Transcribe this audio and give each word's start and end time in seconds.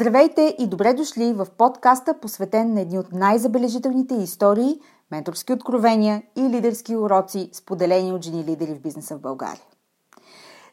Здравейте 0.00 0.56
и 0.58 0.66
добре 0.66 0.94
дошли 0.94 1.32
в 1.32 1.46
подкаста, 1.58 2.14
посветен 2.20 2.74
на 2.74 2.80
едни 2.80 2.98
от 2.98 3.12
най-забележителните 3.12 4.14
истории, 4.14 4.80
менторски 5.10 5.52
откровения 5.52 6.22
и 6.36 6.40
лидерски 6.40 6.96
уроци, 6.96 7.50
споделени 7.52 8.12
от 8.12 8.24
жени 8.24 8.44
лидери 8.44 8.74
в 8.74 8.80
бизнеса 8.80 9.16
в 9.16 9.20
България. 9.20 9.62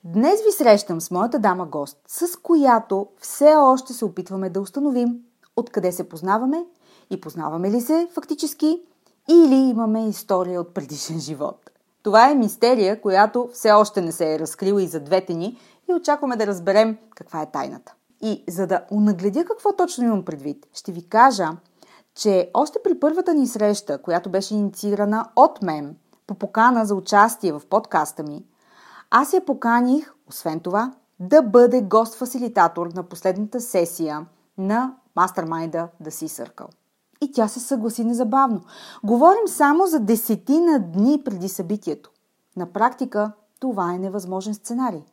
Днес 0.03 0.43
ви 0.43 0.51
срещам 0.51 1.01
с 1.01 1.11
моята 1.11 1.39
дама 1.39 1.65
гост, 1.65 1.97
с 2.07 2.39
която 2.41 3.07
все 3.19 3.55
още 3.55 3.93
се 3.93 4.05
опитваме 4.05 4.49
да 4.49 4.61
установим 4.61 5.17
откъде 5.55 5.91
се 5.91 6.09
познаваме 6.09 6.65
и 7.09 7.21
познаваме 7.21 7.71
ли 7.71 7.81
се 7.81 8.07
фактически 8.13 8.81
или 9.29 9.55
имаме 9.55 10.07
история 10.07 10.61
от 10.61 10.73
предишен 10.73 11.19
живот. 11.19 11.71
Това 12.03 12.29
е 12.29 12.35
мистерия, 12.35 13.01
която 13.01 13.49
все 13.53 13.71
още 13.71 14.01
не 14.01 14.11
се 14.11 14.33
е 14.33 14.39
разкрила 14.39 14.83
и 14.83 14.87
за 14.87 14.99
двете 14.99 15.33
ни 15.33 15.57
и 15.89 15.93
очакваме 15.93 16.35
да 16.35 16.47
разберем 16.47 16.97
каква 17.15 17.41
е 17.41 17.52
тайната. 17.52 17.95
И 18.25 18.43
за 18.49 18.67
да 18.67 18.81
унагледя 18.91 19.45
какво 19.45 19.73
точно 19.73 20.03
имам 20.03 20.25
предвид, 20.25 20.67
ще 20.73 20.91
ви 20.91 21.09
кажа, 21.09 21.49
че 22.15 22.52
още 22.53 22.80
при 22.83 22.99
първата 22.99 23.33
ни 23.33 23.47
среща, 23.47 24.02
която 24.02 24.30
беше 24.30 24.55
инициирана 24.55 25.30
от 25.36 25.61
мен 25.61 25.95
по 26.27 26.35
покана 26.35 26.85
за 26.85 26.95
участие 26.95 27.53
в 27.53 27.61
подкаста 27.69 28.23
ми, 28.23 28.45
аз 29.09 29.33
я 29.33 29.45
поканих, 29.45 30.14
освен 30.30 30.59
това, 30.59 30.93
да 31.19 31.41
бъде 31.41 31.81
гост-фасилитатор 31.81 32.87
на 32.95 33.03
последната 33.03 33.61
сесия 33.61 34.25
на 34.58 34.93
Mastermind 35.17 35.87
The 36.03 36.09
Sea 36.09 36.45
Circle. 36.45 36.67
И 37.21 37.31
тя 37.31 37.47
се 37.47 37.59
съгласи 37.59 38.03
незабавно. 38.03 38.61
Говорим 39.03 39.47
само 39.47 39.85
за 39.85 39.99
десетина 39.99 40.80
дни 40.80 41.21
преди 41.25 41.49
събитието. 41.49 42.11
На 42.58 42.65
практика 42.65 43.31
това 43.59 43.93
е 43.93 43.99
невъзможен 43.99 44.53
сценарий. 44.53 45.03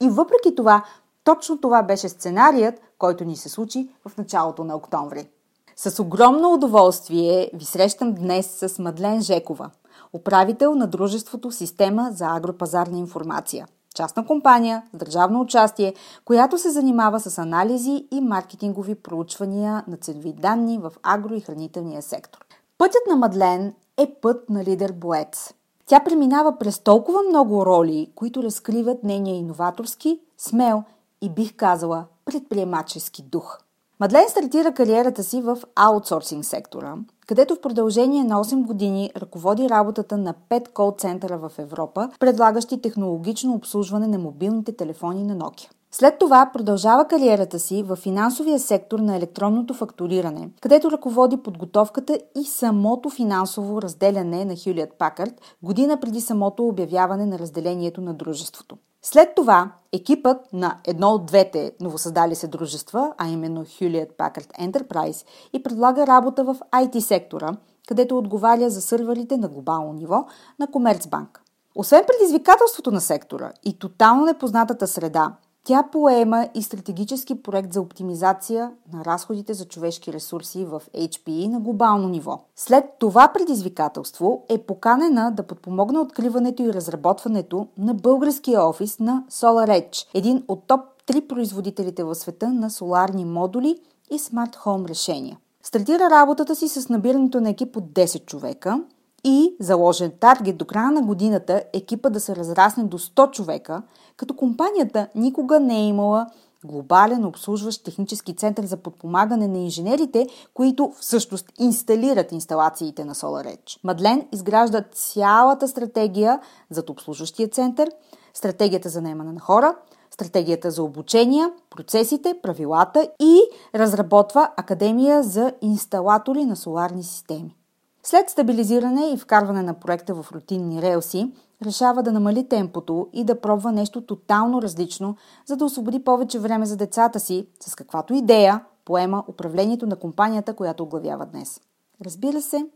И 0.00 0.08
въпреки 0.08 0.54
това 0.54 0.84
точно 1.24 1.60
това 1.60 1.82
беше 1.82 2.08
сценарият, 2.08 2.80
който 2.98 3.24
ни 3.24 3.36
се 3.36 3.48
случи 3.48 3.88
в 4.08 4.18
началото 4.18 4.64
на 4.64 4.76
октомври. 4.76 5.28
С 5.76 6.02
огромно 6.02 6.52
удоволствие 6.52 7.50
ви 7.54 7.64
срещам 7.64 8.14
днес 8.14 8.46
с 8.46 8.78
Мадлен 8.78 9.20
Жекова, 9.20 9.70
управител 10.12 10.74
на 10.74 10.86
дружеството 10.86 11.50
Система 11.50 12.08
за 12.12 12.26
агропазарна 12.36 12.98
информация. 12.98 13.66
Частна 13.94 14.26
компания 14.26 14.82
с 14.94 14.96
държавно 14.96 15.40
участие, 15.40 15.94
която 16.24 16.58
се 16.58 16.70
занимава 16.70 17.20
с 17.20 17.38
анализи 17.38 18.06
и 18.10 18.20
маркетингови 18.20 18.94
проучвания 18.94 19.84
на 19.88 19.96
ценови 19.96 20.32
данни 20.32 20.78
в 20.78 20.92
агро- 21.02 21.34
и 21.34 21.40
хранителния 21.40 22.02
сектор. 22.02 22.46
Пътят 22.78 23.02
на 23.08 23.16
Мадлен 23.16 23.74
е 23.98 24.14
път 24.22 24.50
на 24.50 24.64
лидер 24.64 24.92
боец. 24.92 25.54
Тя 25.86 26.00
преминава 26.00 26.58
през 26.58 26.78
толкова 26.78 27.22
много 27.28 27.66
роли, 27.66 28.12
които 28.14 28.42
разкриват 28.42 29.04
нейния 29.04 29.36
иноваторски, 29.36 30.20
смел 30.38 30.82
и 31.22 31.30
бих 31.30 31.56
казала 31.56 32.04
предприемачески 32.24 33.22
дух. 33.22 33.58
Мадлен 34.00 34.28
стартира 34.28 34.74
кариерата 34.74 35.22
си 35.22 35.42
в 35.42 35.58
аутсорсинг 35.74 36.44
сектора, 36.44 36.94
където 37.26 37.54
в 37.54 37.60
продължение 37.60 38.24
на 38.24 38.44
8 38.44 38.66
години 38.66 39.10
ръководи 39.16 39.68
работата 39.68 40.16
на 40.16 40.34
5 40.50 40.72
кол 40.72 40.94
центъра 40.98 41.38
в 41.38 41.52
Европа, 41.58 42.10
предлагащи 42.20 42.80
технологично 42.80 43.54
обслужване 43.54 44.06
на 44.06 44.18
мобилните 44.18 44.72
телефони 44.76 45.24
на 45.24 45.36
Nokia. 45.36 45.70
След 45.94 46.18
това 46.18 46.50
продължава 46.52 47.04
кариерата 47.04 47.58
си 47.58 47.82
в 47.82 47.96
финансовия 47.96 48.58
сектор 48.58 48.98
на 48.98 49.16
електронното 49.16 49.74
фактуриране, 49.74 50.50
където 50.60 50.90
ръководи 50.90 51.36
подготовката 51.36 52.18
и 52.40 52.44
самото 52.44 53.10
финансово 53.10 53.82
разделяне 53.82 54.44
на 54.44 54.52
Hewlett 54.52 54.98
Packard 54.98 55.34
година 55.62 56.00
преди 56.00 56.20
самото 56.20 56.66
обявяване 56.68 57.26
на 57.26 57.38
разделението 57.38 58.00
на 58.00 58.14
дружеството. 58.14 58.76
След 59.02 59.34
това 59.34 59.72
екипът 59.92 60.52
на 60.52 60.78
едно 60.86 61.08
от 61.08 61.26
двете 61.26 61.72
новосъздали 61.80 62.34
се 62.34 62.48
дружества, 62.48 63.14
а 63.18 63.28
именно 63.28 63.64
Hewlett 63.64 64.16
Packard 64.16 64.70
Enterprise, 64.70 65.26
и 65.52 65.62
предлага 65.62 66.06
работа 66.06 66.44
в 66.44 66.56
IT 66.72 66.98
сектора, 66.98 67.52
където 67.88 68.18
отговаря 68.18 68.70
за 68.70 68.80
сървърите 68.80 69.36
на 69.36 69.48
глобално 69.48 69.92
ниво 69.92 70.24
на 70.58 70.66
Комерцбанк. 70.66 71.42
Освен 71.74 72.04
предизвикателството 72.06 72.90
на 72.90 73.00
сектора 73.00 73.52
и 73.64 73.78
тотално 73.78 74.24
непознатата 74.24 74.86
среда, 74.86 75.32
тя 75.64 75.82
поема 75.92 76.48
и 76.54 76.62
стратегически 76.62 77.42
проект 77.42 77.72
за 77.72 77.80
оптимизация 77.80 78.70
на 78.92 79.04
разходите 79.04 79.54
за 79.54 79.64
човешки 79.64 80.12
ресурси 80.12 80.64
в 80.64 80.82
HPE 80.94 81.48
на 81.48 81.60
глобално 81.60 82.08
ниво. 82.08 82.40
След 82.56 82.84
това 82.98 83.28
предизвикателство 83.34 84.44
е 84.48 84.58
поканена 84.58 85.32
да 85.32 85.42
подпомогне 85.42 85.98
откриването 85.98 86.62
и 86.62 86.72
разработването 86.72 87.66
на 87.78 87.94
българския 87.94 88.68
офис 88.68 88.98
на 88.98 89.24
SolarEdge, 89.30 90.06
един 90.14 90.44
от 90.48 90.66
топ 90.66 90.80
3 91.06 91.26
производителите 91.28 92.04
в 92.04 92.14
света 92.14 92.48
на 92.48 92.70
соларни 92.70 93.24
модули 93.24 93.80
и 94.10 94.18
смарт 94.18 94.56
хоум 94.56 94.86
решения. 94.86 95.38
Стартира 95.62 96.10
работата 96.10 96.56
си 96.56 96.68
с 96.68 96.88
набирането 96.88 97.40
на 97.40 97.50
екип 97.50 97.76
от 97.76 97.84
10 97.84 98.26
човека– 98.26 98.82
и 99.24 99.56
заложен 99.60 100.12
таргет 100.20 100.56
до 100.56 100.64
края 100.64 100.90
на 100.90 101.02
годината 101.02 101.62
екипа 101.72 102.10
да 102.10 102.20
се 102.20 102.36
разрасне 102.36 102.84
до 102.84 102.98
100 102.98 103.30
човека, 103.30 103.82
като 104.16 104.36
компанията 104.36 105.08
никога 105.14 105.60
не 105.60 105.78
е 105.78 105.88
имала 105.88 106.26
глобален 106.64 107.24
обслужващ 107.24 107.84
технически 107.84 108.36
център 108.36 108.64
за 108.64 108.76
подпомагане 108.76 109.48
на 109.48 109.58
инженерите, 109.58 110.26
които 110.54 110.92
всъщност 111.00 111.52
инсталират 111.58 112.32
инсталациите 112.32 113.04
на 113.04 113.14
SolarEdge. 113.14 113.84
Мадлен 113.84 114.26
изгражда 114.32 114.84
цялата 114.92 115.68
стратегия 115.68 116.40
за 116.70 116.82
обслужващия 116.90 117.48
център, 117.48 117.90
стратегията 118.34 118.88
за 118.88 119.02
наемане 119.02 119.32
на 119.32 119.40
хора, 119.40 119.74
стратегията 120.10 120.70
за 120.70 120.82
обучение, 120.82 121.48
процесите, 121.70 122.34
правилата 122.42 123.08
и 123.20 123.40
разработва 123.74 124.50
Академия 124.56 125.22
за 125.22 125.52
инсталатори 125.62 126.44
на 126.44 126.56
соларни 126.56 127.02
системи. 127.02 127.56
След 128.04 128.30
стабилизиране 128.30 129.10
и 129.10 129.16
вкарване 129.16 129.62
на 129.62 129.74
проекта 129.74 130.14
в 130.14 130.32
рутинни 130.32 130.82
релси, 130.82 131.32
решава 131.64 132.02
да 132.02 132.12
намали 132.12 132.48
темпото 132.48 133.08
и 133.12 133.24
да 133.24 133.40
пробва 133.40 133.72
нещо 133.72 134.00
тотално 134.00 134.62
различно, 134.62 135.16
за 135.46 135.56
да 135.56 135.64
освободи 135.64 136.04
повече 136.04 136.38
време 136.38 136.66
за 136.66 136.76
децата 136.76 137.20
си, 137.20 137.46
с 137.60 137.74
каквато 137.74 138.14
идея 138.14 138.64
поема 138.84 139.24
управлението 139.28 139.86
на 139.86 139.96
компанията, 139.96 140.54
която 140.54 140.82
оглавява 140.82 141.26
днес. 141.26 141.60
Разбира 142.04 142.42
се, 142.42 142.66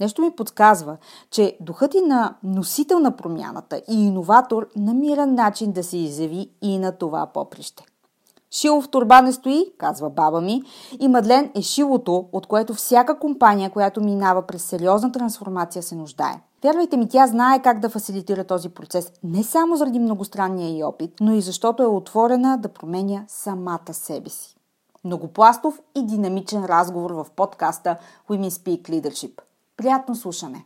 нещо 0.00 0.22
ми 0.22 0.30
подсказва, 0.30 0.96
че 1.30 1.56
духът 1.60 1.94
и 1.94 2.00
на 2.00 2.36
носител 2.42 2.98
на 2.98 3.16
промяната 3.16 3.82
и 3.90 4.06
иноватор 4.06 4.68
намира 4.76 5.26
начин 5.26 5.72
да 5.72 5.84
се 5.84 5.96
изяви 5.96 6.50
и 6.62 6.78
на 6.78 6.92
това 6.92 7.26
поприще. 7.26 7.84
Шило 8.54 8.80
в 8.80 8.88
турба 8.88 9.22
не 9.22 9.32
стои, 9.32 9.72
казва 9.78 10.10
баба 10.10 10.40
ми, 10.40 10.62
и 11.00 11.08
Мадлен 11.08 11.50
е 11.54 11.62
шилото, 11.62 12.28
от 12.32 12.46
което 12.46 12.74
всяка 12.74 13.18
компания, 13.18 13.70
която 13.70 14.00
минава 14.00 14.42
през 14.42 14.62
сериозна 14.62 15.12
трансформация, 15.12 15.82
се 15.82 15.94
нуждае. 15.94 16.40
Вярвайте 16.64 16.96
ми, 16.96 17.08
тя 17.08 17.26
знае 17.26 17.62
как 17.62 17.80
да 17.80 17.88
фасилитира 17.88 18.44
този 18.44 18.68
процес, 18.68 19.12
не 19.24 19.42
само 19.42 19.76
заради 19.76 19.98
многостранния 19.98 20.78
и 20.78 20.84
опит, 20.84 21.10
но 21.20 21.34
и 21.34 21.40
защото 21.40 21.82
е 21.82 21.86
отворена 21.86 22.58
да 22.58 22.68
променя 22.68 23.24
самата 23.28 23.92
себе 23.92 24.30
си. 24.30 24.56
Многопластов 25.04 25.80
и 25.94 26.06
динамичен 26.06 26.64
разговор 26.64 27.10
в 27.10 27.26
подкаста 27.36 27.96
Women 28.30 28.50
Speak 28.50 28.82
Leadership. 28.82 29.40
Приятно 29.76 30.14
слушане! 30.14 30.64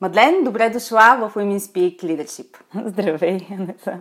Мадлен, 0.00 0.44
добре 0.44 0.70
дошла 0.70 1.16
в 1.20 1.34
Women 1.34 1.58
Speak 1.58 2.04
Leadership. 2.04 2.56
Здравей, 2.86 3.46
Анеса. 3.50 4.00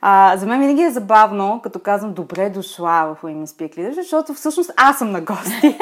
А, 0.00 0.36
за 0.36 0.46
мен 0.46 0.60
винаги 0.60 0.82
е 0.82 0.90
забавно, 0.90 1.60
като 1.62 1.78
казвам 1.78 2.12
добре 2.12 2.50
дошла 2.50 3.14
в 3.14 3.22
Women 3.22 3.46
Speak 3.46 3.76
Leadership, 3.76 3.94
защото 3.94 4.34
всъщност 4.34 4.70
аз 4.76 4.98
съм 4.98 5.10
на 5.10 5.20
гости. 5.20 5.60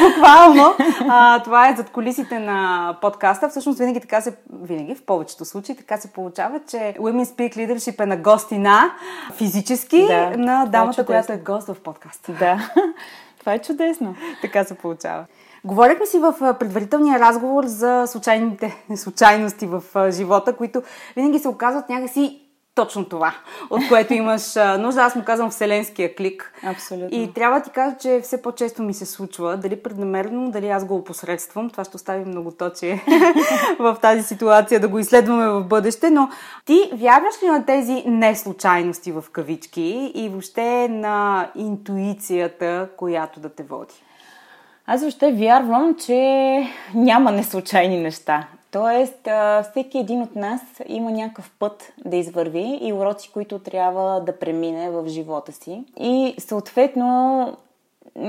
Буквално. 0.00 0.74
А, 1.08 1.42
това 1.42 1.68
е 1.68 1.76
зад 1.76 1.90
колисите 1.90 2.38
на 2.38 2.98
подкаста. 3.00 3.48
Всъщност 3.48 3.78
винаги 3.78 4.00
така 4.00 4.20
се, 4.20 4.36
винаги 4.62 4.94
в 4.94 5.04
повечето 5.04 5.44
случаи 5.44 5.76
така 5.76 5.96
се 5.96 6.12
получава, 6.12 6.60
че 6.68 6.76
Women 6.98 7.24
Speak 7.24 7.56
Leadership 7.56 8.02
е 8.02 8.06
на 8.06 8.16
гостина 8.16 8.90
физически 9.34 10.06
да, 10.06 10.30
на 10.36 10.62
е 10.62 10.66
дамата, 10.66 11.00
е 11.02 11.04
която 11.04 11.32
е 11.32 11.36
гост 11.36 11.68
в 11.68 11.80
подкаста. 11.80 12.32
Да, 12.32 12.70
това 13.40 13.52
е 13.52 13.58
чудесно. 13.58 14.14
Така 14.42 14.64
се 14.64 14.74
получава. 14.74 15.24
Говорихме 15.64 16.06
си 16.06 16.18
в 16.18 16.56
предварителния 16.58 17.18
разговор 17.18 17.64
за 17.64 18.06
случайните 18.06 18.84
случайности 18.96 19.66
в 19.66 19.82
живота, 20.10 20.56
които 20.56 20.82
винаги 21.16 21.38
се 21.38 21.48
оказват 21.48 21.88
някакси 21.88 22.50
точно 22.74 23.04
това, 23.04 23.34
от 23.70 23.88
което 23.88 24.14
имаш 24.14 24.54
нужда. 24.78 25.02
Аз 25.02 25.16
му 25.16 25.24
казвам 25.24 25.50
вселенския 25.50 26.14
клик. 26.14 26.52
Абсолютно. 26.66 27.08
И 27.10 27.32
трябва 27.32 27.58
да 27.58 27.64
ти 27.64 27.70
кажа, 27.70 27.96
че 28.00 28.20
все 28.22 28.42
по-често 28.42 28.82
ми 28.82 28.94
се 28.94 29.06
случва, 29.06 29.56
дали 29.56 29.82
преднамерено, 29.82 30.50
дали 30.50 30.68
аз 30.68 30.84
го 30.84 30.96
опосредствам. 30.96 31.70
Това 31.70 31.84
ще 31.84 31.96
остави 31.96 32.24
много 32.24 32.50
точие 32.50 33.04
в 33.78 33.96
тази 34.02 34.22
ситуация, 34.22 34.80
да 34.80 34.88
го 34.88 34.98
изследваме 34.98 35.48
в 35.48 35.64
бъдеще. 35.64 36.10
Но 36.10 36.28
ти 36.64 36.90
вярваш 36.94 37.42
ли 37.42 37.48
на 37.48 37.66
тези 37.66 38.04
неслучайности 38.06 39.12
в 39.12 39.24
кавички 39.32 40.12
и 40.14 40.28
въобще 40.28 40.88
на 40.88 41.48
интуицията, 41.54 42.88
която 42.96 43.40
да 43.40 43.48
те 43.48 43.62
води? 43.62 43.94
Аз 44.92 45.00
въобще 45.00 45.32
вярвам, 45.32 45.96
че 46.06 46.16
няма 46.94 47.32
неслучайни 47.32 48.00
неща. 48.00 48.46
Тоест, 48.70 49.28
всеки 49.70 49.98
един 49.98 50.22
от 50.22 50.36
нас 50.36 50.60
има 50.88 51.10
някакъв 51.10 51.50
път 51.58 51.92
да 52.04 52.16
извърви 52.16 52.78
и 52.82 52.92
уроци, 52.92 53.30
които 53.32 53.58
трябва 53.58 54.20
да 54.20 54.38
премине 54.38 54.90
в 54.90 55.08
живота 55.08 55.52
си. 55.52 55.84
И 56.00 56.34
съответно, 56.38 57.56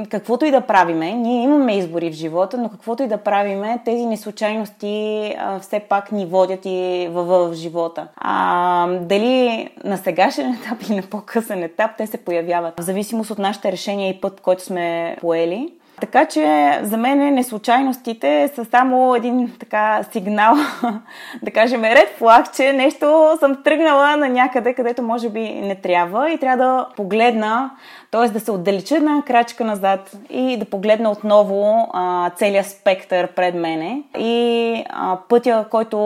каквото 0.09 0.45
и 0.45 0.51
да 0.51 0.61
правиме, 0.61 1.11
ние 1.11 1.43
имаме 1.43 1.77
избори 1.77 2.11
в 2.11 2.13
живота, 2.13 2.57
но 2.57 2.69
каквото 2.69 3.03
и 3.03 3.07
да 3.07 3.17
правиме, 3.17 3.81
тези 3.85 4.05
неслучайности 4.05 5.35
все 5.61 5.79
пак 5.79 6.11
ни 6.11 6.25
водят 6.25 6.65
и 6.65 7.09
в, 7.11 7.23
в, 7.23 7.49
в 7.49 7.53
живота. 7.53 8.07
А, 8.15 8.87
дали 8.87 9.69
на 9.83 9.97
сегашен 9.97 10.53
етап 10.53 10.81
или 10.81 10.95
на 10.95 11.03
по-късен 11.03 11.63
етап, 11.63 11.91
те 11.97 12.07
се 12.07 12.17
появяват. 12.17 12.79
В 12.79 12.83
зависимост 12.83 13.31
от 13.31 13.39
нашите 13.39 13.71
решения 13.71 14.09
и 14.09 14.21
път, 14.21 14.41
който 14.41 14.63
сме 14.63 15.17
поели. 15.21 15.71
Така 16.01 16.25
че 16.25 16.79
за 16.83 16.97
мен 16.97 17.33
неслучайностите 17.33 18.51
са 18.55 18.65
само 18.65 19.15
един 19.15 19.51
така 19.59 20.03
сигнал, 20.11 20.55
да 21.43 21.51
кажем 21.51 21.83
ред 21.83 22.15
флаг, 22.17 22.55
че 22.55 22.73
нещо 22.73 23.37
съм 23.39 23.63
тръгнала 23.63 24.17
на 24.17 24.29
някъде, 24.29 24.73
където 24.73 25.03
може 25.03 25.29
би 25.29 25.39
не 25.39 25.75
трябва 25.75 26.31
и 26.31 26.37
трябва 26.37 26.65
да 26.65 26.87
погледна, 26.95 27.71
т.е. 28.11 28.29
да 28.29 28.39
се 28.39 28.51
отдалеча 28.51 28.95
една 28.95 29.23
крачка 29.27 29.63
назад 29.63 30.11
и 30.29 30.57
да 30.57 30.65
погледна 30.65 31.11
отново 31.11 31.89
а, 31.93 32.29
целият 32.29 32.67
спектър 32.67 33.27
пред 33.27 33.55
мене 33.55 34.03
и 34.17 34.83
а, 34.89 35.17
пътя, 35.29 35.65
който 35.71 35.97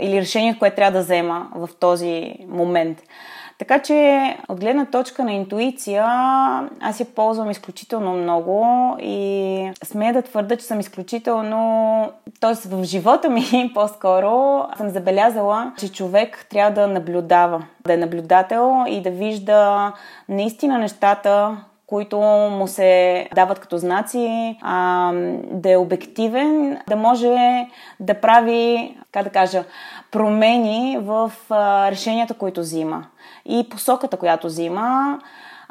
или 0.00 0.20
решението, 0.20 0.58
което 0.58 0.76
трябва 0.76 0.98
да 0.98 1.04
взема 1.04 1.48
в 1.54 1.68
този 1.80 2.34
момент. 2.48 2.98
Така 3.60 3.78
че 3.78 4.36
от 4.48 4.60
гледна 4.60 4.86
точка 4.86 5.24
на 5.24 5.32
интуиция 5.32 6.04
аз 6.80 7.00
я 7.00 7.06
ползвам 7.06 7.50
изключително 7.50 8.12
много 8.12 8.66
и 9.00 9.70
смея 9.84 10.12
да 10.12 10.22
твърда, 10.22 10.56
че 10.56 10.64
съм 10.64 10.80
изключително... 10.80 12.12
Тоест 12.40 12.64
в 12.64 12.84
живота 12.84 13.30
ми 13.30 13.70
по-скоро 13.74 14.62
съм 14.76 14.88
забелязала, 14.88 15.72
че 15.78 15.92
човек 15.92 16.46
трябва 16.50 16.70
да 16.70 16.86
наблюдава, 16.86 17.62
да 17.86 17.92
е 17.92 17.96
наблюдател 17.96 18.84
и 18.88 19.02
да 19.02 19.10
вижда 19.10 19.92
наистина 20.28 20.78
нещата, 20.78 21.56
които 21.86 22.18
му 22.50 22.66
се 22.66 23.28
дават 23.34 23.58
като 23.58 23.78
знаци, 23.78 24.56
а, 24.62 25.12
да 25.52 25.70
е 25.70 25.76
обективен, 25.76 26.78
да 26.88 26.96
може 26.96 27.66
да 28.00 28.14
прави, 28.14 28.96
как 29.12 29.24
да 29.24 29.30
кажа, 29.30 29.64
промени 30.10 30.98
в 31.00 31.32
решенията, 31.90 32.34
които 32.34 32.60
взима 32.60 33.06
и 33.46 33.68
посоката, 33.70 34.16
която 34.16 34.46
взима 34.46 35.18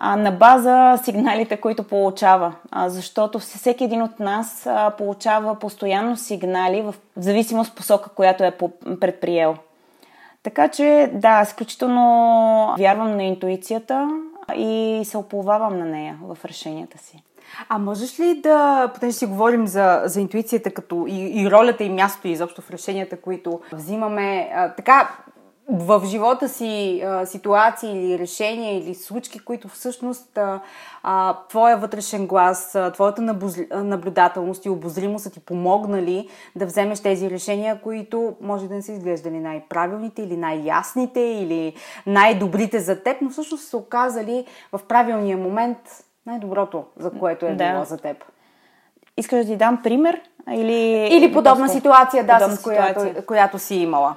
на 0.02 0.32
база 0.32 1.00
сигналите, 1.04 1.58
които 1.58 1.84
получава. 1.84 2.54
Защото 2.86 3.40
всеки 3.40 3.84
един 3.84 4.02
от 4.02 4.20
нас 4.20 4.70
получава 4.98 5.56
постоянно 5.56 6.18
сигнали 6.18 6.82
в 6.82 6.96
зависимост 7.18 7.76
посока, 7.76 8.10
която 8.10 8.44
е 8.44 8.58
предприел. 9.00 9.56
Така 10.44 10.68
че, 10.68 11.12
да, 11.14 11.42
изключително 11.42 12.76
вярвам 12.78 13.16
на 13.16 13.24
интуицията 13.24 14.10
и 14.56 15.02
се 15.04 15.18
оплувавам 15.18 15.80
на 15.80 15.86
нея 15.86 16.18
в 16.22 16.46
решенията 16.46 16.98
си. 16.98 17.24
А 17.70 17.78
можеш 17.78 18.20
ли 18.20 18.42
да, 18.42 18.92
понеже 19.00 19.18
си 19.18 19.26
говорим 19.26 19.68
за, 19.68 20.02
за 20.06 20.22
интуицията 20.22 20.72
като 20.72 21.06
и, 21.08 21.42
и 21.42 21.52
ролята 21.52 21.84
и 21.84 21.90
мястото 21.90 22.28
и 22.28 22.32
изобщо 22.32 22.62
в 22.62 22.72
решенията, 22.72 23.22
които 23.22 23.62
взимаме, 23.74 24.52
а, 24.56 24.74
така 24.76 25.10
в 25.72 26.02
живота 26.06 26.50
си 26.50 27.02
а, 27.06 27.26
ситуации 27.26 27.90
или 27.90 28.20
решения 28.20 28.78
или 28.78 28.96
случки, 28.96 29.40
които 29.40 29.68
всъщност 29.68 30.38
а, 30.38 30.62
а, 31.04 31.38
твоя 31.50 31.78
вътрешен 31.78 32.28
глас, 32.28 32.76
а, 32.76 32.92
твоята 32.92 33.22
наблюдателност 33.84 34.66
и 34.66 34.70
обозримост 34.70 35.24
са 35.24 35.30
ти 35.30 35.40
помогнали 35.40 36.30
да 36.56 36.66
вземеш 36.66 37.00
тези 37.00 37.30
решения, 37.30 37.82
които 37.82 38.36
може 38.42 38.68
да 38.68 38.76
не 38.76 38.82
са 38.82 38.92
изглеждали 38.92 39.40
най-правилните 39.40 40.22
или 40.22 40.38
най-ясните 40.38 41.20
или 41.20 41.74
най-добрите 42.08 42.80
за 42.80 43.04
теб, 43.04 43.18
но 43.22 43.30
всъщност 43.30 43.68
са 43.68 43.78
оказали 43.78 44.46
в 44.72 44.80
правилния 44.88 45.38
момент 45.38 45.78
най-доброто, 46.30 46.84
за 46.98 47.12
което 47.12 47.46
е 47.46 47.56
да. 47.56 47.72
било 47.72 47.84
за 47.84 47.98
теб. 47.98 48.18
Искаш 49.18 49.40
да 49.40 49.52
ти 49.52 49.58
дам 49.58 49.80
пример? 49.84 50.22
Или, 50.52 51.08
или 51.12 51.34
подобна 51.34 51.70
ситуация, 51.70 52.24
да, 52.24 52.34
подобна 52.34 52.56
с 52.56 52.62
която, 52.62 53.00
ситуация. 53.00 53.26
която 53.26 53.60
си 53.60 53.76
имала. 53.76 54.16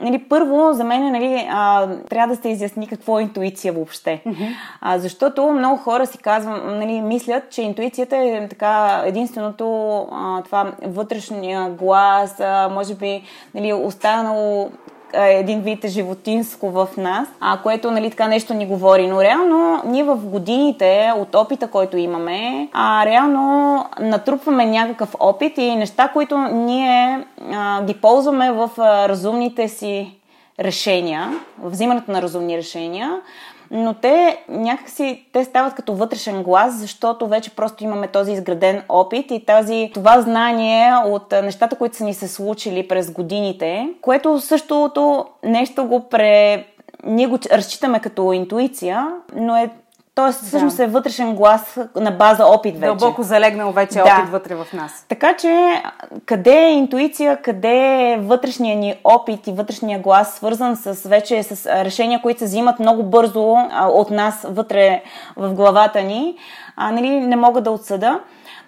Нали, 0.00 0.28
първо, 0.28 0.72
за 0.72 0.84
мен 0.84 1.12
нали, 1.12 1.46
а, 1.50 1.88
трябва 2.10 2.36
да 2.36 2.42
се 2.42 2.48
изясни 2.48 2.88
какво 2.88 3.18
е 3.18 3.22
интуиция 3.22 3.72
въобще. 3.72 4.22
Mm-hmm. 4.26 4.54
А, 4.80 4.98
защото 4.98 5.52
много 5.52 5.76
хора 5.76 6.06
си 6.06 6.18
казвам, 6.18 6.78
нали, 6.78 7.00
мислят, 7.00 7.50
че 7.50 7.62
интуицията 7.62 8.16
е 8.16 8.46
така 8.48 9.02
единственото 9.04 9.98
а, 10.12 10.42
това 10.42 10.72
вътрешния 10.82 11.70
глас, 11.70 12.40
а, 12.40 12.68
може 12.68 12.94
би 12.94 13.22
нали, 13.54 13.72
останало 13.72 14.70
един 15.12 15.60
вид 15.60 15.86
животинско 15.86 16.70
в 16.70 16.88
нас, 16.96 17.28
а, 17.40 17.58
което 17.62 17.90
нали, 17.90 18.10
така 18.10 18.28
нещо 18.28 18.54
ни 18.54 18.66
говори. 18.66 19.06
Но 19.08 19.22
реално 19.22 19.82
ние 19.86 20.04
в 20.04 20.16
годините 20.16 21.12
от 21.16 21.34
опита, 21.34 21.70
който 21.70 21.96
имаме, 21.96 22.68
а, 22.72 23.06
реално 23.06 23.84
натрупваме 24.00 24.66
някакъв 24.66 25.14
опит 25.20 25.58
и 25.58 25.76
неща, 25.76 26.08
които 26.08 26.38
ние 26.38 27.24
а, 27.52 27.82
ги 27.82 27.94
ползваме 27.94 28.52
в 28.52 28.70
а, 28.78 29.08
разумните 29.08 29.68
си 29.68 30.18
решения, 30.60 31.32
в 31.58 31.70
взимането 31.70 32.10
на 32.10 32.22
разумни 32.22 32.56
решения, 32.56 33.20
но 33.70 33.94
те 33.94 34.38
някакси 34.48 35.26
те 35.32 35.44
стават 35.44 35.74
като 35.74 35.94
вътрешен 35.94 36.42
глас, 36.42 36.74
защото 36.74 37.26
вече 37.26 37.56
просто 37.56 37.84
имаме 37.84 38.08
този 38.08 38.32
изграден 38.32 38.82
опит 38.88 39.30
и 39.30 39.44
тази, 39.44 39.90
това 39.94 40.20
знание 40.20 40.92
от 41.04 41.32
нещата, 41.32 41.76
които 41.76 41.96
са 41.96 42.04
ни 42.04 42.14
се 42.14 42.28
случили 42.28 42.88
през 42.88 43.10
годините, 43.10 43.88
което 44.00 44.40
същото 44.40 45.26
нещо 45.44 45.84
го 45.84 46.08
пре... 46.08 46.64
Ние 47.04 47.26
го 47.26 47.38
разчитаме 47.52 48.00
като 48.00 48.32
интуиция, 48.32 49.08
но 49.34 49.56
е 49.56 49.70
Тоест, 50.16 50.42
всъщност 50.42 50.76
да. 50.76 50.84
е 50.84 50.86
вътрешен 50.86 51.34
глас 51.34 51.78
на 51.96 52.10
база 52.10 52.46
опит 52.46 52.74
вече. 52.74 52.86
Дълбоко 52.86 53.22
залегнал 53.22 53.72
вече 53.72 53.94
да. 53.94 54.02
опит 54.02 54.28
вътре 54.32 54.54
в 54.54 54.66
нас. 54.72 55.04
Така 55.08 55.36
че, 55.36 55.82
къде 56.26 56.54
е 56.54 56.72
интуиция, 56.72 57.42
къде 57.42 58.12
е 58.12 58.18
вътрешния 58.18 58.76
ни 58.76 58.94
опит 59.04 59.46
и 59.46 59.52
вътрешния 59.52 59.98
глас, 59.98 60.34
свързан 60.34 60.76
с 60.76 61.08
вече 61.08 61.42
с 61.42 61.66
решения, 61.84 62.22
които 62.22 62.38
се 62.38 62.44
взимат 62.44 62.78
много 62.78 63.02
бързо 63.02 63.54
а, 63.70 63.88
от 63.88 64.10
нас 64.10 64.46
вътре 64.48 65.02
в 65.36 65.54
главата 65.54 66.02
ни, 66.02 66.36
а, 66.76 66.92
нали, 66.92 67.10
не 67.10 67.36
мога 67.36 67.60
да 67.60 67.70
отсъда. 67.70 68.20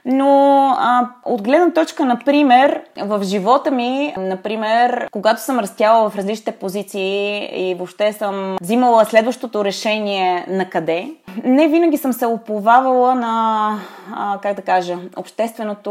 Но 0.04 0.64
а, 0.78 1.08
от 1.24 1.42
гледна 1.42 1.70
точка, 1.70 2.04
например, 2.04 2.82
в 3.02 3.20
живота 3.22 3.70
ми, 3.70 4.14
например, 4.18 5.08
когато 5.12 5.40
съм 5.40 5.58
растяла 5.58 6.10
в 6.10 6.16
различните 6.16 6.52
позиции 6.52 7.48
и 7.54 7.74
въобще 7.74 8.12
съм 8.12 8.56
взимала 8.60 9.04
следващото 9.04 9.64
решение 9.64 10.44
на 10.48 10.70
къде, 10.70 11.08
не 11.44 11.68
винаги 11.68 11.96
съм 11.96 12.12
се 12.12 12.26
оповавала 12.26 13.14
на, 13.14 13.74
а, 14.14 14.38
как 14.42 14.56
да 14.56 14.62
кажа, 14.62 14.96
общественото 15.16 15.90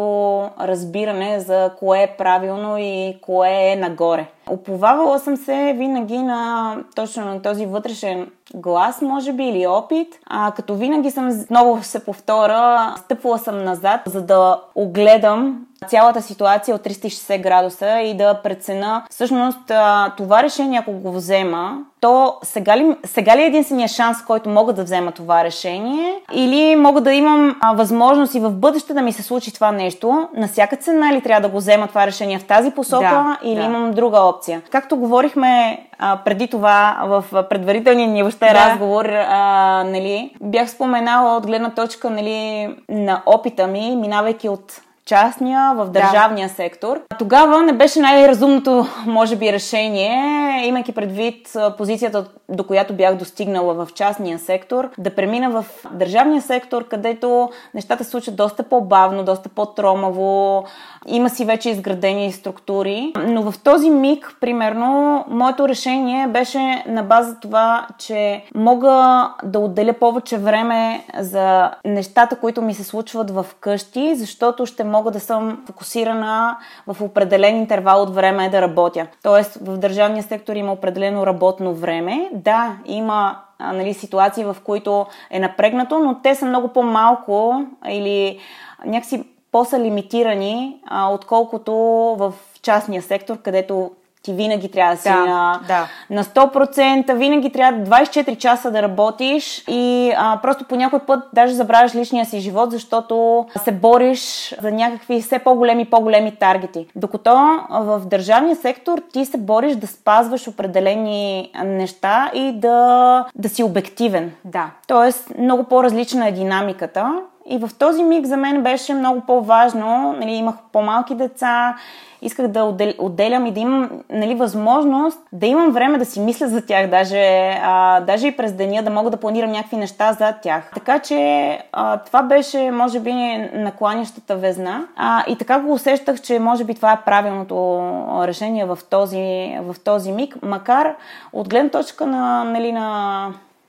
разбиране 0.59 1.39
за 1.39 1.71
кое 1.79 2.03
е 2.03 2.15
правилно 2.17 2.77
и 2.77 3.17
кое 3.21 3.71
е 3.71 3.75
нагоре. 3.75 4.27
Оповавала 4.49 5.19
съм 5.19 5.37
се 5.37 5.73
винаги 5.77 6.17
на 6.17 6.75
точно 6.95 7.25
на 7.25 7.41
този 7.41 7.65
вътрешен 7.65 8.31
глас, 8.55 9.01
може 9.01 9.33
би, 9.33 9.43
или 9.43 9.67
опит. 9.67 10.07
А 10.25 10.51
като 10.51 10.75
винаги 10.75 11.11
съм, 11.11 11.45
много 11.49 11.83
се 11.83 12.05
повторя, 12.05 12.95
стъпвала 12.97 13.37
съм 13.39 13.63
назад, 13.63 14.01
за 14.05 14.21
да 14.21 14.61
огледам 14.75 15.67
цялата 15.87 16.21
ситуация 16.21 16.75
от 16.75 16.81
360 16.81 17.41
градуса 17.41 18.01
и 18.01 18.17
да 18.17 18.41
прецена 18.43 19.03
всъщност 19.09 19.71
това 20.17 20.43
решение, 20.43 20.79
ако 20.79 20.91
го 20.91 21.11
взема, 21.11 21.77
то 22.01 22.35
сега 22.43 22.77
ли, 22.77 22.95
сега 23.05 23.37
ли 23.37 23.41
е 23.41 23.45
единствения 23.45 23.87
шанс, 23.87 24.25
който 24.25 24.49
мога 24.49 24.73
да 24.73 24.83
взема 24.83 25.11
това 25.11 25.43
решение 25.43 26.13
или 26.33 26.75
мога 26.75 27.01
да 27.01 27.13
имам 27.13 27.55
а, 27.61 27.73
възможност 27.73 28.35
и 28.35 28.39
в 28.39 28.51
бъдеще 28.51 28.93
да 28.93 29.01
ми 29.01 29.13
се 29.13 29.23
случи 29.23 29.53
това 29.53 29.71
нещо, 29.71 30.27
на 30.33 30.47
всяка 30.47 30.75
цена 30.75 31.13
ли 31.13 31.21
трябва 31.21 31.41
да 31.41 31.49
го 31.49 31.57
взема 31.57 31.87
това 31.87 32.07
решение 32.07 32.39
в 32.39 32.45
тази 32.45 32.71
посока 32.71 33.01
да, 33.01 33.37
или 33.43 33.55
да. 33.55 33.65
имам 33.65 33.91
друга 33.91 34.19
опция. 34.19 34.61
Както 34.71 34.97
говорихме 34.97 35.79
а, 35.99 36.17
преди 36.25 36.47
това 36.47 36.97
в 37.03 37.43
предварителния 37.49 38.07
ни 38.07 38.23
въобще 38.23 38.45
да. 38.45 38.53
разговор, 38.53 39.05
а, 39.05 39.83
нали, 39.83 40.35
бях 40.41 40.69
споменала 40.69 41.37
от 41.37 41.45
гледна 41.45 41.69
точка 41.69 42.09
нали, 42.09 42.69
на 42.89 43.21
опита 43.25 43.67
ми, 43.67 43.95
минавайки 43.95 44.49
от 44.49 44.81
частния, 45.07 45.73
в 45.75 45.89
държавния 45.89 46.47
да. 46.47 46.53
сектор. 46.53 47.01
Тогава 47.19 47.61
не 47.61 47.73
беше 47.73 47.99
най-разумното, 47.99 48.87
може 49.05 49.35
би, 49.35 49.53
решение, 49.53 50.67
имайки 50.67 50.91
предвид 50.91 51.51
позицията, 51.77 52.25
до 52.49 52.63
която 52.63 52.93
бях 52.93 53.15
достигнала 53.15 53.73
в 53.73 53.93
частния 53.93 54.39
сектор, 54.39 54.89
да 54.97 55.15
премина 55.15 55.49
в 55.49 55.65
държавния 55.91 56.41
сектор, 56.41 56.87
където 56.87 57.49
нещата 57.73 58.03
се 58.03 58.09
случат 58.09 58.35
доста 58.35 58.63
по-бавно, 58.63 59.23
доста 59.23 59.49
по-тромаво, 59.49 60.65
има 61.07 61.29
си 61.29 61.45
вече 61.45 61.69
изградени 61.69 62.31
структури. 62.31 63.13
Но 63.27 63.51
в 63.51 63.63
този 63.63 63.89
миг, 63.89 64.37
примерно, 64.41 65.25
моето 65.29 65.69
решение 65.69 66.27
беше 66.27 66.83
на 66.87 67.03
база 67.03 67.39
това, 67.39 67.87
че 67.97 68.43
мога 68.55 69.29
да 69.43 69.59
отделя 69.59 69.93
повече 69.93 70.37
време 70.37 71.03
за 71.19 71.71
нещата, 71.85 72.35
които 72.35 72.61
ми 72.61 72.73
се 72.73 72.83
случват 72.83 73.31
в 73.31 73.45
къщи, 73.59 74.15
защото 74.15 74.65
ще 74.65 74.83
мога 74.83 75.11
да 75.11 75.19
съм 75.19 75.63
фокусирана 75.65 76.57
в 76.87 77.01
определен 77.01 77.57
интервал 77.57 78.01
от 78.01 78.15
време 78.15 78.49
да 78.49 78.61
работя. 78.61 79.07
Тоест, 79.23 79.57
в 79.61 79.77
държавния 79.77 80.23
сектор 80.23 80.55
има 80.55 80.71
определено 80.71 81.25
работно 81.25 81.73
време. 81.73 82.29
Да, 82.33 82.75
има 82.85 83.37
нали, 83.59 83.93
ситуации, 83.93 84.43
в 84.43 84.57
които 84.63 85.05
е 85.31 85.39
напрегнато, 85.39 85.99
но 85.99 86.21
те 86.23 86.35
са 86.35 86.45
много 86.45 86.67
по-малко 86.67 87.65
или 87.87 88.39
някакси 88.85 89.23
по-са 89.51 89.79
лимитирани, 89.79 90.77
а, 90.85 91.09
отколкото 91.09 91.73
в 92.17 92.33
частния 92.61 93.01
сектор, 93.01 93.37
където 93.37 93.91
ти 94.27 94.33
винаги 94.33 94.71
трябва 94.71 94.95
да 94.95 95.01
си 95.01 95.09
да, 95.09 95.25
на, 95.25 95.59
да. 95.67 95.87
на 96.09 96.23
100%, 96.23 97.13
винаги 97.13 97.49
трябва 97.49 97.79
24 97.81 98.37
часа 98.37 98.71
да 98.71 98.81
работиш 98.81 99.63
и 99.67 100.13
а, 100.17 100.39
просто 100.41 100.65
по 100.65 100.75
някой 100.75 100.99
път 100.99 101.19
даже 101.33 101.53
забравяш 101.53 101.95
личния 101.95 102.25
си 102.25 102.39
живот, 102.39 102.71
защото 102.71 103.45
се 103.63 103.71
бориш 103.71 104.55
за 104.61 104.71
някакви 104.71 105.21
все 105.21 105.39
по-големи 105.39 105.85
по-големи 105.85 106.35
таргети. 106.35 106.87
Докато 106.95 107.35
в 107.69 108.01
държавния 108.05 108.55
сектор 108.55 109.01
ти 109.13 109.25
се 109.25 109.37
бориш 109.37 109.75
да 109.75 109.87
спазваш 109.87 110.47
определени 110.47 111.51
неща 111.63 112.31
и 112.33 112.51
да, 112.51 113.25
да 113.35 113.49
си 113.49 113.63
обективен. 113.63 114.31
Да. 114.45 114.69
Тоест, 114.87 115.31
много 115.39 115.63
по-различна 115.63 116.27
е 116.27 116.31
динамиката. 116.31 117.21
И 117.49 117.57
в 117.57 117.69
този 117.79 118.03
миг 118.03 118.25
за 118.25 118.37
мен 118.37 118.63
беше 118.63 118.93
много 118.93 119.21
по-важно. 119.21 120.15
Нали, 120.19 120.31
имах 120.31 120.55
по-малки 120.71 121.15
деца, 121.15 121.75
исках 122.21 122.47
да 122.47 122.73
отделям 122.99 123.45
и 123.45 123.51
да 123.51 123.59
имам 123.59 123.89
нали, 124.09 124.35
възможност 124.35 125.19
да 125.31 125.45
имам 125.45 125.71
време 125.71 125.97
да 125.97 126.05
си 126.05 126.19
мисля 126.19 126.47
за 126.47 126.65
тях, 126.65 126.89
даже, 126.89 127.49
а, 127.63 127.99
даже 127.99 128.27
и 128.27 128.37
през 128.37 128.53
деня 128.53 128.83
да 128.83 128.89
мога 128.89 129.09
да 129.09 129.17
планирам 129.17 129.51
някакви 129.51 129.77
неща 129.77 130.13
за 130.13 130.33
тях. 130.41 130.71
Така 130.73 130.99
че 130.99 131.59
а, 131.71 131.97
това 131.97 132.23
беше, 132.23 132.71
може 132.71 132.99
би, 132.99 133.13
накланящата 133.53 134.35
везна. 134.35 134.87
А, 134.95 135.23
и 135.27 135.37
така 135.37 135.59
го 135.59 135.73
усещах, 135.73 136.21
че 136.21 136.39
може 136.39 136.63
би 136.63 136.75
това 136.75 136.91
е 136.91 137.01
правилното 137.05 137.81
решение 138.27 138.65
в 138.65 138.79
този, 138.89 139.57
в 139.61 139.75
този 139.83 140.11
миг, 140.11 140.35
макар 140.43 140.95
от 141.33 141.49
гледна 141.49 141.69
точка 141.69 142.05
на, 142.05 142.43
нали, 142.43 142.71
на 142.71 143.27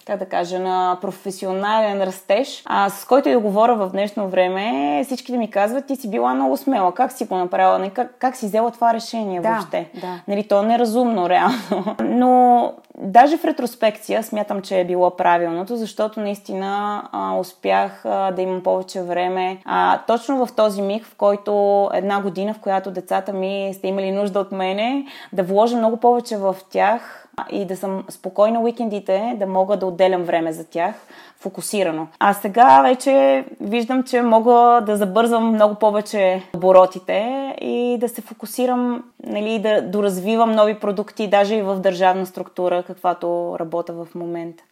как 0.09 0.19
да 0.19 0.27
кажа, 0.27 0.59
на 0.59 0.99
професионален 1.00 2.03
растеж, 2.03 2.62
а, 2.65 2.91
с 2.91 3.05
който 3.05 3.29
и 3.29 3.33
да 3.33 3.41
говоря 3.41 3.77
в 3.77 3.91
днешно 3.91 4.29
време, 4.29 5.03
всичките 5.05 5.38
ми 5.38 5.50
казват, 5.50 5.87
ти 5.87 5.97
си 5.97 6.11
била 6.11 6.35
много 6.35 6.57
смела, 6.57 6.95
как 6.95 7.12
си 7.12 7.25
го 7.25 7.37
направила, 7.37 7.91
как, 7.91 8.15
как 8.19 8.37
си 8.37 8.47
взела 8.47 8.71
това 8.71 8.95
решение 8.95 9.41
да, 9.41 9.49
въобще. 9.49 9.91
Да. 9.95 10.21
Нали, 10.29 10.49
то 10.49 10.62
е 10.62 10.67
неразумно, 10.67 11.29
реално. 11.31 11.97
Но 12.00 12.73
даже 13.00 13.37
в 13.37 13.45
ретроспекция 13.45 14.23
смятам, 14.23 14.62
че 14.62 14.81
е 14.81 14.85
било 14.85 15.17
правилното, 15.17 15.76
защото 15.76 16.21
наистина 16.21 17.02
а, 17.12 17.37
успях 17.37 18.05
а, 18.05 18.31
да 18.31 18.43
имам 18.43 18.62
повече 18.62 19.02
време. 19.02 19.59
А, 19.64 19.99
точно 20.07 20.47
в 20.47 20.52
този 20.52 20.83
миг, 20.83 21.05
в 21.05 21.14
който 21.14 21.85
една 21.95 22.23
година, 22.23 22.55
в 22.55 22.59
която 22.59 22.90
децата 22.90 23.33
ми 23.33 23.71
сте 23.75 23.88
имали 23.88 24.12
нужда 24.12 24.40
от 24.40 24.52
мене, 24.52 25.07
да 25.33 25.43
вложа 25.43 25.76
много 25.76 25.97
повече 25.97 26.37
в 26.37 26.57
тях, 26.71 27.28
и 27.50 27.64
да 27.64 27.76
съм 27.76 28.05
спокойна 28.09 28.61
уикендите, 28.61 29.37
да 29.38 29.47
мога 29.47 29.76
да 29.76 29.87
отделям 29.87 30.23
време 30.23 30.52
за 30.52 30.64
тях 30.64 30.95
фокусирано. 31.40 32.09
А 32.18 32.35
сега 32.35 32.83
вече 32.83 33.45
виждам, 33.61 34.02
че 34.02 34.23
мога 34.23 34.83
да 34.87 34.97
забързвам 34.97 35.52
много 35.52 35.75
повече 35.75 36.42
оборотите 36.54 37.54
и 37.61 37.97
да 38.00 38.09
се 38.09 38.21
фокусирам, 38.21 39.04
нали, 39.26 39.59
да 39.59 39.83
доразвивам 39.83 40.52
нови 40.52 40.75
продукти, 40.75 41.28
даже 41.28 41.54
и 41.54 41.62
в 41.62 41.76
държавна 41.80 42.26
структура, 42.26 42.83
каквато 42.83 43.57
работя 43.61 43.92
в 43.92 44.14
момента. 44.14 44.64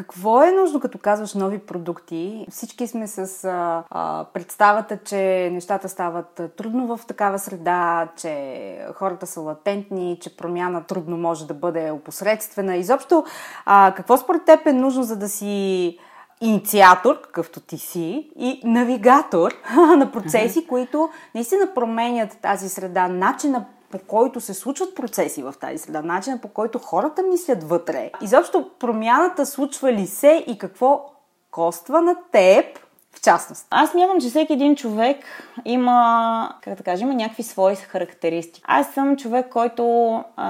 Какво 0.00 0.42
е 0.42 0.52
нужно, 0.52 0.80
като 0.80 0.98
казваш 0.98 1.34
нови 1.34 1.58
продукти? 1.58 2.46
Всички 2.50 2.86
сме 2.86 3.06
с 3.06 3.44
а, 3.44 3.84
а, 3.90 4.24
представата, 4.24 4.98
че 5.04 5.50
нещата 5.52 5.88
стават 5.88 6.40
трудно 6.56 6.96
в 6.96 7.06
такава 7.06 7.38
среда, 7.38 8.08
че 8.16 8.86
хората 8.94 9.26
са 9.26 9.40
латентни, 9.40 10.18
че 10.20 10.36
промяна 10.36 10.84
трудно 10.84 11.16
може 11.16 11.46
да 11.46 11.54
бъде 11.54 11.90
опосредствена. 11.90 12.76
Изобщо, 12.76 13.24
а, 13.64 13.92
какво 13.96 14.16
според 14.16 14.44
теб 14.44 14.66
е 14.66 14.72
нужно, 14.72 15.02
за 15.02 15.16
да 15.16 15.28
си 15.28 15.98
инициатор, 16.40 17.20
какъвто 17.20 17.60
ти 17.60 17.78
си, 17.78 18.30
и 18.36 18.60
навигатор 18.64 19.52
на 19.96 20.12
процеси, 20.12 20.66
които 20.66 21.10
наистина 21.34 21.74
променят 21.74 22.38
тази 22.42 22.68
среда, 22.68 23.08
начина 23.08 23.64
по 23.90 23.98
който 23.98 24.40
се 24.40 24.54
случват 24.54 24.94
процеси 24.94 25.42
в 25.42 25.54
тази 25.60 25.78
среда, 25.78 26.02
начина 26.02 26.38
по 26.38 26.48
който 26.48 26.78
хората 26.78 27.22
мислят 27.22 27.64
вътре. 27.64 28.10
Изобщо 28.22 28.70
промяната 28.78 29.46
случва 29.46 29.92
ли 29.92 30.06
се 30.06 30.44
и 30.46 30.58
какво 30.58 31.10
коства 31.50 32.00
на 32.00 32.16
теб 32.32 32.64
в 33.12 33.20
частност. 33.22 33.66
Аз 33.70 33.94
мятам, 33.94 34.20
че 34.20 34.28
всеки 34.28 34.52
един 34.52 34.76
човек 34.76 35.24
има, 35.64 36.54
как 36.62 36.74
да 36.74 36.82
кажа, 36.82 37.02
има 37.02 37.14
някакви 37.14 37.42
свои 37.42 37.76
характеристики. 37.76 38.62
Аз 38.64 38.94
съм 38.94 39.16
човек, 39.16 39.48
който 39.48 39.84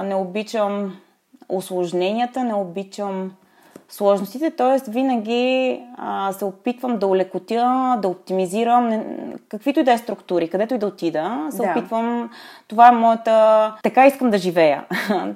не 0.03 0.15
обичам 0.15 0.97
осложненията, 1.49 2.43
не 2.43 2.53
обичам 2.53 3.31
сложностите, 3.91 4.51
т.е. 4.51 4.91
винаги 4.91 5.79
а, 5.97 6.33
се 6.33 6.45
опитвам 6.45 6.99
да 6.99 7.07
улекотя, 7.07 7.97
да 8.01 8.07
оптимизирам 8.07 9.03
каквито 9.49 9.79
и 9.79 9.83
да 9.83 9.91
е 9.91 9.97
структури, 9.97 10.49
където 10.49 10.73
и 10.73 10.77
да 10.77 10.87
отида, 10.87 11.47
се 11.49 11.57
да. 11.57 11.71
опитвам, 11.71 12.29
това 12.67 12.87
е 12.87 12.91
моята, 12.91 13.75
така 13.83 14.07
искам 14.07 14.29
да 14.29 14.37
живея. 14.37 14.85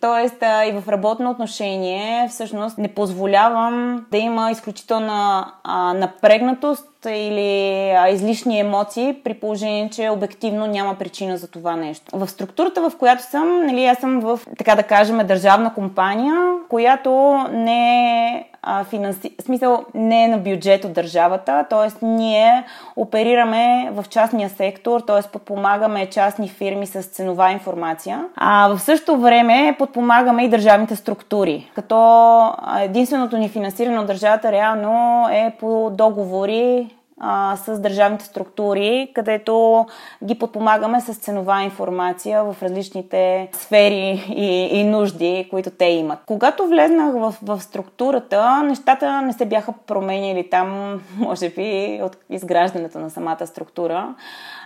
Тоест 0.00 0.42
и 0.42 0.72
в 0.72 0.88
работно 0.88 1.30
отношение 1.30 2.28
всъщност 2.28 2.78
не 2.78 2.88
позволявам 2.88 4.06
да 4.10 4.18
има 4.18 4.50
изключителна 4.50 5.52
напрегнатост 5.94 6.88
или 7.08 7.94
излишни 8.10 8.60
емоции, 8.60 9.20
при 9.24 9.34
положение, 9.34 9.90
че 9.90 10.10
обективно 10.10 10.66
няма 10.66 10.94
причина 10.94 11.36
за 11.36 11.50
това 11.50 11.76
нещо. 11.76 12.04
В 12.12 12.28
структурата, 12.28 12.90
в 12.90 12.96
която 12.98 13.22
съм, 13.22 13.66
нали, 13.66 13.84
аз 13.84 13.98
съм 13.98 14.20
в, 14.20 14.40
така 14.58 14.74
да 14.74 14.82
кажем, 14.82 15.26
държавна 15.26 15.74
компания, 15.74 16.34
която 16.68 17.10
не 17.52 18.26
е 18.26 18.44
а, 18.66 18.84
финанси... 18.84 19.34
смисъл 19.40 19.84
не 19.94 20.24
е 20.24 20.28
на 20.28 20.38
бюджет 20.38 20.84
от 20.84 20.92
държавата, 20.92 21.66
т.е. 21.70 22.06
ние 22.06 22.64
оперираме 22.96 23.90
в 23.92 24.04
частния 24.08 24.50
сектор, 24.50 25.00
т.е. 25.00 25.30
подпомагаме 25.32 26.06
частни 26.06 26.48
фирми 26.48 26.86
с 26.86 27.02
ценова 27.02 27.50
информация, 27.50 28.24
а 28.36 28.68
в 28.68 28.78
същото 28.78 29.20
време 29.20 29.76
подпомагаме 29.78 30.44
и 30.44 30.48
държавните 30.48 30.96
структури, 30.96 31.70
като 31.74 32.54
единственото 32.80 33.36
ни 33.36 33.48
финансиране 33.48 33.98
от 33.98 34.06
държавата 34.06 34.52
реално 34.52 35.26
е 35.30 35.52
по 35.60 35.90
договори 35.92 36.96
а, 37.20 37.56
с 37.56 37.80
държавните 37.80 38.24
структури, 38.24 39.12
където 39.14 39.86
ги 40.24 40.38
подпомагаме 40.38 41.00
с 41.00 41.14
ценова 41.14 41.62
информация 41.62 42.44
в 42.44 42.56
различните 42.62 43.48
сфери 43.52 44.24
и, 44.28 44.68
и 44.80 44.84
нужди, 44.84 45.46
които 45.50 45.70
те 45.70 45.84
имат. 45.84 46.18
Когато 46.26 46.66
влезнах 46.66 47.14
в, 47.14 47.34
в 47.42 47.60
структурата, 47.60 48.62
нещата 48.62 49.22
не 49.22 49.32
се 49.32 49.44
бяха 49.44 49.72
променили 49.86 50.50
там, 50.50 51.00
може 51.18 51.50
би, 51.50 52.00
от 52.02 52.16
изграждането 52.30 52.98
на 52.98 53.10
самата 53.10 53.46
структура, 53.46 54.14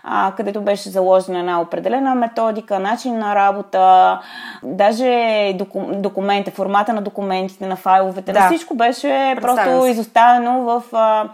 а, 0.04 0.33
където 0.37 0.61
беше 0.61 0.88
заложена 0.88 1.38
една 1.38 1.61
определена 1.61 2.14
методика, 2.14 2.78
начин 2.78 3.19
на 3.19 3.35
работа, 3.35 4.19
даже 4.62 5.52
документи, 5.92 6.50
формата 6.50 6.92
на 6.92 7.02
документите, 7.02 7.66
на 7.66 7.76
файловете, 7.76 8.33
да. 8.33 8.47
всичко 8.47 8.75
беше 8.75 9.37
просто 9.40 9.87
изоставено 9.87 10.62
в 10.62 10.83
а, 10.92 11.28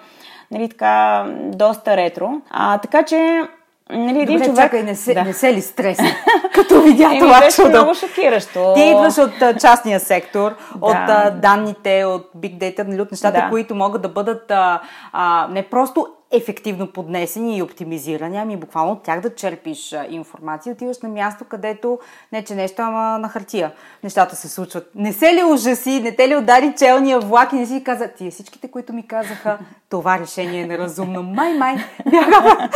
нали, 0.50 0.68
така, 0.68 1.24
доста 1.38 1.96
ретро. 1.96 2.30
А, 2.50 2.78
така 2.78 3.02
че 3.02 3.42
Нали, 3.90 4.22
един 4.22 4.38
Добре, 4.38 4.44
човек... 4.44 4.64
чакай, 4.64 4.82
не 4.82 4.96
се, 4.96 5.14
да. 5.14 5.24
не 5.24 5.32
се 5.32 5.54
ли 5.54 5.62
стрес, 5.62 5.98
като 6.54 6.80
видя 6.82 7.04
Еми, 7.04 7.18
това 7.18 7.40
беше 7.40 7.56
чудо? 7.56 7.68
много 7.68 7.94
шокиращо. 7.94 8.72
Ти 8.74 8.80
идваш 8.80 9.18
от 9.18 9.42
а, 9.42 9.54
частния 9.54 10.00
сектор, 10.00 10.50
да. 10.50 10.86
от 10.86 10.94
а, 10.94 11.30
данните, 11.30 12.04
от 12.04 12.30
биг 12.34 12.56
дейта, 12.58 12.84
нали, 12.84 13.00
от 13.00 13.10
нещата, 13.10 13.40
да. 13.40 13.50
които 13.50 13.74
могат 13.74 14.02
да 14.02 14.08
бъдат 14.08 14.50
а, 14.50 14.80
а, 15.12 15.48
не 15.50 15.62
просто 15.62 16.06
ефективно 16.30 16.86
поднесени 16.86 17.58
и 17.58 17.62
оптимизирани, 17.62 18.38
ами 18.38 18.56
буквално 18.56 18.92
от 18.92 19.02
тях 19.02 19.20
да 19.20 19.34
черпиш 19.34 19.94
информация. 20.10 20.72
Отиваш 20.72 20.98
на 20.98 21.08
място, 21.08 21.44
където 21.44 21.98
не 22.32 22.44
че 22.44 22.54
нещо, 22.54 22.82
ама 22.82 23.18
на 23.18 23.28
хартия. 23.28 23.72
Нещата 24.04 24.36
се 24.36 24.48
случват. 24.48 24.90
Не 24.94 25.12
се 25.12 25.34
ли 25.34 25.44
ужаси, 25.44 26.00
не 26.00 26.16
те 26.16 26.28
ли 26.28 26.36
удари 26.36 26.74
челния 26.78 27.20
влак 27.20 27.52
и 27.52 27.56
не 27.56 27.66
си 27.66 27.84
каза, 27.84 28.08
тия 28.08 28.30
всичките, 28.30 28.70
които 28.70 28.92
ми 28.92 29.06
казаха, 29.06 29.58
това 29.90 30.18
решение 30.18 30.60
е 30.60 30.66
неразумно. 30.66 31.22
Май, 31.22 31.54
май, 31.54 31.76
бяха. 32.10 32.68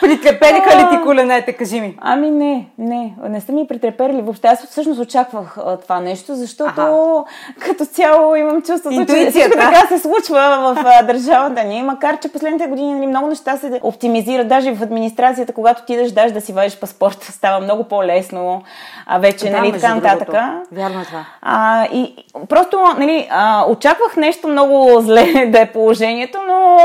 Притрепериха 0.00 0.76
ли 0.76 0.90
ти 0.90 1.02
коленете, 1.02 1.52
кажи 1.52 1.80
ми? 1.80 1.98
Ами 2.00 2.30
не, 2.30 2.68
не, 2.78 3.14
не 3.28 3.40
са 3.40 3.52
ми 3.52 3.66
притрепери 3.66 4.22
въобще. 4.22 4.48
Аз 4.48 4.66
всъщност 4.66 5.00
очаквах 5.00 5.58
а, 5.58 5.76
това 5.76 6.00
нещо, 6.00 6.34
защото 6.34 6.80
ага. 6.80 7.24
като 7.58 7.86
цяло 7.86 8.36
имам 8.36 8.62
чувството, 8.62 9.06
че 9.06 9.30
всичко 9.30 9.50
така 9.50 9.86
се 9.88 9.98
случва 9.98 10.74
в 10.74 10.84
а, 10.86 11.02
държавата 11.02 11.51
ни, 11.60 11.82
макар 11.82 12.20
че 12.20 12.32
последните 12.32 12.66
години 12.66 12.94
нали, 12.94 13.06
много 13.06 13.26
неща 13.26 13.56
се 13.56 13.80
оптимизират, 13.82 14.48
даже 14.48 14.74
в 14.74 14.82
администрацията, 14.82 15.52
когато 15.52 15.82
ти 15.84 15.92
идеш 15.92 16.10
даже 16.10 16.34
да 16.34 16.40
си 16.40 16.52
вадиш 16.52 16.76
паспорт, 16.80 17.22
става 17.22 17.60
много 17.60 17.84
по-лесно 17.84 18.62
а, 19.06 19.18
вече, 19.18 19.50
да, 19.50 19.60
нали, 19.60 19.72
така 19.72 19.94
нататък. 19.94 20.28
Вярно 20.72 21.00
е 21.00 21.04
това. 21.04 21.24
А, 21.42 21.86
и 21.92 22.14
просто, 22.48 22.78
нали, 22.98 23.28
а, 23.30 23.64
очаквах 23.68 24.16
нещо 24.16 24.48
много 24.48 25.00
зле 25.00 25.46
да 25.46 25.60
е 25.60 25.72
положението, 25.72 26.38
но 26.46 26.78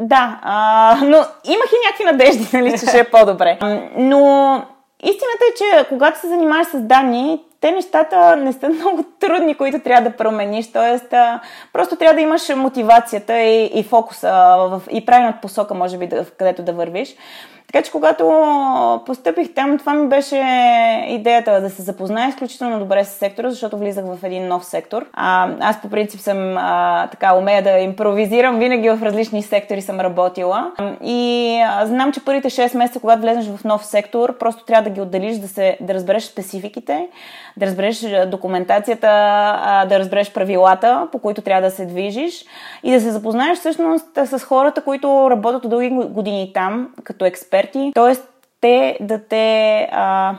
да, 0.00 0.38
а, 0.42 0.96
но 1.02 1.16
имах 1.44 1.68
и 1.72 1.84
някакви 1.86 2.04
надежди, 2.04 2.48
нали, 2.56 2.78
че 2.78 2.86
ще 2.86 2.98
е 2.98 3.04
по-добре. 3.04 3.58
Но 3.96 4.62
истината 5.02 5.44
е, 5.50 5.54
че 5.58 5.88
когато 5.88 6.20
се 6.20 6.28
занимаваш 6.28 6.66
с 6.66 6.80
данни, 6.80 7.40
те 7.64 7.70
нещата 7.70 8.36
не 8.36 8.52
са 8.52 8.68
много 8.68 9.04
трудни, 9.20 9.54
които 9.54 9.78
трябва 9.78 10.10
да 10.10 10.16
промениш. 10.16 10.72
Тоест, 10.72 11.14
просто 11.72 11.96
трябва 11.96 12.14
да 12.14 12.20
имаш 12.20 12.48
мотивацията 12.56 13.40
и, 13.40 13.70
и 13.74 13.82
фокуса 13.82 14.30
в, 14.70 14.82
и 14.90 15.06
правилната 15.06 15.40
посока, 15.40 15.74
може 15.74 15.98
би, 15.98 16.06
да, 16.06 16.24
където 16.24 16.62
да 16.62 16.72
вървиш. 16.72 17.16
Така 17.74 17.84
че 17.84 17.92
когато 17.92 19.02
постъпих 19.06 19.54
там, 19.54 19.78
това 19.78 19.94
ми 19.94 20.08
беше 20.08 20.36
идеята 21.08 21.60
да 21.60 21.70
се 21.70 21.82
запозная 21.82 22.28
изключително 22.28 22.78
добре 22.78 23.04
с 23.04 23.08
сектора, 23.08 23.50
защото 23.50 23.78
влизах 23.78 24.04
в 24.04 24.18
един 24.24 24.48
нов 24.48 24.64
сектор. 24.64 25.06
А, 25.12 25.48
аз 25.60 25.80
по 25.80 25.90
принцип 25.90 26.20
съм 26.20 26.56
а, 26.58 27.08
така 27.10 27.34
умея 27.34 27.62
да 27.62 27.78
импровизирам, 27.78 28.58
винаги 28.58 28.90
в 28.90 29.02
различни 29.02 29.42
сектори 29.42 29.82
съм 29.82 30.00
работила. 30.00 30.72
И 31.04 31.60
а, 31.66 31.86
знам, 31.86 32.12
че 32.12 32.24
първите 32.24 32.50
6 32.50 32.76
месеца, 32.76 33.00
когато 33.00 33.22
влезеш 33.22 33.46
в 33.56 33.64
нов 33.64 33.86
сектор, 33.86 34.38
просто 34.38 34.64
трябва 34.64 34.84
да 34.84 34.94
ги 34.94 35.00
отделиш, 35.00 35.36
да, 35.36 35.48
се, 35.48 35.78
да 35.80 35.94
разбереш 35.94 36.22
спецификите, 36.22 37.08
да 37.56 37.66
разбереш 37.66 38.06
документацията, 38.26 39.08
а, 39.10 39.86
да 39.86 39.98
разбереш 39.98 40.32
правилата, 40.32 41.08
по 41.12 41.18
които 41.18 41.42
трябва 41.42 41.62
да 41.62 41.70
се 41.70 41.86
движиш 41.86 42.44
и 42.82 42.92
да 42.92 43.00
се 43.00 43.10
запознаеш 43.10 43.58
всъщност 43.58 44.18
с 44.24 44.38
хората, 44.38 44.80
които 44.80 45.30
работят 45.30 45.64
от 45.64 45.70
дълги 45.70 45.90
години 45.90 46.50
там, 46.54 46.88
като 47.04 47.24
експерт 47.24 47.64
експерти, 47.64 47.92
т.е. 47.94 48.16
те 48.60 48.98
да 49.00 49.18
те... 49.18 49.88
А, 49.92 50.34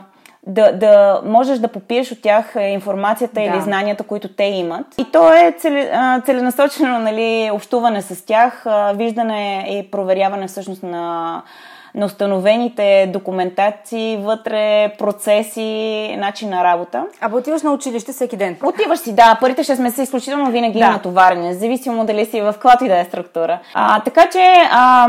да, 0.48 0.72
да 0.72 1.20
можеш 1.24 1.58
да 1.58 1.68
попиеш 1.68 2.12
от 2.12 2.22
тях 2.22 2.54
информацията 2.60 3.34
да. 3.34 3.42
или 3.42 3.60
знанията, 3.60 4.04
които 4.04 4.28
те 4.28 4.44
имат. 4.44 4.86
И 4.98 5.04
то 5.12 5.32
е 5.32 5.54
цели, 5.58 5.88
целенасочено 6.26 6.98
нали, 6.98 7.50
общуване 7.52 8.02
с 8.02 8.26
тях, 8.26 8.66
виждане 8.94 9.66
и 9.70 9.90
проверяване 9.90 10.46
всъщност 10.46 10.82
на 10.82 11.42
на 11.96 12.06
установените 12.06 13.10
документации, 13.12 14.16
вътре, 14.16 14.92
процеси, 14.98 16.16
начин 16.18 16.50
на 16.50 16.64
работа. 16.64 17.04
А 17.20 17.36
отиваш 17.36 17.62
на 17.62 17.72
училище 17.72 18.12
всеки 18.12 18.36
ден? 18.36 18.56
Отиваш 18.64 18.98
си, 18.98 19.14
да. 19.14 19.38
Първите 19.40 19.64
6 19.64 19.82
месеца 19.82 20.02
изключително 20.02 20.50
винаги 20.50 20.78
да. 20.78 20.90
натоварени, 20.90 21.46
независимо 21.46 22.04
дали 22.04 22.26
си 22.26 22.40
в 22.40 22.52
каквато 22.52 22.84
и 22.84 22.88
да 22.88 22.98
е 22.98 23.04
структура. 23.04 23.58
А, 23.74 24.00
така 24.00 24.28
че 24.32 24.52
а, 24.70 25.08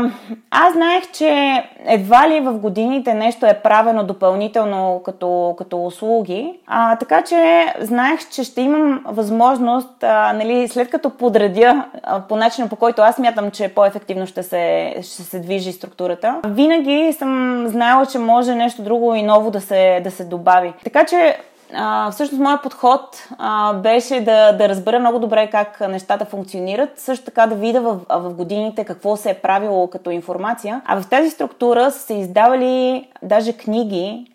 аз 0.50 0.72
знаех, 0.72 1.10
че 1.12 1.62
едва 1.86 2.28
ли 2.28 2.40
в 2.40 2.52
годините 2.52 3.14
нещо 3.14 3.46
е 3.46 3.60
правено 3.62 4.04
допълнително 4.04 5.02
като, 5.04 5.54
като 5.58 5.84
услуги. 5.84 6.58
А, 6.66 6.96
така 6.96 7.22
че 7.22 7.66
знаех, 7.80 8.28
че 8.30 8.44
ще 8.44 8.60
имам 8.60 9.04
възможност, 9.06 10.02
а, 10.02 10.32
нали, 10.32 10.68
след 10.68 10.90
като 10.90 11.10
подредя 11.10 11.84
а, 12.02 12.20
по 12.20 12.36
начина 12.36 12.68
по 12.68 12.76
който 12.76 13.02
аз 13.02 13.18
мятам, 13.18 13.50
че 13.50 13.68
по-ефективно 13.68 14.26
ще 14.26 14.42
се, 14.42 14.94
ще 15.02 15.22
се 15.22 15.40
движи 15.40 15.72
структурата, 15.72 16.40
винаги 16.46 16.77
винаги 16.82 17.12
съм 17.12 17.64
знаела, 17.68 18.06
че 18.06 18.18
може 18.18 18.54
нещо 18.54 18.82
друго 18.82 19.14
и 19.14 19.22
ново 19.22 19.50
да 19.50 19.60
се, 19.60 20.00
да 20.04 20.10
се 20.10 20.24
добави. 20.24 20.72
Така 20.84 21.06
че 21.06 21.36
а, 21.74 22.10
всъщност 22.10 22.42
моят 22.42 22.62
подход 22.62 23.28
а, 23.38 23.72
беше 23.72 24.20
да, 24.20 24.52
да 24.52 24.68
разбера 24.68 24.98
много 24.98 25.18
добре 25.18 25.48
как 25.50 25.80
нещата 25.80 26.24
функционират, 26.24 26.90
също 26.96 27.24
така 27.24 27.46
да 27.46 27.54
видя 27.54 27.80
в, 27.80 28.00
в 28.10 28.34
годините 28.34 28.84
какво 28.84 29.16
се 29.16 29.30
е 29.30 29.34
правило 29.34 29.86
като 29.86 30.10
информация. 30.10 30.82
А 30.84 31.00
в 31.00 31.08
тази 31.08 31.30
структура 31.30 31.90
са 31.90 31.98
се 31.98 32.14
издавали 32.14 33.08
даже 33.22 33.52
книги, 33.52 34.26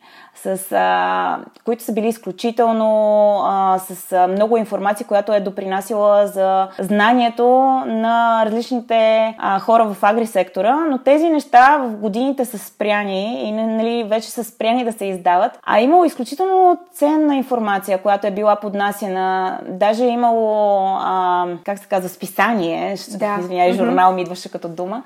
с, 0.43 0.71
а, 0.71 1.37
които 1.65 1.83
са 1.83 1.93
били 1.93 2.07
изключително 2.07 3.39
а, 3.45 3.79
с 3.79 4.11
а, 4.11 4.27
много 4.27 4.57
информация, 4.57 5.07
която 5.07 5.33
е 5.33 5.39
допринасила 5.39 6.27
за 6.27 6.67
знанието 6.79 7.45
на 7.85 8.43
различните 8.45 9.35
а, 9.37 9.59
хора 9.59 9.85
в 9.85 9.97
агрисектора, 10.01 10.75
но 10.75 10.97
тези 10.97 11.29
неща 11.29 11.77
в 11.77 11.97
годините 11.97 12.45
са 12.45 12.57
спряни 12.57 13.49
и 13.49 13.51
нали, 13.51 14.03
вече 14.03 14.29
са 14.29 14.43
спряни 14.43 14.85
да 14.85 14.91
се 14.91 15.05
издават. 15.05 15.59
А 15.63 15.79
имало 15.79 16.05
изключително 16.05 16.77
ценна 16.93 17.35
информация, 17.35 17.97
която 17.97 18.27
е 18.27 18.31
била 18.31 18.55
поднасена. 18.55 19.59
Даже 19.69 20.03
е 20.03 20.07
имало, 20.07 20.85
а, 21.01 21.47
как 21.65 21.79
се 21.79 21.87
казва, 21.87 22.09
списание, 22.09 22.95
да. 23.09 23.37
извинявай, 23.39 23.73
журнал 23.73 24.13
ми 24.13 24.21
идваше 24.21 24.51
като 24.51 24.69
дума, 24.69 25.03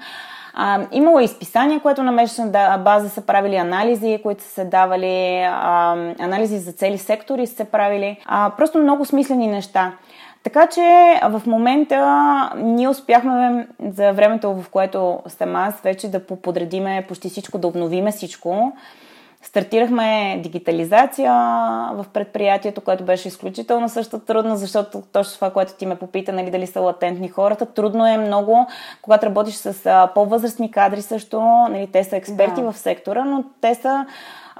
а, 0.60 0.80
имало 0.92 1.20
изписания, 1.20 1.80
което 1.80 2.04
на 2.04 2.12
месечна 2.12 2.78
база 2.84 3.10
са 3.10 3.22
правили 3.22 3.56
анализи, 3.56 4.20
които 4.24 4.44
са 4.44 4.50
се 4.50 4.66
давали, 4.66 5.42
а, 5.44 5.92
анализи 6.20 6.58
за 6.58 6.72
цели 6.72 6.98
сектори 6.98 7.48
са 7.48 7.56
се 7.56 7.64
правили. 7.64 8.18
А, 8.26 8.52
просто 8.58 8.78
много 8.78 9.06
смислени 9.06 9.48
неща. 9.48 9.92
Така 10.44 10.68
че 10.68 11.20
в 11.24 11.42
момента 11.46 12.52
ние 12.56 12.90
успяхме 12.90 13.68
за 13.88 14.12
времето, 14.12 14.54
в 14.54 14.70
което 14.70 15.20
съм 15.28 15.56
аз, 15.56 15.82
вече 15.82 16.12
да 16.12 16.26
подредиме 16.26 17.06
почти 17.08 17.30
всичко, 17.30 17.58
да 17.58 17.68
обновиме 17.68 18.12
всичко. 18.12 18.74
Стартирахме 19.42 20.40
дигитализация 20.44 21.34
в 21.94 22.06
предприятието, 22.14 22.82
което 22.82 23.04
беше 23.04 23.28
изключително 23.28 23.90
също 23.90 24.20
трудно, 24.20 24.56
защото 24.56 25.04
точно 25.12 25.36
това, 25.36 25.52
което 25.52 25.74
ти 25.74 25.86
ме 25.86 25.96
попита, 25.96 26.34
нали, 26.34 26.52
дали 26.52 26.68
са 26.68 26.82
латентни 26.82 27.30
хората, 27.30 27.66
трудно 27.66 28.08
е 28.08 28.18
много, 28.18 28.68
когато 29.02 29.26
работиш 29.26 29.56
с 29.56 30.08
по-възрастни 30.16 30.72
кадри 30.72 31.02
също, 31.02 31.42
нали, 31.42 31.88
те 31.92 32.04
са 32.04 32.16
експерти 32.16 32.62
да. 32.62 32.72
в 32.72 32.78
сектора, 32.78 33.26
но 33.26 33.44
те 33.62 33.76
са 33.76 34.06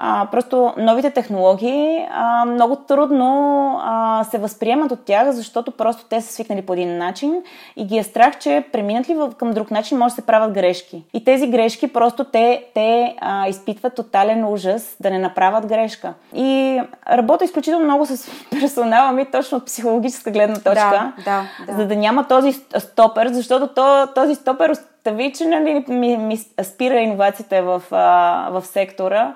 а, 0.00 0.26
просто 0.30 0.72
новите 0.76 1.10
технологии 1.10 2.06
а, 2.10 2.44
много 2.44 2.76
трудно 2.76 3.80
а, 3.82 4.24
се 4.24 4.38
възприемат 4.38 4.92
от 4.92 5.04
тях, 5.04 5.30
защото 5.30 5.70
просто 5.70 6.04
те 6.04 6.20
са 6.20 6.32
свикнали 6.32 6.62
по 6.62 6.72
един 6.72 6.98
начин 6.98 7.42
и 7.76 7.84
ги 7.84 7.98
е 7.98 8.02
страх, 8.02 8.38
че 8.38 8.64
преминат 8.72 9.08
ли 9.08 9.16
към 9.38 9.50
друг 9.50 9.70
начин, 9.70 9.98
може 9.98 10.12
да 10.12 10.14
се 10.14 10.26
правят 10.26 10.52
грешки. 10.52 11.04
И 11.14 11.24
тези 11.24 11.48
грешки 11.48 11.92
просто 11.92 12.24
те, 12.24 12.64
те 12.74 13.16
а, 13.20 13.48
изпитват 13.48 13.94
тотален 13.94 14.44
ужас 14.44 14.96
да 15.00 15.10
не 15.10 15.18
направят 15.18 15.66
грешка. 15.66 16.14
И 16.34 16.80
работя 17.10 17.44
изключително 17.44 17.84
много 17.84 18.06
с 18.06 18.30
персонала 18.50 19.12
ми, 19.12 19.24
точно 19.24 19.58
от 19.58 19.66
психологическа 19.66 20.30
гледна 20.30 20.54
точка, 20.56 21.12
да, 21.16 21.22
да, 21.24 21.42
да. 21.66 21.78
за 21.78 21.86
да 21.86 21.96
няма 21.96 22.28
този 22.28 22.52
стопер, 22.78 23.28
защото 23.28 23.66
то, 23.66 24.08
този 24.14 24.34
стопер 24.34 24.70
остави, 24.70 25.32
че 25.32 25.46
нали, 25.46 25.84
ми, 25.88 26.16
ми 26.16 26.38
спира 26.62 27.00
иновациите 27.00 27.62
в, 27.62 27.82
а, 27.90 28.48
в 28.50 28.66
сектора 28.66 29.34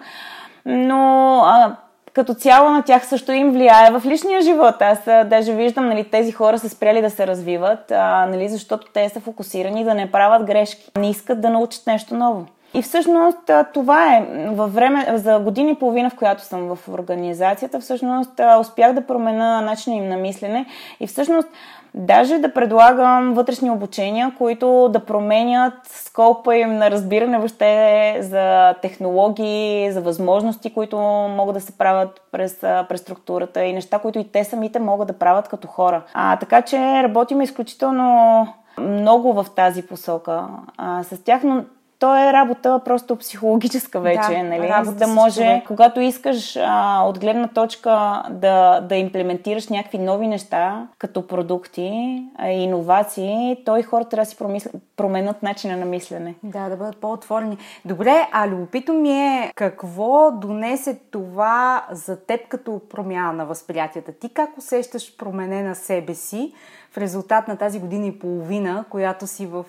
но 0.67 1.39
а, 1.45 1.77
като 2.13 2.35
цяло 2.35 2.71
на 2.71 2.83
тях 2.83 3.07
също 3.07 3.33
им 3.33 3.53
влияе 3.53 3.91
в 3.91 4.03
личния 4.07 4.43
живот. 4.43 4.75
Аз 4.81 5.09
а, 5.09 5.25
даже 5.25 5.53
виждам, 5.53 5.89
нали, 5.89 6.05
тези 6.05 6.33
хора 6.33 6.59
са 6.59 6.69
спряли 6.69 7.03
да 7.03 7.11
се 7.11 7.27
развиват, 7.27 7.91
а, 7.91 8.27
нали, 8.27 8.49
защото 8.49 8.87
те 8.95 9.09
са 9.09 9.21
фокусирани 9.21 9.85
да 9.85 9.95
не 9.95 10.13
правят 10.13 10.47
грешки. 10.47 10.91
Не 10.99 11.11
искат 11.11 11.41
да 11.41 11.51
научат 11.51 11.87
нещо 11.87 12.15
ново. 12.15 12.47
И 12.75 12.83
всъщност 12.83 13.51
това 13.75 14.17
е. 14.17 14.27
Във 14.51 14.75
време, 14.75 15.07
за 15.15 15.39
години 15.39 15.71
и 15.71 15.75
половина, 15.75 16.11
в 16.11 16.15
която 16.15 16.43
съм 16.43 16.77
в 16.77 16.89
организацията, 16.89 17.81
всъщност 17.81 18.41
успях 18.61 18.93
да 18.93 19.07
променя 19.07 19.61
начина 19.61 19.97
им 19.97 20.09
на 20.09 20.17
мислене 20.17 20.67
и 21.01 21.07
всъщност 21.07 21.49
Даже 21.95 22.39
да 22.39 22.53
предлагам 22.53 23.35
вътрешни 23.35 23.71
обучения, 23.71 24.35
които 24.39 24.89
да 24.93 25.05
променят 25.05 25.75
скопа 25.85 26.57
им 26.57 26.77
на 26.77 26.91
разбиране 26.91 27.39
въобще 27.39 28.19
за 28.21 28.75
технологии, 28.83 29.93
за 29.93 30.01
възможности, 30.01 30.75
които 30.75 30.99
могат 31.37 31.55
да 31.55 31.61
се 31.61 31.79
правят 31.79 32.23
през, 32.33 32.61
през 32.61 33.01
структурата 33.01 33.65
и 33.65 33.73
неща, 33.73 33.99
които 33.99 34.19
и 34.19 34.29
те 34.33 34.45
самите 34.45 34.79
могат 34.79 35.09
да 35.09 35.19
правят 35.19 35.49
като 35.49 35.69
хора. 35.69 36.03
А, 36.15 36.37
така 36.37 36.63
че 36.63 37.03
работим 37.03 37.41
изключително 37.41 38.47
много 38.79 39.33
в 39.33 39.47
тази 39.57 39.87
посока 39.87 40.45
а, 40.77 41.03
с 41.03 41.25
тях, 41.25 41.43
но 41.45 41.65
то 42.03 42.17
е 42.17 42.33
работа 42.33 42.81
просто 42.85 43.17
психологическа 43.17 44.01
вече, 44.01 44.29
да, 44.29 44.43
нали? 44.43 44.73
За 44.85 44.95
да 44.95 45.07
може, 45.07 45.35
човек. 45.35 45.65
когато 45.67 46.01
искаш 46.01 46.57
а, 46.57 47.03
от 47.03 47.19
гледна 47.19 47.49
точка 47.49 48.23
да, 48.31 48.81
да 48.81 48.97
имплементираш 48.97 49.69
някакви 49.69 49.99
нови 49.99 50.27
неща, 50.27 50.89
като 50.99 51.27
продукти, 51.27 52.23
а, 52.39 52.49
иновации, 52.49 53.57
то 53.67 53.77
и 53.77 53.83
хората 53.83 54.11
трябва 54.11 54.25
да 54.25 54.31
си 54.31 54.37
промисля, 54.37 54.71
променят 54.97 55.43
начина 55.43 55.77
на 55.77 55.85
мислене. 55.85 56.35
Да, 56.43 56.69
да 56.69 56.77
бъдат 56.77 56.97
по-отворени. 56.97 57.59
Добре, 57.85 58.29
а 58.33 58.49
любопито 58.49 58.93
ми 58.93 59.11
е 59.11 59.53
какво 59.55 60.31
донесе 60.31 60.99
това 61.11 61.85
за 61.91 62.17
теб 62.27 62.49
като 62.49 62.81
промяна 62.91 63.33
на 63.33 63.47
възприятията? 63.47 64.13
Ти 64.13 64.29
как 64.29 64.59
усещаш 64.59 65.17
променена 65.17 65.75
себе 65.75 66.15
си 66.15 66.53
в 66.93 66.99
резултат 66.99 67.49
на 67.49 67.57
тази 67.57 67.81
година 67.81 68.07
и 68.07 68.19
половина, 68.19 68.85
която 68.91 69.27
си 69.27 69.47
в 69.47 69.65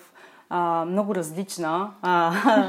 а, 0.50 0.84
много 0.84 1.14
различна 1.14 1.88
а, 2.02 2.32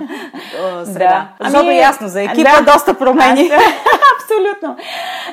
а, 0.63 0.85
среда. 0.85 1.29
Да. 1.39 1.45
Защото 1.45 1.65
ами, 1.65 1.75
е 1.75 1.79
ясно, 1.79 2.07
за 2.07 2.21
екипа 2.23 2.49
да, 2.59 2.71
доста 2.73 2.97
промени. 2.97 3.49
Аз, 3.51 3.63
абсолютно. 4.23 4.77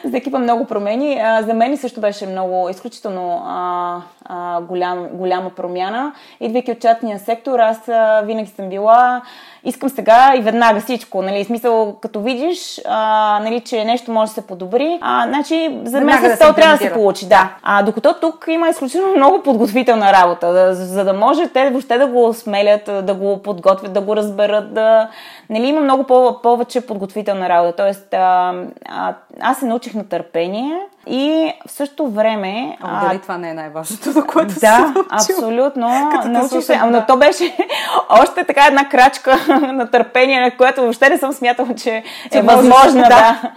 За 0.04 0.16
екипа 0.16 0.38
много 0.38 0.64
промени. 0.64 1.20
А, 1.20 1.42
за 1.42 1.54
мен 1.54 1.76
също 1.76 2.00
беше 2.00 2.26
много, 2.26 2.68
изключително 2.68 3.42
а, 3.46 4.00
а, 4.24 4.60
голям, 4.60 5.08
голяма 5.12 5.50
промяна. 5.50 6.12
Идвайки 6.40 6.72
от 6.72 6.80
частния 6.80 7.18
сектор, 7.18 7.58
аз 7.58 7.88
а, 7.88 8.22
винаги 8.24 8.50
съм 8.56 8.68
била 8.68 9.22
искам 9.64 9.88
сега 9.88 10.34
и 10.36 10.40
веднага 10.40 10.80
всичко. 10.80 11.22
Нали? 11.22 11.44
Смисъл, 11.44 11.96
като 12.00 12.20
видиш, 12.20 12.80
а, 12.88 13.40
нали, 13.44 13.60
че 13.60 13.84
нещо 13.84 14.12
може 14.12 14.30
да 14.30 14.34
се 14.34 14.46
подобри, 14.46 14.98
а, 15.00 15.26
значи 15.28 15.78
за 15.84 16.00
месец 16.00 16.38
да 16.38 16.46
то 16.46 16.54
трябва 16.54 16.76
да 16.76 16.84
се 16.84 16.92
получи. 16.92 17.28
Да. 17.28 17.54
А, 17.62 17.82
докато 17.82 18.14
тук 18.20 18.44
има 18.48 18.68
изключително 18.68 19.16
много 19.16 19.42
подготвителна 19.42 20.12
работа, 20.12 20.52
да, 20.52 20.74
за 20.74 21.04
да 21.04 21.12
може 21.12 21.48
те 21.48 21.70
въобще 21.70 21.98
да 21.98 22.06
го 22.06 22.34
смелят, 22.34 22.90
да 23.02 23.14
го 23.14 23.42
подготвят, 23.42 23.92
да 23.92 24.00
го 24.00 24.16
разберат, 24.16 24.74
да... 24.74 25.08
Нали, 25.50 25.66
има 25.66 25.80
много 25.80 26.04
по- 26.04 26.42
повече 26.42 26.86
подготвителна 26.86 27.48
работа. 27.48 27.92
А, 28.12 28.54
аз 29.40 29.58
се 29.58 29.66
научих 29.66 29.94
на 29.94 30.08
търпение, 30.08 30.78
и 31.06 31.52
в 31.66 31.72
същото 31.72 32.08
време... 32.10 32.76
А, 32.80 33.08
дали 33.08 33.18
това 33.18 33.38
не 33.38 33.50
е 33.50 33.54
най-важното, 33.54 34.12
за 34.12 34.24
което 34.24 34.54
Да, 34.60 34.94
абсолютно. 35.10 36.10
Научих 36.24 36.62
се, 36.62 36.76
да. 36.76 36.86
но 36.86 37.06
то 37.06 37.16
беше 37.16 37.56
още 38.08 38.44
така 38.44 38.66
една 38.66 38.88
крачка 38.88 39.36
на 39.72 39.90
търпение, 39.90 40.40
на 40.40 40.56
което 40.56 40.80
въобще 40.80 41.08
не 41.08 41.18
съм 41.18 41.32
смятала, 41.32 41.74
че, 41.74 42.02
че 42.32 42.38
е 42.38 42.42
възможна. 42.42 43.02
Да. 43.02 43.08
да. 43.08 43.52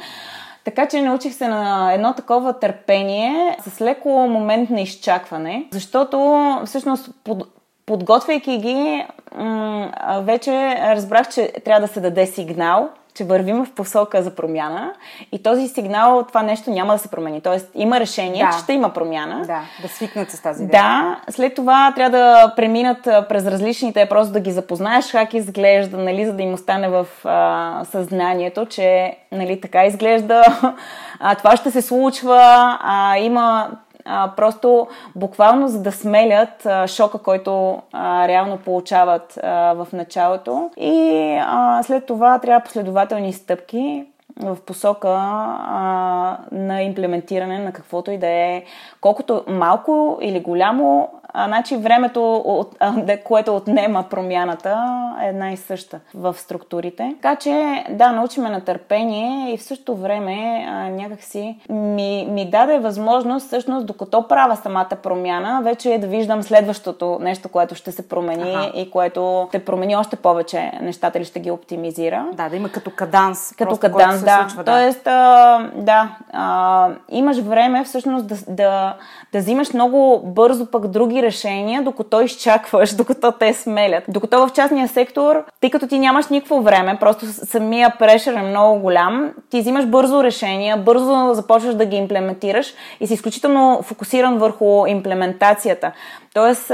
Така 0.66 0.88
че 0.88 1.02
научих 1.02 1.34
се 1.34 1.48
на 1.48 1.94
едно 1.94 2.14
такова 2.14 2.54
търпение 2.54 3.58
с 3.68 3.82
леко 3.82 4.10
момент 4.10 4.70
на 4.70 4.82
изчакване, 4.82 5.66
защото 5.72 6.60
всъщност 6.66 7.10
под, 7.24 7.48
подготвяйки 7.86 8.58
ги, 8.58 9.06
м- 9.36 9.92
вече 10.22 10.78
разбрах, 10.82 11.30
че 11.30 11.52
трябва 11.66 11.88
да 11.88 11.94
се 11.94 12.02
даде 12.02 12.26
сигнал, 12.26 12.90
че 13.16 13.24
вървим 13.24 13.66
в 13.66 13.72
посока 13.72 14.24
за 14.24 14.36
промяна 14.36 14.94
и 15.32 15.44
този 15.44 15.68
сигнал, 15.68 16.24
това 16.28 16.44
нещо 16.44 16.70
няма 16.70 16.94
да 16.94 17.00
се 17.00 17.08
промени. 17.08 17.42
Тоест 17.42 17.72
има 17.76 18.00
решение, 18.00 18.46
да. 18.46 18.52
че 18.52 18.58
ще 18.58 18.74
има 18.74 18.94
промяна. 18.94 19.42
Да, 19.46 19.62
да 19.82 19.88
свикнат 19.88 20.32
с 20.32 20.42
тази 20.42 20.64
идея. 20.64 20.84
Да, 20.84 21.20
след 21.30 21.56
това 21.56 21.94
трябва 21.96 22.18
да 22.18 22.54
преминат 22.56 23.04
през 23.04 23.46
различните, 23.46 24.10
просто 24.10 24.34
да 24.34 24.40
ги 24.40 24.52
запознаеш 24.52 25.12
как 25.12 25.34
изглежда, 25.34 25.98
нали, 25.98 26.26
за 26.26 26.34
да 26.34 26.44
им 26.44 26.54
остане 26.54 26.90
в 26.90 27.08
а, 27.24 27.82
съзнанието, 27.86 28.66
че 28.66 29.18
нали, 29.32 29.62
така 29.62 29.86
изглежда, 29.86 30.44
а, 31.20 31.36
това 31.36 31.58
ще 31.58 31.72
се 31.72 31.82
случва, 31.82 32.78
а, 32.82 33.18
има 33.18 33.70
а, 34.06 34.32
просто 34.38 34.88
буквално 35.16 35.68
за 35.68 35.82
да 35.82 35.92
смелят 35.92 36.66
а, 36.66 36.88
шока, 36.88 37.18
който 37.18 37.82
а, 37.94 38.28
реално 38.28 38.58
получават 38.58 39.40
а, 39.44 39.74
в 39.74 39.88
началото. 39.94 40.70
И 40.78 41.38
а, 41.42 41.84
след 41.84 42.06
това 42.06 42.40
трябва 42.40 42.64
последователни 42.64 43.34
стъпки 43.34 44.06
в 44.40 44.58
посока 44.66 45.10
а, 45.10 46.38
на 46.52 46.82
имплементиране 46.82 47.60
на 47.60 47.74
каквото 47.74 48.12
и 48.12 48.18
да 48.18 48.28
е, 48.28 48.64
колкото 49.02 49.44
малко 49.48 50.18
или 50.22 50.40
голямо 50.40 51.10
а, 51.38 51.48
значи 51.48 51.78
времето, 51.78 52.36
от, 52.36 52.76
а, 52.80 53.18
което 53.24 53.56
отнема 53.56 54.04
промяната, 54.10 54.78
е 55.24 55.28
една 55.28 55.52
и 55.52 55.58
съща 55.58 56.00
в 56.14 56.36
структурите. 56.38 57.16
Така 57.22 57.36
че, 57.36 57.84
да, 57.90 58.12
научиме 58.12 58.50
на 58.50 58.62
търпение 58.62 59.54
и 59.54 59.58
в 59.58 59.64
същото 59.64 59.96
време 59.96 60.66
а, 60.70 60.90
някакси 60.90 61.60
ми, 61.70 62.28
ми 62.30 62.50
даде 62.50 62.80
възможност, 62.80 63.48
всъщност, 63.48 63.86
докато 63.86 64.28
правя 64.28 64.56
самата 64.56 64.90
промяна, 65.04 65.62
вече 65.64 65.94
е 65.94 65.98
да 65.98 66.08
виждам 66.08 66.44
следващото 66.44 67.18
нещо, 67.22 67.50
което 67.50 67.76
ще 67.76 67.92
се 67.92 68.10
промени 68.10 68.56
ага. 68.56 68.72
и 68.76 68.92
което 68.92 69.46
ще 69.50 69.66
промени 69.66 69.96
още 69.96 70.16
повече 70.16 70.72
нещата 70.82 71.18
или 71.18 71.26
ще 71.26 71.40
ги 71.40 71.52
оптимизира. 71.52 72.26
Да, 72.34 72.50
да 72.50 72.56
има 72.56 72.70
като 72.70 72.92
каданс. 72.96 73.50
Като 73.50 73.70
просто, 73.70 73.82
каданс, 73.82 74.24
да. 74.24 74.38
Случва, 74.42 74.64
да. 74.64 74.72
Тоест, 74.72 75.08
а, 75.08 75.70
да, 75.76 76.16
а, 76.34 76.90
имаш 77.10 77.38
време 77.38 77.84
всъщност 77.84 78.28
да, 78.28 78.36
да, 78.48 78.96
да 79.34 79.40
взимаш 79.40 79.74
много 79.74 80.22
бързо 80.26 80.66
пък 80.66 80.88
други 80.88 81.25
решения, 81.26 81.82
докато 81.82 82.22
изчакваш, 82.22 82.94
докато 82.96 83.32
те 83.32 83.54
смелят. 83.54 84.04
Докато 84.08 84.48
в 84.48 84.54
частния 84.54 84.88
сектор, 84.88 85.44
тъй 85.62 85.70
като 85.70 85.88
ти 85.88 86.00
нямаш 86.00 86.28
никакво 86.28 86.62
време, 86.62 86.98
просто 87.00 87.26
самия 87.26 87.96
прешер 88.00 88.34
е 88.34 88.42
много 88.42 88.80
голям, 88.80 89.32
ти 89.50 89.60
взимаш 89.60 89.86
бързо 89.86 90.24
решения, 90.24 90.78
бързо 90.78 91.34
започваш 91.34 91.76
да 91.76 91.86
ги 91.86 91.96
имплементираш 91.96 92.74
и 93.00 93.08
си 93.08 93.14
изключително 93.14 93.82
фокусиран 93.84 94.38
върху 94.38 94.86
имплементацията. 94.88 95.92
Тоест, 96.34 96.72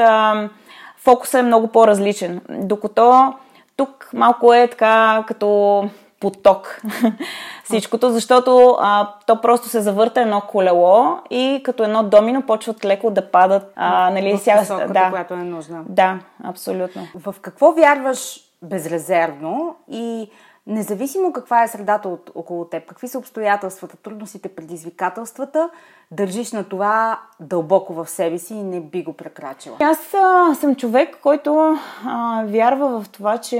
фокусът 0.97 1.39
е 1.39 1.41
много 1.43 1.67
по-различен. 1.67 2.41
Докато 2.49 3.33
тук 3.77 4.09
малко 4.13 4.53
е 4.53 4.67
така 4.67 5.23
като 5.27 5.83
поток 6.21 6.81
всичкото, 7.63 8.09
защото 8.09 8.77
а, 8.79 9.13
то 9.27 9.41
просто 9.41 9.69
се 9.69 9.81
завърта 9.81 10.21
едно 10.21 10.41
колело 10.41 11.19
и 11.29 11.61
като 11.63 11.83
едно 11.83 12.03
домино 12.03 12.41
почват 12.41 12.85
леко 12.85 13.11
да 13.11 13.31
падат. 13.31 13.71
А, 13.75 14.09
нали, 14.09 14.37
в 14.37 14.59
посоката, 14.59 14.93
да, 14.93 15.09
която 15.09 15.33
е 15.33 15.37
нужна. 15.37 15.83
Да, 15.89 16.19
абсолютно. 16.43 17.07
В 17.15 17.35
какво 17.41 17.71
вярваш 17.71 18.39
безрезервно 18.61 19.75
и 19.91 20.29
независимо 20.67 21.33
каква 21.33 21.63
е 21.63 21.67
средата 21.67 22.09
от, 22.09 22.31
около 22.35 22.65
теб, 22.65 22.85
какви 22.85 23.07
са 23.07 23.19
обстоятелствата, 23.19 23.97
трудностите, 23.97 24.49
предизвикателствата, 24.49 25.69
държиш 26.11 26.51
на 26.51 26.63
това 26.63 27.19
дълбоко 27.39 27.93
в 27.93 28.09
себе 28.09 28.37
си 28.37 28.53
и 28.53 28.63
не 28.63 28.81
би 28.81 29.03
го 29.03 29.13
прекрачила? 29.13 29.77
Аз 29.79 30.13
а, 30.13 30.55
съм 30.55 30.75
човек, 30.75 31.17
който 31.23 31.77
а, 32.05 32.43
вярва 32.47 33.01
в 33.01 33.09
това, 33.09 33.37
че 33.37 33.57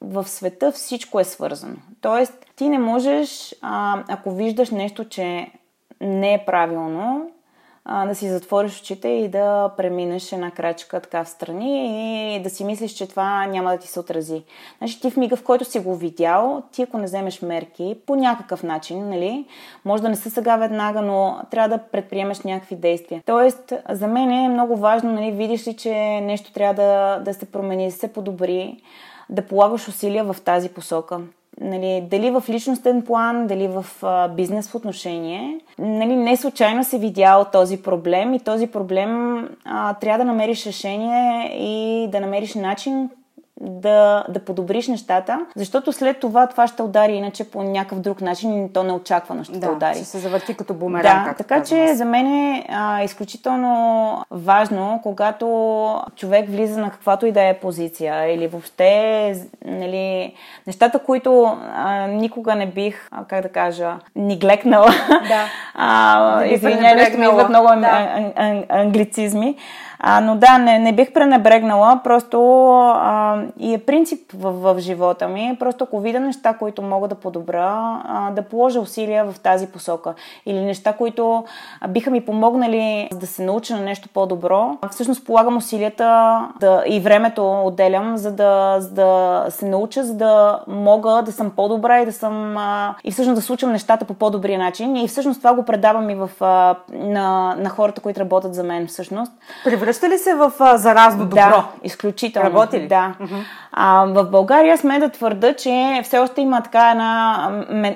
в 0.00 0.28
света 0.28 0.72
всичко 0.72 1.20
е 1.20 1.24
свързано. 1.24 1.76
Тоест, 2.00 2.46
ти 2.56 2.68
не 2.68 2.78
можеш, 2.78 3.54
ако 4.08 4.30
виждаш 4.30 4.70
нещо, 4.70 5.08
че 5.08 5.52
не 6.00 6.34
е 6.34 6.44
правилно, 6.46 7.30
да 7.88 8.14
си 8.14 8.28
затвориш 8.28 8.80
очите 8.80 9.08
и 9.08 9.28
да 9.28 9.70
преминеш 9.76 10.32
една 10.32 10.50
крачка 10.50 11.00
така 11.00 11.24
в 11.24 11.28
страни 11.28 12.36
и 12.36 12.42
да 12.42 12.50
си 12.50 12.64
мислиш, 12.64 12.92
че 12.92 13.08
това 13.08 13.46
няма 13.46 13.70
да 13.70 13.78
ти 13.78 13.88
се 13.88 14.00
отрази. 14.00 14.42
Значи 14.78 15.00
ти 15.00 15.10
в 15.10 15.16
мига, 15.16 15.36
в 15.36 15.44
който 15.44 15.64
си 15.64 15.78
го 15.78 15.96
видял, 15.96 16.62
ти 16.72 16.82
ако 16.82 16.98
не 16.98 17.04
вземеш 17.04 17.42
мерки 17.42 17.96
по 18.06 18.16
някакъв 18.16 18.62
начин, 18.62 19.08
нали, 19.08 19.46
може 19.84 20.02
да 20.02 20.08
не 20.08 20.16
са 20.16 20.30
сега 20.30 20.56
веднага, 20.56 21.02
но 21.02 21.38
трябва 21.50 21.68
да 21.68 21.82
предприемеш 21.82 22.40
някакви 22.40 22.76
действия. 22.76 23.22
Тоест, 23.26 23.72
за 23.90 24.06
мен 24.06 24.30
е 24.30 24.48
много 24.48 24.76
важно, 24.76 25.12
нали, 25.12 25.30
видиш 25.32 25.66
ли, 25.66 25.76
че 25.76 26.20
нещо 26.20 26.52
трябва 26.52 26.74
да, 26.74 27.18
да 27.24 27.34
се 27.34 27.46
промени, 27.52 27.86
да 27.86 27.92
се 27.92 28.12
подобри, 28.12 28.82
да 29.30 29.42
полагаш 29.42 29.88
усилия 29.88 30.24
в 30.24 30.36
тази 30.44 30.68
посока. 30.68 31.20
Нали, 31.60 32.04
дали 32.10 32.30
в 32.30 32.44
личностен 32.48 33.02
план, 33.02 33.46
дали 33.46 33.68
в 33.68 33.86
бизнес 34.36 34.74
отношение. 34.74 35.60
Нали, 35.78 36.16
не 36.16 36.36
случайно 36.36 36.84
се 36.84 36.98
видял 36.98 37.46
този 37.52 37.82
проблем 37.82 38.34
и 38.34 38.40
този 38.40 38.66
проблем 38.66 39.42
а, 39.64 39.94
трябва 39.94 40.18
да 40.18 40.24
намериш 40.24 40.66
решение 40.66 41.50
и 41.58 42.08
да 42.12 42.20
намериш 42.20 42.54
начин 42.54 43.10
да, 43.60 44.24
да 44.28 44.40
подобриш 44.40 44.88
нещата, 44.88 45.46
защото 45.56 45.92
след 45.92 46.20
това 46.20 46.46
това 46.46 46.66
ще 46.66 46.82
удари 46.82 47.12
иначе 47.12 47.50
по 47.50 47.62
някакъв 47.62 48.00
друг 48.00 48.20
начин 48.20 48.64
и 48.64 48.72
то 48.72 48.82
неочаквано 48.82 49.44
ще 49.44 49.58
да, 49.58 49.70
удари. 49.70 49.96
ще 49.96 50.04
се 50.04 50.18
завърти 50.18 50.54
като 50.54 50.74
бумеранг. 50.74 51.28
Да, 51.28 51.34
така 51.34 51.62
че 51.62 51.94
за 51.94 52.04
мен 52.04 52.26
е 52.26 52.66
а, 52.68 53.02
изключително 53.02 54.24
важно, 54.30 55.00
когато 55.02 55.46
човек 56.16 56.50
влиза 56.50 56.80
на 56.80 56.90
каквато 56.90 57.26
и 57.26 57.32
да 57.32 57.48
е 57.48 57.58
позиция 57.58 58.34
или 58.34 58.46
въобще 58.46 59.34
нали, 59.64 60.34
нещата, 60.66 60.98
които 60.98 61.56
а, 61.74 62.06
никога 62.06 62.54
не 62.54 62.66
бих, 62.66 63.08
а, 63.10 63.24
как 63.24 63.42
да 63.42 63.48
кажа, 63.48 63.96
ни 64.16 64.38
глекнала. 64.38 64.90
Да. 65.28 65.44
а, 65.74 66.44
извинявай, 66.44 67.16
ми 67.16 67.26
идват 67.26 67.48
много 67.48 67.68
да. 67.68 68.22
англицизми. 68.68 69.56
А, 69.98 70.20
но 70.20 70.36
да, 70.36 70.58
не, 70.58 70.78
не 70.78 70.92
бих 70.92 71.12
пренебрегнала, 71.12 72.00
просто 72.04 72.68
а, 72.80 73.38
и 73.58 73.74
е 73.74 73.78
принцип 73.78 74.32
в, 74.34 74.52
в 74.52 74.78
живота 74.78 75.28
ми. 75.28 75.56
Просто 75.60 75.84
ако 75.84 76.00
видя 76.00 76.20
неща, 76.20 76.54
които 76.54 76.82
мога 76.82 77.08
да 77.08 77.14
подобра, 77.14 78.02
а, 78.04 78.30
да 78.30 78.42
положа 78.42 78.80
усилия 78.80 79.24
в 79.24 79.40
тази 79.40 79.66
посока. 79.66 80.14
Или 80.46 80.60
неща, 80.60 80.92
които 80.92 81.44
биха 81.88 82.10
ми 82.10 82.20
помогнали 82.20 83.08
да 83.14 83.26
се 83.26 83.44
науча 83.44 83.76
на 83.76 83.82
нещо 83.82 84.08
по-добро. 84.14 84.78
Всъщност 84.90 85.26
полагам 85.26 85.56
усилията 85.56 86.40
да, 86.60 86.82
и 86.86 87.00
времето 87.00 87.62
отделям, 87.64 88.16
за 88.16 88.32
да, 88.32 88.76
за 88.80 88.90
да 88.90 89.44
се 89.50 89.66
науча, 89.66 90.04
за 90.04 90.14
да 90.14 90.60
мога 90.68 91.22
да 91.24 91.32
съм 91.32 91.50
по-добра 91.50 92.00
и 92.00 92.06
да 92.06 92.12
съм 92.12 92.56
а, 92.56 92.94
и 93.04 93.10
всъщност 93.10 93.36
да 93.36 93.42
случвам 93.42 93.72
нещата 93.72 94.04
по 94.04 94.14
по-добрия 94.14 94.58
начин. 94.58 94.96
И 94.96 95.08
всъщност 95.08 95.40
това 95.40 95.54
го 95.54 95.62
предавам 95.62 96.10
и 96.10 96.14
в, 96.14 96.30
а, 96.40 96.76
на, 96.92 97.56
на 97.58 97.68
хората, 97.68 98.00
които 98.00 98.20
работят 98.20 98.54
за 98.54 98.62
мен 98.62 98.86
всъщност. 98.86 99.32
Превръща 99.86 100.08
ли 100.08 100.18
се 100.18 100.34
в 100.34 100.52
а, 100.60 100.76
заразно 100.76 101.24
добро? 101.24 101.36
Да, 101.36 101.68
изключително. 101.82 102.48
Работи 102.48 102.80
ли? 102.80 102.88
Да. 102.88 103.14
Uh-huh. 103.20 103.44
А, 103.72 104.04
в 104.04 104.24
България 104.24 104.78
сме 104.78 104.98
да 104.98 105.08
твърда, 105.08 105.54
че 105.54 106.00
все 106.04 106.18
още 106.18 106.40
има 106.40 106.62
така 106.62 106.90
една... 106.90 107.50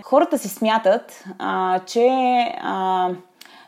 Хората 0.04 0.38
си 0.38 0.48
смятат, 0.48 1.24
а, 1.38 1.78
че... 1.86 2.08
А, 2.62 3.08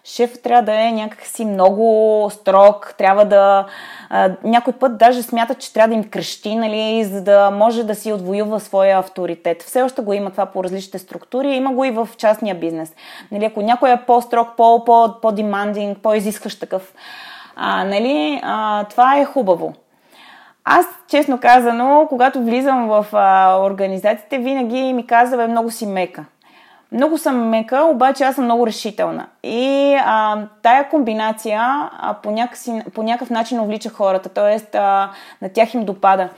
шеф 0.05 0.43
трябва 0.43 0.63
да 0.63 0.89
е 0.89 0.93
някакси 0.93 1.45
много 1.45 2.29
строг, 2.31 2.95
трябва 2.99 3.25
да... 3.25 3.67
А, 4.11 4.31
някой 4.45 4.73
път 4.73 4.99
даже 4.99 5.23
смятат, 5.23 5.59
че 5.59 5.73
трябва 5.73 5.89
да 5.89 5.95
им 5.95 6.11
крещи, 6.11 6.55
нали, 6.55 7.05
за 7.05 7.25
да 7.25 7.51
може 7.51 7.85
да 7.85 7.95
си 7.95 8.13
отвоюва 8.13 8.61
своя 8.61 8.99
авторитет. 8.99 9.63
Все 9.63 9.83
още 9.83 10.03
го 10.03 10.13
има 10.13 10.31
това 10.31 10.47
по 10.47 10.65
различните 10.65 10.99
структури, 10.99 11.49
има 11.49 11.73
го 11.73 11.85
и 11.85 11.91
в 11.91 12.09
частния 12.17 12.55
бизнес. 12.55 12.93
Нали, 13.33 13.45
ако 13.45 13.63
някой 13.63 13.91
е 13.91 14.03
по-строг, 14.07 14.49
по-демандинг, 14.57 15.99
по-изискващ 15.99 16.61
такъв, 16.61 16.93
а, 17.57 17.85
нали, 17.85 18.41
а, 18.43 18.85
това 18.85 19.19
е 19.19 19.25
хубаво. 19.25 19.75
Аз, 20.65 20.87
честно 21.09 21.41
казано, 21.41 22.07
когато 22.09 22.43
влизам 22.43 22.89
в 22.89 23.07
а, 23.13 23.59
организациите, 23.63 24.39
винаги 24.39 24.93
ми 24.93 25.07
казва, 25.07 25.49
много 25.49 25.71
си 25.71 25.87
мека. 25.87 26.25
Много 26.93 27.19
съм 27.19 27.49
мека, 27.49 27.85
обаче 27.85 28.25
аз 28.25 28.35
съм 28.35 28.45
много 28.45 28.67
решителна. 28.67 29.27
И 29.43 29.95
а, 30.05 30.47
тая 30.63 30.89
комбинация 30.89 31.61
а, 31.63 32.15
по, 32.23 32.31
някакъв, 32.31 32.93
по 32.95 33.03
някакъв 33.03 33.31
начин 33.31 33.61
увлича 33.61 33.89
хората, 33.89 34.29
т.е. 34.29 34.79
на 35.43 35.49
тях 35.55 35.75
им 35.75 35.85
допада 35.85 36.29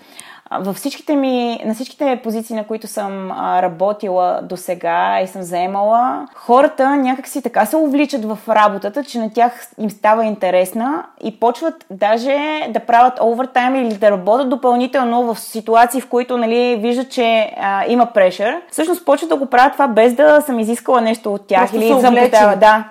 във 0.61 0.77
всичките 0.77 1.17
ми, 1.17 1.61
на 1.65 1.75
всичките 1.75 2.21
позиции, 2.23 2.57
на 2.57 2.65
които 2.65 2.87
съм 2.87 3.33
работила 3.63 4.41
до 4.43 4.57
сега 4.57 5.21
и 5.21 5.27
съм 5.27 5.43
заемала, 5.43 6.29
хората 6.35 6.97
някак 6.97 7.29
си 7.29 7.43
така 7.43 7.67
се 7.67 7.77
увличат 7.77 8.25
в 8.25 8.39
работата, 8.49 9.05
че 9.05 9.19
на 9.19 9.33
тях 9.33 9.69
им 9.79 9.91
става 9.91 10.25
интересна 10.25 11.05
и 11.25 11.41
почват 11.41 11.87
даже 11.91 12.37
да 12.69 12.81
правят 12.81 13.21
овертайм 13.23 13.77
или 13.77 13.95
да 13.95 14.11
работят 14.11 14.49
допълнително 14.49 15.35
в 15.35 15.41
ситуации, 15.41 16.01
в 16.01 16.09
които 16.09 16.37
нали, 16.37 16.77
виждат, 16.77 17.11
че 17.11 17.53
а, 17.61 17.85
има 17.89 18.07
прешър. 18.07 18.61
Всъщност 18.71 19.05
почват 19.05 19.31
да 19.31 19.37
го 19.37 19.47
правят 19.47 19.73
това 19.73 19.89
без 19.89 20.15
да 20.15 20.41
съм 20.41 20.59
изискала 20.59 21.01
нещо 21.01 21.35
от 21.35 21.47
тях 21.47 21.61
Просто 21.61 21.77
или 21.77 22.01
съм 22.01 22.15
Да. 22.61 22.85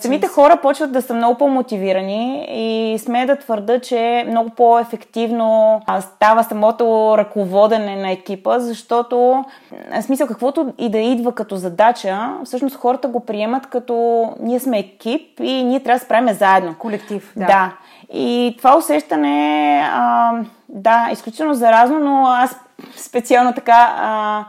Самите 0.00 0.26
хора 0.26 0.56
почват 0.62 0.92
да 0.92 1.02
са 1.02 1.14
много 1.14 1.38
по-мотивирани 1.38 2.46
и 2.50 2.98
сме 2.98 3.26
да 3.26 3.36
твърда, 3.36 3.80
че 3.80 4.24
много 4.28 4.50
по-ефективно 4.50 5.80
става 6.00 6.44
самото 6.44 7.07
ръководене 7.16 7.96
на 7.96 8.10
екипа, 8.10 8.58
защото 8.58 9.44
в 9.92 10.02
смисъл 10.02 10.26
каквото 10.26 10.72
и 10.78 10.90
да 10.90 10.98
идва 10.98 11.32
като 11.32 11.56
задача, 11.56 12.30
всъщност 12.44 12.76
хората 12.76 13.08
го 13.08 13.20
приемат 13.20 13.66
като 13.66 14.26
ние 14.40 14.60
сме 14.60 14.78
екип 14.78 15.40
и 15.40 15.64
ние 15.64 15.82
трябва 15.82 15.98
да 15.98 16.04
справим 16.04 16.34
заедно. 16.34 16.74
Колектив. 16.78 17.32
Да. 17.36 17.46
да. 17.46 17.72
И 18.12 18.54
това 18.58 18.76
усещане, 18.76 19.80
а, 19.92 20.32
да, 20.68 21.08
изключително 21.12 21.54
заразно, 21.54 21.98
но 21.98 22.26
аз 22.26 22.56
специално 22.96 23.52
така, 23.52 23.94
а, 23.96 24.44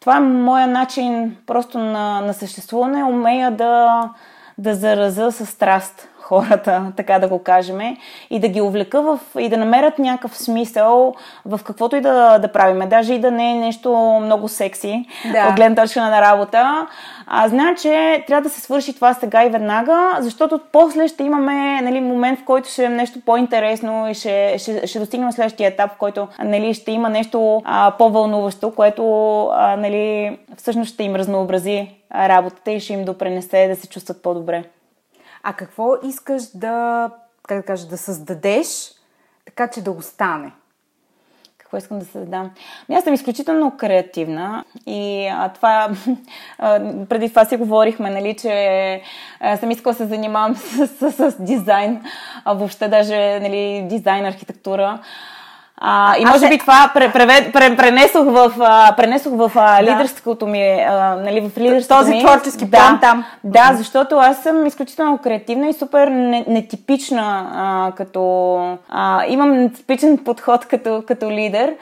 това 0.00 0.16
е 0.16 0.20
моя 0.20 0.66
начин 0.66 1.36
просто 1.46 1.78
на, 1.78 2.20
на 2.20 2.34
съществуване, 2.34 3.04
умея 3.04 3.50
да, 3.50 4.02
да 4.58 4.74
зараза 4.74 5.32
с 5.32 5.46
страст 5.46 6.08
хората, 6.26 6.92
така 6.96 7.18
да 7.18 7.28
го 7.28 7.38
кажем, 7.38 7.96
и 8.30 8.40
да 8.40 8.48
ги 8.48 8.60
увлека 8.60 9.02
в, 9.02 9.20
и 9.38 9.48
да 9.48 9.56
намерят 9.56 9.98
някакъв 9.98 10.36
смисъл 10.36 11.14
в 11.44 11.60
каквото 11.64 11.96
и 11.96 12.00
да, 12.00 12.38
да 12.38 12.52
правиме. 12.52 12.86
Даже 12.86 13.14
и 13.14 13.18
да 13.18 13.30
не 13.30 13.52
е 13.52 13.54
нещо 13.54 14.20
много 14.22 14.48
секси 14.48 15.04
да. 15.32 15.48
от 15.48 15.56
гледна 15.56 15.82
точка 15.82 16.00
на 16.00 16.20
работа. 16.20 16.86
А, 17.26 17.48
знам, 17.48 17.76
че 17.76 18.24
трябва 18.26 18.42
да 18.42 18.48
се 18.48 18.60
свърши 18.60 18.94
това 18.94 19.14
сега 19.14 19.44
и 19.44 19.48
веднага, 19.48 20.16
защото 20.20 20.60
после 20.72 21.08
ще 21.08 21.22
имаме 21.22 21.80
нали, 21.80 22.00
момент, 22.00 22.40
в 22.40 22.44
който 22.44 22.68
ще 22.68 22.84
е 22.84 22.88
нещо 22.88 23.18
по-интересно 23.26 24.10
и 24.10 24.14
ще, 24.14 24.58
ще, 24.58 24.86
ще 24.86 24.98
достигнем 24.98 25.32
следващия 25.32 25.68
етап, 25.68 25.92
в 25.92 25.98
който 25.98 26.28
нали, 26.44 26.74
ще 26.74 26.92
има 26.92 27.08
нещо 27.08 27.62
а, 27.64 27.92
по-вълнуващо, 27.98 28.74
което 28.74 29.42
а, 29.52 29.76
нали, 29.76 30.38
всъщност 30.56 30.94
ще 30.94 31.02
им 31.02 31.16
разнообрази 31.16 31.88
работата 32.14 32.70
и 32.70 32.80
ще 32.80 32.92
им 32.92 33.04
допренесе 33.04 33.68
да 33.68 33.76
се 33.76 33.88
чувстват 33.88 34.22
по-добре 34.22 34.64
а 35.48 35.52
какво 35.52 35.94
искаш 36.02 36.42
да, 36.54 37.10
как 37.48 37.58
да 37.58 37.66
кажа, 37.66 37.86
да 37.86 37.98
създадеш, 37.98 38.92
така 39.44 39.68
че 39.68 39.82
да 39.82 39.90
остане? 39.90 40.52
какво 41.58 41.76
искам 41.76 41.98
да 41.98 42.04
създам. 42.04 42.50
Ами 42.88 42.98
аз 42.98 43.04
съм 43.04 43.14
изключително 43.14 43.76
креативна 43.76 44.64
и 44.86 45.26
а, 45.26 45.48
това, 45.48 45.90
а, 46.58 46.80
преди 47.08 47.28
това 47.28 47.44
си 47.44 47.56
говорихме, 47.56 48.10
нали, 48.10 48.36
че 48.36 49.02
а, 49.40 49.56
съм 49.56 49.70
искала 49.70 49.92
да 49.92 49.96
се 49.96 50.06
занимавам 50.06 50.54
с, 50.56 50.86
с, 50.86 51.12
с 51.12 51.42
дизайн, 51.42 52.02
а 52.44 52.52
въобще 52.52 52.88
даже 52.88 53.40
нали, 53.40 53.86
дизайн, 53.88 54.26
архитектура. 54.26 55.02
А, 55.80 56.16
и 56.18 56.24
може 56.24 56.38
ще... 56.38 56.48
би 56.48 56.58
това 56.58 56.90
превед, 56.94 57.52
пре, 57.52 57.76
пренесох 57.76 58.24
в, 58.24 58.52
пренесох 58.96 59.32
в 59.32 59.52
а, 59.56 59.82
лидерското 59.82 60.46
ми, 60.46 60.62
а, 60.88 61.16
нали, 61.24 61.40
в 61.40 61.58
лидерството 61.58 62.00
Този 62.00 62.12
ми. 62.12 62.20
творчески 62.24 62.70
план 62.70 62.94
да, 62.94 63.00
там. 63.00 63.24
Да, 63.44 63.70
защото 63.74 64.16
аз 64.16 64.42
съм 64.42 64.66
изключително 64.66 65.18
креативна 65.18 65.68
и 65.68 65.72
супер 65.72 66.08
нетипична 66.46 67.50
а, 67.54 67.92
като... 67.96 68.56
А, 68.88 69.26
имам 69.26 69.50
нетипичен 69.50 70.18
подход 70.18 70.64
като, 70.64 71.02
като 71.06 71.30
лидер. 71.30 71.74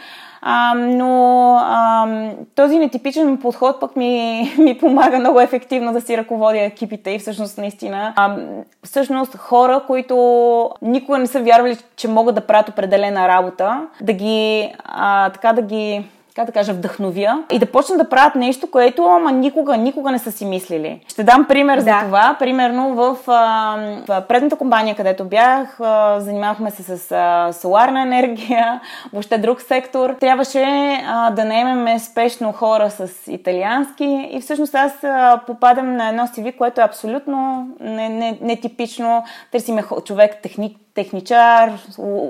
А, 0.46 0.74
но 0.74 1.54
а, 1.61 2.07
този 2.54 2.78
нетипичен 2.78 3.37
подход 3.37 3.80
пък 3.80 3.96
ми, 3.96 4.42
ми 4.59 4.78
помага 4.78 5.18
много 5.18 5.40
ефективно 5.40 5.92
да 5.92 6.00
си 6.00 6.16
ръководя 6.16 6.61
екипите 6.61 7.11
и 7.11 7.18
всъщност 7.18 7.59
наистина 7.59 8.12
а, 8.16 8.37
всъщност 8.83 9.37
хора, 9.37 9.83
които 9.87 10.70
никога 10.83 11.18
не 11.18 11.26
са 11.26 11.40
вярвали, 11.40 11.76
че 11.96 12.09
могат 12.09 12.35
да 12.35 12.40
правят 12.40 12.68
определена 12.68 13.28
работа, 13.28 13.87
да 14.00 14.12
ги 14.12 14.72
а, 14.85 15.30
така 15.30 15.52
да 15.52 15.62
ги 15.62 16.04
как 16.34 16.46
да 16.46 16.52
кажа, 16.52 16.72
вдъхновя 16.72 17.44
и 17.52 17.58
да 17.58 17.66
почнат 17.66 17.98
да 17.98 18.08
правят 18.08 18.34
нещо, 18.34 18.70
което 18.70 19.04
ама 19.04 19.32
никога, 19.32 19.76
никога 19.76 20.10
не 20.10 20.18
са 20.18 20.32
си 20.32 20.44
мислили. 20.44 21.00
Ще 21.08 21.24
дам 21.24 21.44
пример 21.48 21.76
да. 21.76 21.82
за 21.82 22.00
това. 22.04 22.36
Примерно 22.38 22.94
в, 22.94 23.16
а, 23.26 23.76
в 24.08 24.24
предната 24.28 24.56
компания, 24.56 24.96
където 24.96 25.24
бях, 25.24 25.80
а, 25.80 26.20
занимавахме 26.20 26.70
се 26.70 26.82
с 26.82 27.12
а, 27.12 27.52
соларна 27.52 28.02
енергия, 28.02 28.80
въобще 29.12 29.38
друг 29.38 29.60
сектор. 29.60 30.10
Трябваше 30.20 30.62
а, 31.06 31.30
да 31.30 31.44
наемеме 31.44 31.98
спешно 31.98 32.52
хора 32.52 32.90
с 32.90 33.08
италиански 33.28 34.28
и 34.32 34.40
всъщност 34.40 34.74
аз 34.74 35.04
а, 35.04 35.40
попадам 35.46 35.96
на 35.96 36.08
едно 36.08 36.22
CV, 36.26 36.56
което 36.56 36.80
е 36.80 36.84
абсолютно 36.84 37.68
нетипично. 37.80 39.08
Не, 39.08 39.14
не 39.14 39.24
Търсиме 39.52 39.82
човек 40.04 40.42
техник, 40.42 40.76
техничар, 40.94 41.72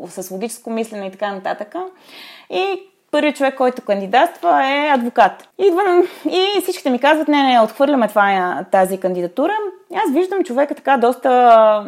с 0.09 0.31
логическо 0.31 0.71
мислене 0.71 1.07
и 1.07 1.11
така 1.11 1.33
нататък. 1.33 1.75
И 2.51 2.94
първият 3.15 3.37
човек, 3.37 3.55
който 3.55 3.83
кандидатства 3.83 4.67
е 4.67 4.89
адвокат. 4.89 5.49
Идвам 5.59 6.03
и 6.31 6.61
всичките 6.63 6.91
ми 6.91 6.99
казват, 6.99 7.29
не, 7.29 7.43
не, 7.43 7.61
отхвърляме 7.61 8.09
това, 8.09 8.65
тази 8.71 8.99
кандидатура. 8.99 9.53
аз 9.95 10.13
виждам 10.13 10.45
човека 10.45 10.75
така 10.75 10.97
доста 10.97 11.31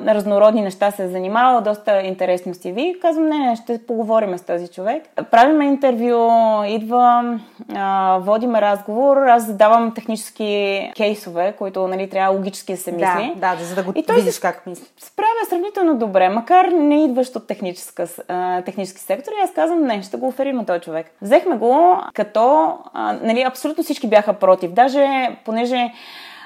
разнородни 0.07 0.63
неща 0.63 0.91
се 0.91 1.05
е 1.05 1.09
занимавал, 1.09 1.61
доста 1.61 2.01
интересно 2.01 2.55
си 2.55 2.73
ви. 2.73 2.97
Казвам, 3.03 3.29
не, 3.29 3.39
не, 3.39 3.57
ще 3.57 3.87
поговорим 3.87 4.39
с 4.39 4.43
този 4.43 4.69
човек. 4.69 5.03
Правиме 5.31 5.65
интервю, 5.65 6.31
идва, 6.67 7.39
а, 7.75 8.19
водиме 8.19 8.61
разговор, 8.61 9.17
аз 9.17 9.47
задавам 9.47 9.95
технически 9.95 10.91
кейсове, 10.97 11.55
които 11.59 11.89
нали, 11.89 12.11
трябва 12.11 12.37
логически 12.37 12.73
да 12.73 12.79
се 12.79 12.93
мисли. 12.93 13.33
Да, 13.37 13.57
да, 13.57 13.65
за 13.65 13.75
да 13.75 13.83
го 13.83 13.93
и 13.97 14.05
видиш 14.13 14.35
се 14.35 14.41
как 14.41 14.67
мисли. 14.67 14.87
Справя 14.99 15.29
сравнително 15.49 15.99
добре, 15.99 16.29
макар 16.29 16.65
не 16.65 17.05
идващ 17.05 17.37
от 17.37 17.47
техническа, 17.47 18.07
а, 18.29 18.63
технически 18.63 19.01
сектор. 19.01 19.33
И 19.33 19.45
аз 19.45 19.53
казвам, 19.53 19.83
не, 19.83 20.03
ще 20.03 20.17
го 20.17 20.29
оферим 20.29 20.57
на 20.57 20.67
този 20.67 20.81
човек. 20.81 21.07
Взехме 21.23 21.57
го, 21.57 21.99
като 22.15 22.75
а, 22.93 23.13
нали, 23.23 23.45
абсолютно 23.57 23.85
всички 23.85 24.07
бяха 24.07 24.33
против. 24.33 24.71
Даже 24.71 25.37
понеже 25.45 25.93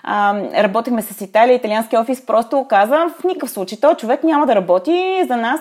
а, 0.02 0.34
работихме 0.62 1.02
с 1.02 1.20
Италия, 1.20 1.54
италиански 1.54 1.96
офис 1.96 2.26
просто 2.26 2.66
каза, 2.68 3.06
в 3.20 3.24
никакъв 3.24 3.50
случай, 3.50 3.80
този 3.80 3.96
човек 3.96 4.24
няма 4.24 4.46
да 4.46 4.54
работи 4.54 5.24
за 5.28 5.36
нас, 5.36 5.60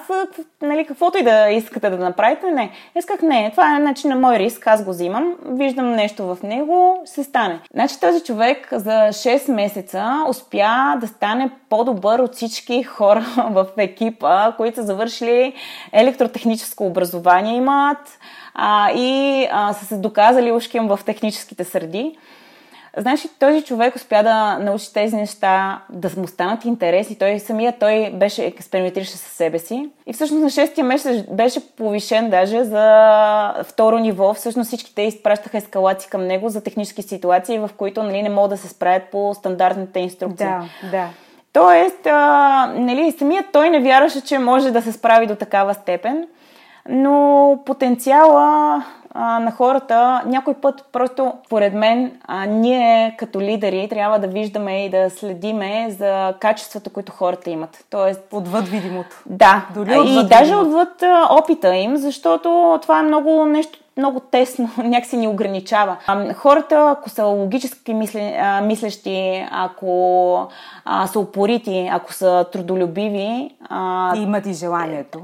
нали, 0.61 0.85
каквото 0.85 1.17
и 1.17 1.23
да 1.23 1.49
искате 1.49 1.89
да 1.89 1.97
направите, 1.97 2.51
не. 2.51 2.71
Исках 2.95 3.21
не, 3.21 3.51
това 3.51 3.75
е 3.75 3.79
начин 3.79 4.09
на 4.09 4.15
мой 4.15 4.39
риск, 4.39 4.67
аз 4.67 4.83
го 4.83 4.91
взимам, 4.91 5.33
виждам 5.45 5.91
нещо 5.91 6.23
в 6.25 6.37
него, 6.43 7.01
се 7.05 7.23
стане. 7.23 7.59
Значи 7.73 7.99
този 7.99 8.23
човек 8.23 8.67
за 8.71 8.91
6 8.91 9.51
месеца 9.51 10.23
успя 10.29 10.97
да 11.01 11.07
стане 11.07 11.49
по-добър 11.69 12.19
от 12.19 12.35
всички 12.35 12.83
хора 12.83 13.25
в 13.51 13.65
екипа, 13.77 14.51
които 14.57 14.75
са 14.75 14.83
завършили 14.83 15.53
електротехническо 15.91 16.85
образование 16.85 17.55
имат 17.55 18.19
а, 18.53 18.91
и 18.91 19.47
а, 19.51 19.73
са 19.73 19.85
се 19.85 19.97
доказали 19.97 20.51
ушким 20.51 20.87
в 20.87 20.99
техническите 21.05 21.63
среди. 21.63 22.17
Знаеш, 22.99 23.27
този 23.39 23.61
човек 23.61 23.95
успя 23.95 24.23
да 24.23 24.57
научи 24.59 24.93
тези 24.93 25.15
неща, 25.15 25.81
да 25.89 26.09
му 26.17 26.27
станат 26.27 26.65
интереси. 26.65 27.17
Той 27.17 27.39
самия 27.39 27.73
той 27.79 28.11
беше 28.13 28.45
експериментираше 28.45 29.11
със 29.11 29.31
себе 29.31 29.59
си. 29.59 29.89
И 30.07 30.13
всъщност 30.13 30.43
на 30.43 30.49
шестия 30.49 30.85
месец 30.85 31.25
беше 31.31 31.75
повишен 31.75 32.29
даже 32.29 32.63
за 32.63 33.53
второ 33.63 33.97
ниво. 33.97 34.33
Всъщност 34.33 34.67
всички 34.67 34.95
те 34.95 35.01
изпращаха 35.01 35.57
ескалации 35.57 36.09
към 36.09 36.27
него 36.27 36.49
за 36.49 36.63
технически 36.63 37.01
ситуации, 37.01 37.59
в 37.59 37.69
които 37.77 38.03
нали, 38.03 38.23
не 38.23 38.29
могат 38.29 38.49
да 38.49 38.57
се 38.57 38.67
справят 38.67 39.03
по 39.11 39.33
стандартните 39.33 39.99
инструкции. 39.99 40.47
Да, 40.47 40.63
да. 40.91 41.07
Тоест, 41.53 42.05
а, 42.05 42.73
нали, 42.75 43.11
самият 43.11 43.45
той 43.53 43.69
не 43.69 43.79
вярваше, 43.79 44.21
че 44.21 44.39
може 44.39 44.71
да 44.71 44.81
се 44.81 44.91
справи 44.91 45.27
до 45.27 45.35
такава 45.35 45.73
степен, 45.73 46.27
но 46.89 47.59
потенциала 47.65 48.83
а, 49.21 49.39
на 49.39 49.51
хората, 49.51 50.21
някой 50.25 50.53
път 50.53 50.85
просто, 50.91 51.33
поред 51.49 51.73
мен, 51.73 52.11
а, 52.27 52.45
ние 52.45 53.15
като 53.17 53.41
лидери 53.41 53.87
трябва 53.89 54.19
да 54.19 54.27
виждаме 54.27 54.85
и 54.85 54.89
да 54.89 55.09
следиме 55.09 55.87
за 55.89 56.33
качествата, 56.39 56.89
които 56.89 57.11
хората 57.11 57.49
имат. 57.49 57.85
Тоест... 57.89 58.21
Отвъд 58.31 58.67
видимото. 58.67 59.15
Да, 59.25 59.65
Дори 59.73 59.91
отвъд 59.91 60.05
и 60.05 60.07
видимото. 60.07 60.29
даже 60.29 60.55
отвъд 60.55 61.03
а, 61.03 61.27
опита 61.31 61.75
им, 61.75 61.97
защото 61.97 62.79
това 62.81 62.99
е 62.99 63.03
много 63.03 63.45
нещо 63.45 63.79
много 63.97 64.19
тесно, 64.19 64.69
някакси 64.77 65.17
ни 65.17 65.27
ограничава. 65.27 65.97
А, 66.07 66.33
хората, 66.33 66.95
ако 66.97 67.09
са 67.09 67.25
логически 67.25 67.93
мисли, 67.93 68.35
а, 68.39 68.61
мислещи, 68.61 69.47
ако 69.51 70.47
а, 70.85 71.07
са 71.07 71.19
упорити, 71.19 71.89
ако 71.91 72.13
са 72.13 72.45
трудолюбиви... 72.51 73.55
А, 73.69 74.15
и 74.17 74.21
имат 74.21 74.45
и 74.45 74.53
желанието. 74.53 75.21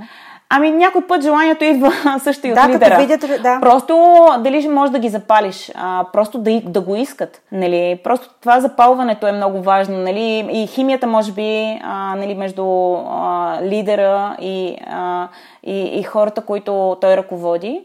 Ами 0.50 0.72
някой 0.72 1.02
път 1.08 1.22
желанието 1.22 1.64
идва 1.64 1.92
също 2.20 2.48
и 2.48 2.52
от 2.52 2.56
да, 2.56 2.70
лидера. 2.70 2.98
Видят, 2.98 3.22
да. 3.44 3.60
Просто 3.62 4.26
дали 4.40 4.68
може 4.68 4.92
да 4.92 5.00
ги 5.00 5.10
запалиш, 5.10 5.72
а, 5.76 6.06
просто 6.14 6.38
да, 6.38 6.62
да 6.62 6.82
го 6.82 6.96
искат. 6.96 7.42
Нали? 7.52 8.00
Просто 8.04 8.30
това 8.42 8.60
запалването 8.60 9.28
е 9.28 9.32
много 9.32 9.62
важно. 9.62 9.98
Нали? 9.98 10.48
И 10.52 10.68
химията 10.68 11.08
може 11.08 11.32
би 11.32 11.80
а, 11.84 12.16
нали, 12.16 12.36
между 12.36 12.94
а, 12.94 13.60
лидера 13.62 14.36
и, 14.42 14.78
а, 14.90 15.28
и, 15.64 15.82
и 15.82 16.04
хората, 16.04 16.42
които 16.42 16.98
той 17.02 17.18
ръководи. 17.18 17.82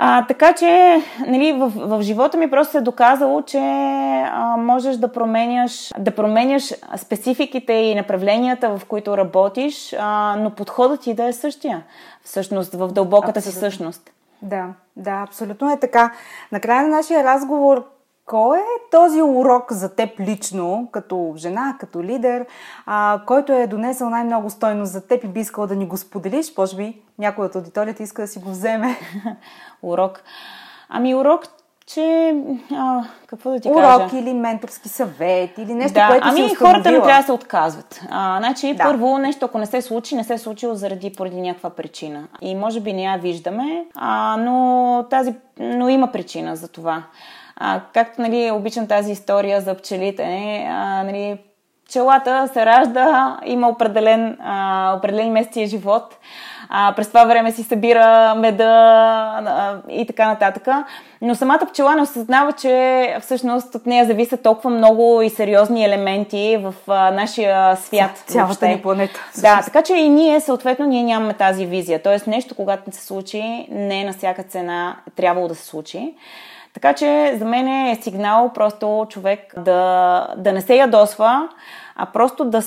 А, 0.00 0.26
така 0.26 0.52
че 0.52 1.02
нали, 1.26 1.52
в, 1.52 1.72
в 1.76 2.02
живота 2.02 2.38
ми 2.38 2.50
просто 2.50 2.72
се 2.72 2.78
е 2.78 2.80
доказало, 2.80 3.42
че 3.42 3.58
а, 3.58 4.56
можеш 4.56 4.96
да 4.96 5.12
променяш, 5.12 5.92
да 5.98 6.10
променяш 6.10 6.74
спецификите 6.96 7.72
и 7.72 7.94
направленията, 7.94 8.78
в 8.78 8.84
които 8.84 9.16
работиш, 9.16 9.94
а, 9.98 10.36
но 10.38 10.50
подходът 10.50 11.00
ти 11.00 11.14
да 11.14 11.24
е 11.24 11.32
същия, 11.32 11.82
всъщност, 12.22 12.74
в 12.74 12.88
дълбоката 12.88 13.38
Абсолютно. 13.38 13.52
си 13.52 13.58
същност. 13.58 14.10
Да, 14.42 14.66
да, 14.96 15.24
абсолютно 15.28 15.70
е 15.72 15.80
така. 15.80 16.12
Накрая 16.52 16.82
на 16.82 16.88
нашия 16.88 17.24
разговор 17.24 17.84
кой 18.28 18.58
е 18.58 18.90
този 18.90 19.22
урок 19.22 19.72
за 19.72 19.94
теб 19.94 20.20
лично, 20.20 20.88
като 20.92 21.32
жена, 21.36 21.76
като 21.80 22.02
лидер, 22.02 22.46
а, 22.86 23.20
който 23.26 23.52
е 23.52 23.66
донесъл 23.66 24.10
най-много 24.10 24.50
стойност 24.50 24.92
за 24.92 25.06
теб 25.06 25.24
и 25.24 25.28
би 25.28 25.40
искала 25.40 25.66
да 25.66 25.76
ни 25.76 25.86
го 25.86 25.96
споделиш? 25.96 26.56
Може 26.58 26.76
би 26.76 27.02
някой 27.18 27.46
от 27.46 27.54
аудиторията 27.54 28.02
иска 28.02 28.22
да 28.22 28.28
си 28.28 28.38
го 28.38 28.50
вземе. 28.50 28.96
урок. 29.82 30.22
Ами 30.88 31.14
урок, 31.14 31.44
че... 31.86 32.34
А, 32.72 33.02
какво 33.26 33.50
да 33.50 33.60
ти 33.60 33.68
Урок 33.68 33.80
кажа? 33.80 33.96
Урок 33.96 34.12
или 34.12 34.34
менторски 34.34 34.88
съвет, 34.88 35.58
или 35.58 35.74
нещо, 35.74 35.94
да, 35.94 36.08
което 36.08 36.28
ами 36.28 36.48
си 36.48 36.54
хората 36.54 36.90
не 36.90 37.02
трябва 37.02 37.20
да 37.20 37.26
се 37.26 37.32
отказват. 37.32 38.00
А, 38.10 38.38
значи, 38.38 38.74
да. 38.74 38.82
първо, 38.84 39.18
нещо, 39.18 39.46
ако 39.46 39.58
не 39.58 39.66
се 39.66 39.82
случи, 39.82 40.16
не 40.16 40.24
се 40.24 40.34
е 40.34 40.38
случило 40.38 40.74
заради 40.74 41.12
поради 41.12 41.40
някаква 41.40 41.70
причина. 41.70 42.28
И 42.40 42.54
може 42.54 42.80
би 42.80 42.92
не 42.92 43.02
я 43.02 43.16
виждаме, 43.16 43.86
а, 43.94 44.36
но, 44.36 45.06
тази, 45.10 45.34
но 45.58 45.88
има 45.88 46.12
причина 46.12 46.56
за 46.56 46.68
това. 46.68 47.02
А, 47.60 47.80
както 47.94 48.22
нали, 48.22 48.50
обичам 48.50 48.86
тази 48.86 49.12
история 49.12 49.60
за 49.60 49.74
пчелите, 49.74 50.66
а, 50.70 51.02
нали, 51.02 51.38
пчелата 51.88 52.48
се 52.52 52.66
ражда, 52.66 53.38
има 53.44 53.68
определен, 53.68 54.38
а, 54.40 54.94
определен 54.98 55.32
месеци 55.32 55.66
живот, 55.66 56.16
а, 56.68 56.92
през 56.96 57.08
това 57.08 57.24
време 57.24 57.52
си 57.52 57.62
събира 57.62 58.34
меда 58.34 58.64
а, 58.64 59.76
и 59.88 60.06
така 60.06 60.26
нататък. 60.26 60.68
Но 61.22 61.34
самата 61.34 61.66
пчела 61.72 61.94
не 61.94 62.02
осъзнава, 62.02 62.52
че 62.52 63.16
всъщност 63.20 63.74
от 63.74 63.86
нея 63.86 64.06
зависят 64.06 64.42
толкова 64.42 64.70
много 64.70 65.22
и 65.22 65.30
сериозни 65.30 65.84
елементи 65.84 66.58
в 66.60 66.74
а, 66.88 67.10
нашия 67.10 67.76
свят. 67.76 68.16
Цялата 68.26 68.46
въобще. 68.46 68.68
ни 68.68 68.82
планета. 68.82 69.20
Да, 69.40 69.62
така 69.64 69.82
че 69.82 69.94
и 69.94 70.08
ние, 70.08 70.40
съответно, 70.40 70.86
ние 70.86 71.02
нямаме 71.02 71.34
тази 71.34 71.66
визия. 71.66 72.02
Тоест 72.02 72.26
нещо, 72.26 72.54
когато 72.54 72.82
не 72.86 72.92
се 72.92 73.06
случи, 73.06 73.66
не 73.70 74.00
е 74.00 74.04
на 74.04 74.12
всяка 74.12 74.42
цена 74.42 74.96
трябвало 75.16 75.48
да 75.48 75.54
се 75.54 75.64
случи. 75.64 76.14
Така 76.80 76.92
че 76.92 77.34
за 77.38 77.44
мен 77.44 77.68
е 77.68 77.98
сигнал 78.02 78.50
просто 78.54 79.06
човек 79.08 79.54
да, 79.56 80.26
да 80.36 80.52
не 80.52 80.60
се 80.60 80.76
ядосва, 80.76 81.48
а 81.96 82.06
просто 82.06 82.44
да, 82.44 82.62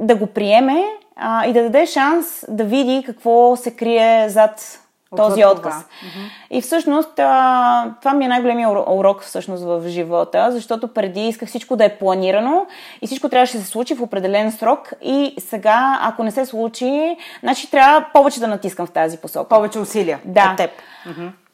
да 0.00 0.16
го 0.16 0.26
приеме 0.26 0.84
а, 1.16 1.46
и 1.46 1.52
да 1.52 1.62
даде 1.62 1.86
шанс 1.86 2.44
да 2.48 2.64
види 2.64 3.02
какво 3.06 3.56
се 3.56 3.76
крие 3.76 4.28
зад 4.28 4.80
този 5.16 5.44
отказ. 5.44 5.74
Mm-hmm. 5.74 6.30
И 6.50 6.60
всъщност 6.60 7.18
а, 7.18 7.94
това 8.00 8.14
ми 8.14 8.24
е 8.24 8.28
най-големия 8.28 8.70
урок 8.70 9.22
всъщност 9.22 9.64
в 9.64 9.82
живота, 9.86 10.48
защото 10.50 10.88
преди 10.88 11.28
исках 11.28 11.48
всичко 11.48 11.76
да 11.76 11.84
е 11.84 11.96
планирано 11.98 12.66
и 13.02 13.06
всичко 13.06 13.28
трябваше 13.28 13.56
да 13.56 13.64
се 13.64 13.70
случи 13.70 13.94
в 13.94 14.02
определен 14.02 14.52
срок 14.52 14.92
и 15.02 15.34
сега, 15.38 15.98
ако 16.02 16.22
не 16.22 16.30
се 16.30 16.46
случи, 16.46 17.16
значи 17.42 17.70
трябва 17.70 18.06
повече 18.12 18.40
да 18.40 18.46
натискам 18.46 18.86
в 18.86 18.90
тази 18.90 19.18
посока. 19.18 19.48
Повече 19.48 19.78
усилия 19.78 20.20
да. 20.24 20.50
от 20.50 20.56
теб. 20.56 20.70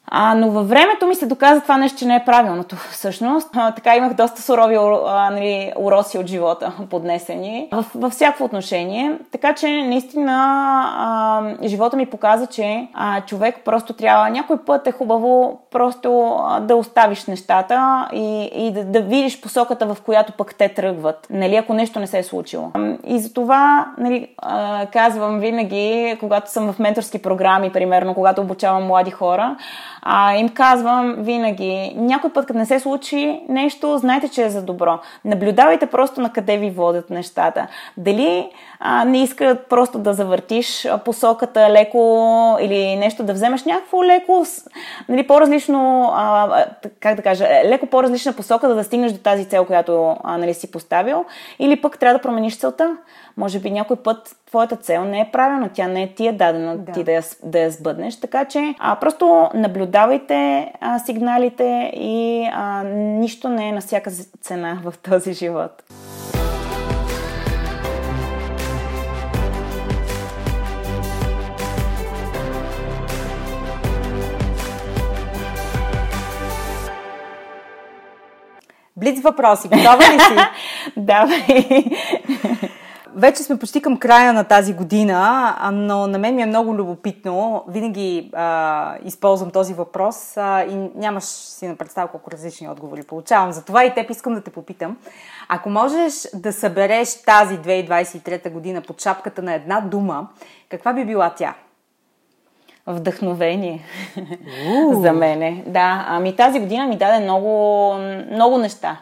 А, 0.07 0.35
но 0.35 0.51
във 0.51 0.69
времето 0.69 1.07
ми 1.07 1.15
се 1.15 1.25
доказа 1.25 1.61
това 1.61 1.77
нещо, 1.77 1.97
че 1.97 2.05
не 2.05 2.15
е 2.15 2.25
правилното 2.25 2.75
всъщност. 2.91 3.49
А, 3.53 3.71
така 3.71 3.95
имах 3.95 4.13
доста 4.13 4.41
сурови 4.41 4.75
а, 4.75 5.29
нали, 5.29 5.71
уроси 5.77 6.17
от 6.17 6.27
живота 6.27 6.73
поднесени 6.89 7.67
в, 7.71 7.85
във 7.95 8.11
всяко 8.11 8.43
отношение. 8.43 9.17
Така 9.31 9.55
че 9.55 9.67
наистина 9.67 10.33
а, 10.97 11.67
живота 11.67 11.97
ми 11.97 12.05
показа, 12.05 12.47
че 12.47 12.87
а, 12.93 13.21
човек 13.21 13.55
просто 13.65 13.93
трябва 13.93 14.29
някой 14.29 14.57
път 14.65 14.87
е 14.87 14.91
хубаво 14.91 15.59
просто 15.71 16.35
а, 16.47 16.59
да 16.59 16.75
оставиш 16.75 17.25
нещата 17.25 18.07
и, 18.13 18.49
и 18.55 18.71
да, 18.71 18.83
да 18.83 19.01
видиш 19.01 19.41
посоката, 19.41 19.85
в 19.93 19.97
която 20.01 20.33
пък 20.33 20.55
те 20.55 20.69
тръгват. 20.69 21.27
Нали, 21.29 21.55
ако 21.55 21.73
нещо 21.73 21.99
не 21.99 22.07
се 22.07 22.19
е 22.19 22.23
случило. 22.23 22.71
И 23.07 23.19
за 23.19 23.33
това 23.33 23.87
нали, 23.97 24.27
а, 24.37 24.85
казвам 24.85 25.39
винаги, 25.39 26.17
когато 26.19 26.51
съм 26.51 26.73
в 26.73 26.79
менторски 26.79 27.21
програми, 27.21 27.69
примерно, 27.69 28.13
когато 28.13 28.41
обучавам 28.41 28.87
млади 28.87 29.11
хора, 29.11 29.55
а, 30.07 30.35
им 30.35 30.49
казвам 30.49 31.15
винаги, 31.17 31.93
някой 31.95 32.33
път, 32.33 32.45
като 32.45 32.59
не 32.59 32.65
се 32.65 32.79
случи 32.79 33.41
нещо, 33.49 33.97
знайте, 33.97 34.29
че 34.29 34.43
е 34.43 34.49
за 34.49 34.61
добро. 34.61 34.99
Наблюдавайте 35.25 35.85
просто 35.85 36.21
на 36.21 36.33
къде 36.33 36.57
ви 36.57 36.69
водят 36.69 37.09
нещата. 37.09 37.67
Дали 37.97 38.49
а, 38.79 39.05
не 39.05 39.23
искат 39.23 39.67
просто 39.67 39.99
да 39.99 40.13
завъртиш 40.13 40.87
посоката 41.05 41.69
леко 41.69 42.57
или 42.61 42.95
нещо 42.95 43.23
да 43.23 43.33
вземеш 43.33 43.63
някакво 43.63 44.03
леко, 44.03 44.45
нали, 45.09 45.27
по-различно, 45.27 46.11
а, 46.13 46.65
как 46.99 47.15
да 47.15 47.21
кажа, 47.21 47.47
леко 47.65 47.87
по-различна 47.87 48.33
посока, 48.33 48.67
да, 48.67 48.75
да 48.75 48.83
стигнеш 48.83 49.11
до 49.11 49.17
тази 49.17 49.45
цел, 49.45 49.65
която 49.65 50.15
а, 50.23 50.37
нали, 50.37 50.53
си 50.53 50.71
поставил, 50.71 51.25
или 51.59 51.81
пък 51.81 51.99
трябва 51.99 52.19
да 52.19 52.21
промениш 52.21 52.57
целта. 52.57 52.97
Може 53.37 53.59
би 53.59 53.71
някой 53.71 53.95
път 53.95 54.35
твоята 54.47 54.75
цел 54.75 55.03
не 55.03 55.19
е 55.19 55.29
правилна, 55.31 55.69
тя 55.73 55.87
не 55.87 56.03
е 56.03 56.13
ти 56.13 56.27
е 56.27 56.31
дадена 56.31 56.77
да. 56.77 56.91
ти 56.91 57.03
да 57.03 57.11
я, 57.11 57.23
да 57.43 57.59
я 57.59 57.71
сбъднеш, 57.71 58.19
така 58.19 58.45
че 58.45 58.75
а, 58.79 58.95
просто 58.95 59.49
наблюдавайте 59.53 60.71
а, 60.81 60.99
сигналите 60.99 61.91
и 61.95 62.49
а, 62.53 62.83
нищо 62.83 63.49
не 63.49 63.69
е 63.69 63.71
на 63.71 63.81
всяка 63.81 64.11
цена 64.41 64.79
в 64.83 64.93
този 64.97 65.33
живот. 65.33 65.83
Блиц 79.05 79.21
въпроси. 79.21 79.67
Готова 79.67 80.13
ли 80.13 80.19
си? 80.19 80.35
Давай. 80.97 81.85
Вече 83.15 83.43
сме 83.43 83.59
почти 83.59 83.81
към 83.81 83.97
края 83.97 84.33
на 84.33 84.43
тази 84.43 84.73
година, 84.73 85.55
но 85.73 86.07
на 86.07 86.17
мен 86.17 86.35
ми 86.35 86.41
е 86.41 86.45
много 86.45 86.75
любопитно. 86.75 87.63
Винаги 87.67 88.31
а, 88.33 88.95
използвам 89.03 89.51
този 89.51 89.73
въпрос 89.73 90.37
а, 90.37 90.63
и 90.63 90.75
нямаш 90.95 91.23
си 91.23 91.67
на 91.67 91.75
представа 91.75 92.07
колко 92.07 92.31
различни 92.31 92.69
отговори 92.69 93.03
получавам. 93.03 93.51
Затова 93.51 93.85
и 93.85 93.93
теб 93.93 94.09
искам 94.09 94.33
да 94.33 94.41
те 94.41 94.51
попитам. 94.51 94.97
Ако 95.49 95.69
можеш 95.69 96.13
да 96.33 96.53
събереш 96.53 97.23
тази 97.23 97.57
2023 97.57 98.51
година 98.51 98.81
под 98.81 99.01
шапката 99.01 99.41
на 99.41 99.53
една 99.53 99.81
дума, 99.81 100.27
каква 100.69 100.93
би 100.93 101.05
била 101.05 101.29
тя? 101.29 101.53
Вдъхновение 102.87 103.83
за 104.91 105.13
мене. 105.13 105.63
Да, 105.67 106.05
ами 106.07 106.35
тази 106.35 106.59
година 106.59 106.85
ми 106.85 106.97
даде 106.97 107.23
много, 107.23 107.93
много 108.31 108.57
неща 108.57 108.97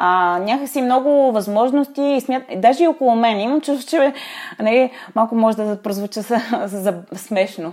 а, 0.00 0.38
някакси 0.38 0.82
много 0.82 1.32
възможности 1.32 2.02
и 2.02 2.20
смят... 2.20 2.42
Даже 2.56 2.84
и 2.84 2.88
около 2.88 3.14
мен 3.14 3.40
имам 3.40 3.60
чувство, 3.60 3.90
че 3.90 4.12
нали, 4.58 4.90
малко 5.14 5.34
може 5.34 5.56
да 5.56 5.82
прозвуча 5.82 6.20
за, 6.20 6.40
за 6.66 6.94
смешно. 7.14 7.72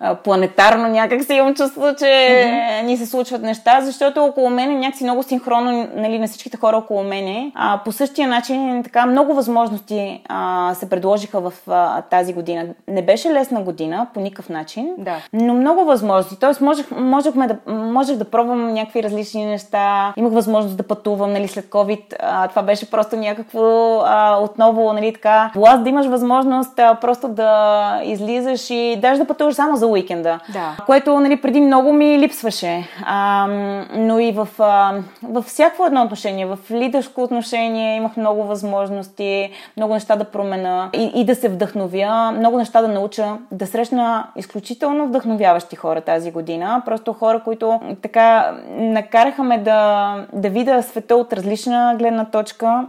А, 0.00 0.14
планетарно 0.14 0.88
някакси 0.88 1.34
имам 1.34 1.54
чувство, 1.54 1.82
че 1.98 2.04
mm-hmm. 2.04 2.82
ни 2.82 2.96
се 2.96 3.06
случват 3.06 3.42
неща, 3.42 3.80
защото 3.80 4.24
около 4.24 4.50
мен 4.50 4.70
е 4.70 4.78
някакси 4.78 5.04
много 5.04 5.22
синхронно 5.22 5.88
нали, 5.96 6.18
на 6.18 6.26
всичките 6.26 6.56
хора 6.56 6.76
около 6.76 7.02
мене. 7.02 7.52
А, 7.54 7.80
по 7.84 7.92
същия 7.92 8.28
начин 8.28 8.82
така 8.82 9.06
много 9.06 9.34
възможности 9.34 10.22
а, 10.28 10.74
се 10.74 10.90
предложиха 10.90 11.40
в 11.40 11.52
а, 11.68 12.02
тази 12.02 12.32
година. 12.32 12.66
Не 12.88 13.02
беше 13.02 13.32
лесна 13.32 13.62
година 13.62 14.06
по 14.14 14.20
никакъв 14.20 14.48
начин, 14.48 14.88
да. 14.98 15.16
но 15.32 15.54
много 15.54 15.84
възможности. 15.84 16.40
Тоест 16.40 16.60
можех, 16.60 16.90
можехме 16.90 17.46
да, 17.46 17.72
можех 17.72 18.16
да 18.16 18.24
пробвам 18.24 18.72
някакви 18.72 19.02
различни 19.02 19.46
неща, 19.46 20.14
имах 20.16 20.32
възможност 20.32 20.76
да 20.76 20.82
пътувам, 20.82 21.32
нали, 21.32 21.48
след 21.54 21.66
COVID. 21.66 22.14
А, 22.18 22.48
това 22.48 22.62
беше 22.62 22.90
просто 22.90 23.16
някакво 23.16 23.98
а, 24.04 24.38
отново, 24.42 24.92
нали 24.92 25.12
така, 25.12 25.50
власт 25.54 25.82
да 25.82 25.88
имаш 25.88 26.06
възможност 26.06 26.78
а, 26.78 26.94
просто 26.94 27.28
да 27.28 28.00
излизаш 28.04 28.70
и 28.70 28.98
даже 29.02 29.20
да 29.20 29.26
пътуваш 29.26 29.54
само 29.54 29.76
за 29.76 29.86
уикенда. 29.86 30.40
Да. 30.52 30.76
Което, 30.86 31.20
нали, 31.20 31.40
преди 31.40 31.60
много 31.60 31.92
ми 31.92 32.18
липсваше. 32.18 32.88
А, 33.06 33.46
но 33.94 34.18
и 34.18 34.32
в, 34.32 34.48
а, 34.58 34.92
във 35.22 35.44
всяко 35.44 35.86
едно 35.86 36.02
отношение, 36.02 36.46
в 36.46 36.58
лидерско 36.70 37.22
отношение 37.22 37.96
имах 37.96 38.16
много 38.16 38.42
възможности, 38.44 39.50
много 39.76 39.94
неща 39.94 40.16
да 40.16 40.24
промена 40.24 40.90
и, 40.92 41.12
и 41.14 41.24
да 41.24 41.34
се 41.34 41.48
вдъхновя, 41.48 42.32
много 42.32 42.58
неща 42.58 42.82
да 42.82 42.88
науча, 42.88 43.36
да 43.50 43.66
срещна 43.66 44.26
изключително 44.36 45.06
вдъхновяващи 45.06 45.76
хора 45.76 46.00
тази 46.00 46.30
година. 46.30 46.82
Просто 46.84 47.12
хора, 47.12 47.40
които 47.44 47.80
така 48.02 48.54
накараха 48.70 49.42
ме 49.42 49.58
да, 49.58 50.14
да 50.32 50.48
видя 50.48 50.82
света 50.82 51.16
от 51.16 51.32
различна 51.36 51.96
гледна 51.98 52.24
точка, 52.24 52.86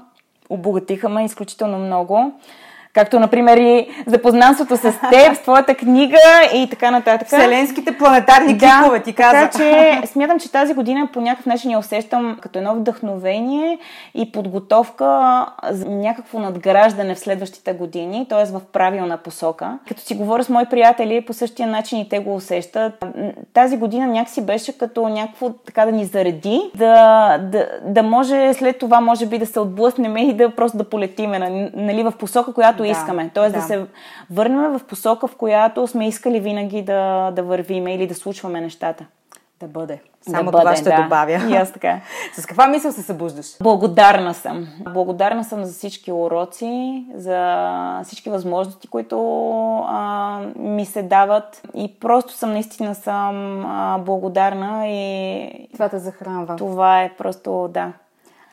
обогатиха 0.50 1.10
ме 1.10 1.26
изключително 1.26 1.80
много. 1.80 2.40
Както, 2.96 3.20
например, 3.20 3.58
и 3.58 3.88
запознанството 4.06 4.78
с 4.78 4.82
теб, 4.82 5.36
с 5.36 5.42
твоята 5.42 5.76
книга 5.76 6.18
и 6.54 6.70
така 6.70 6.92
нататък. 6.92 7.28
Вселенските 7.28 7.98
планетарни 7.98 8.54
да, 8.54 8.80
клипове, 8.80 9.00
ти 9.00 9.14
каза. 9.14 9.50
Така 9.52 9.58
че 9.58 10.08
смятам, 10.08 10.40
че 10.40 10.52
тази 10.52 10.74
година 10.74 11.10
по 11.14 11.22
някакъв 11.22 11.46
начин 11.46 11.72
я 11.72 11.80
усещам 11.80 12.38
като 12.42 12.60
едно 12.60 12.76
вдъхновение 12.76 13.78
и 14.14 14.32
подготовка 14.32 15.46
за 15.70 15.90
някакво 15.90 16.40
надграждане 16.40 17.16
в 17.16 17.20
следващите 17.20 17.74
години, 17.74 18.26
т.е. 18.30 18.46
в 18.46 18.62
правилна 18.74 19.18
посока. 19.18 19.80
Като 19.88 20.02
си 20.02 20.16
говоря 20.16 20.44
с 20.44 20.50
мои 20.50 20.66
приятели, 20.66 21.26
по 21.26 21.34
същия 21.34 21.68
начин 21.68 22.00
и 22.00 22.10
те 22.10 22.20
го 22.20 22.36
усещат. 22.36 23.06
Тази 23.54 23.78
година 23.78 24.08
някакси 24.08 24.46
беше 24.46 24.78
като 24.78 25.08
някакво 25.10 25.50
така 25.50 25.86
да 25.86 25.92
ни 25.92 26.06
зареди, 26.06 26.62
да, 26.76 27.38
да, 27.38 27.68
да 27.86 28.04
може 28.04 28.54
след 28.54 28.80
това, 28.80 29.02
може 29.02 29.26
би, 29.26 29.38
да 29.38 29.46
се 29.46 29.60
отблъснем 29.60 30.18
и 30.18 30.34
да 30.34 30.56
просто 30.56 30.78
да 30.78 30.84
полетиме 30.84 31.70
нали, 31.76 32.04
в 32.04 32.14
посока, 32.20 32.54
която 32.54 32.85
да, 32.86 32.92
искаме. 32.92 33.32
Тоест 33.34 33.54
да. 33.54 33.60
да 33.60 33.66
се 33.66 33.86
върнем 34.32 34.78
в 34.78 34.84
посока, 34.84 35.28
в 35.28 35.36
която 35.36 35.88
сме 35.88 36.08
искали 36.08 36.40
винаги 36.40 36.82
да, 36.82 37.32
да 37.32 37.44
вървиме 37.44 37.96
или 37.96 38.08
да 38.08 38.16
случваме 38.16 38.62
нещата. 38.62 39.06
Да 39.60 39.68
бъде. 39.68 40.02
Само 40.30 40.52
да 40.52 40.52
това 40.52 40.64
бъде, 40.64 40.76
ще 40.76 40.90
да. 40.90 41.04
добавя. 41.04 41.32
И 41.50 41.56
аз 41.56 41.74
така. 41.74 42.00
С 42.34 42.46
каква 42.46 42.68
мисъл 42.68 42.92
се 42.92 43.02
събуждаш? 43.02 43.58
Благодарна 43.62 44.34
съм. 44.34 44.68
Благодарна 44.80 45.44
съм 45.44 45.66
за 45.66 45.74
всички 45.74 46.12
уроци, 46.12 47.06
за 47.16 48.02
всички 48.04 48.30
възможности, 48.30 48.88
които 48.88 49.18
а, 49.88 50.40
ми 50.56 50.86
се 50.86 51.04
дават. 51.04 51.62
И 51.74 52.00
просто 52.00 52.34
съм 52.34 52.52
наистина 52.52 52.96
съм 52.96 53.66
а, 53.66 53.98
благодарна 53.98 54.88
и... 54.88 55.70
Това 55.74 55.90
те 55.90 56.00
захранва. 56.00 56.56
Това 56.56 57.02
е 57.02 57.14
просто, 57.18 57.70
да. 57.74 57.94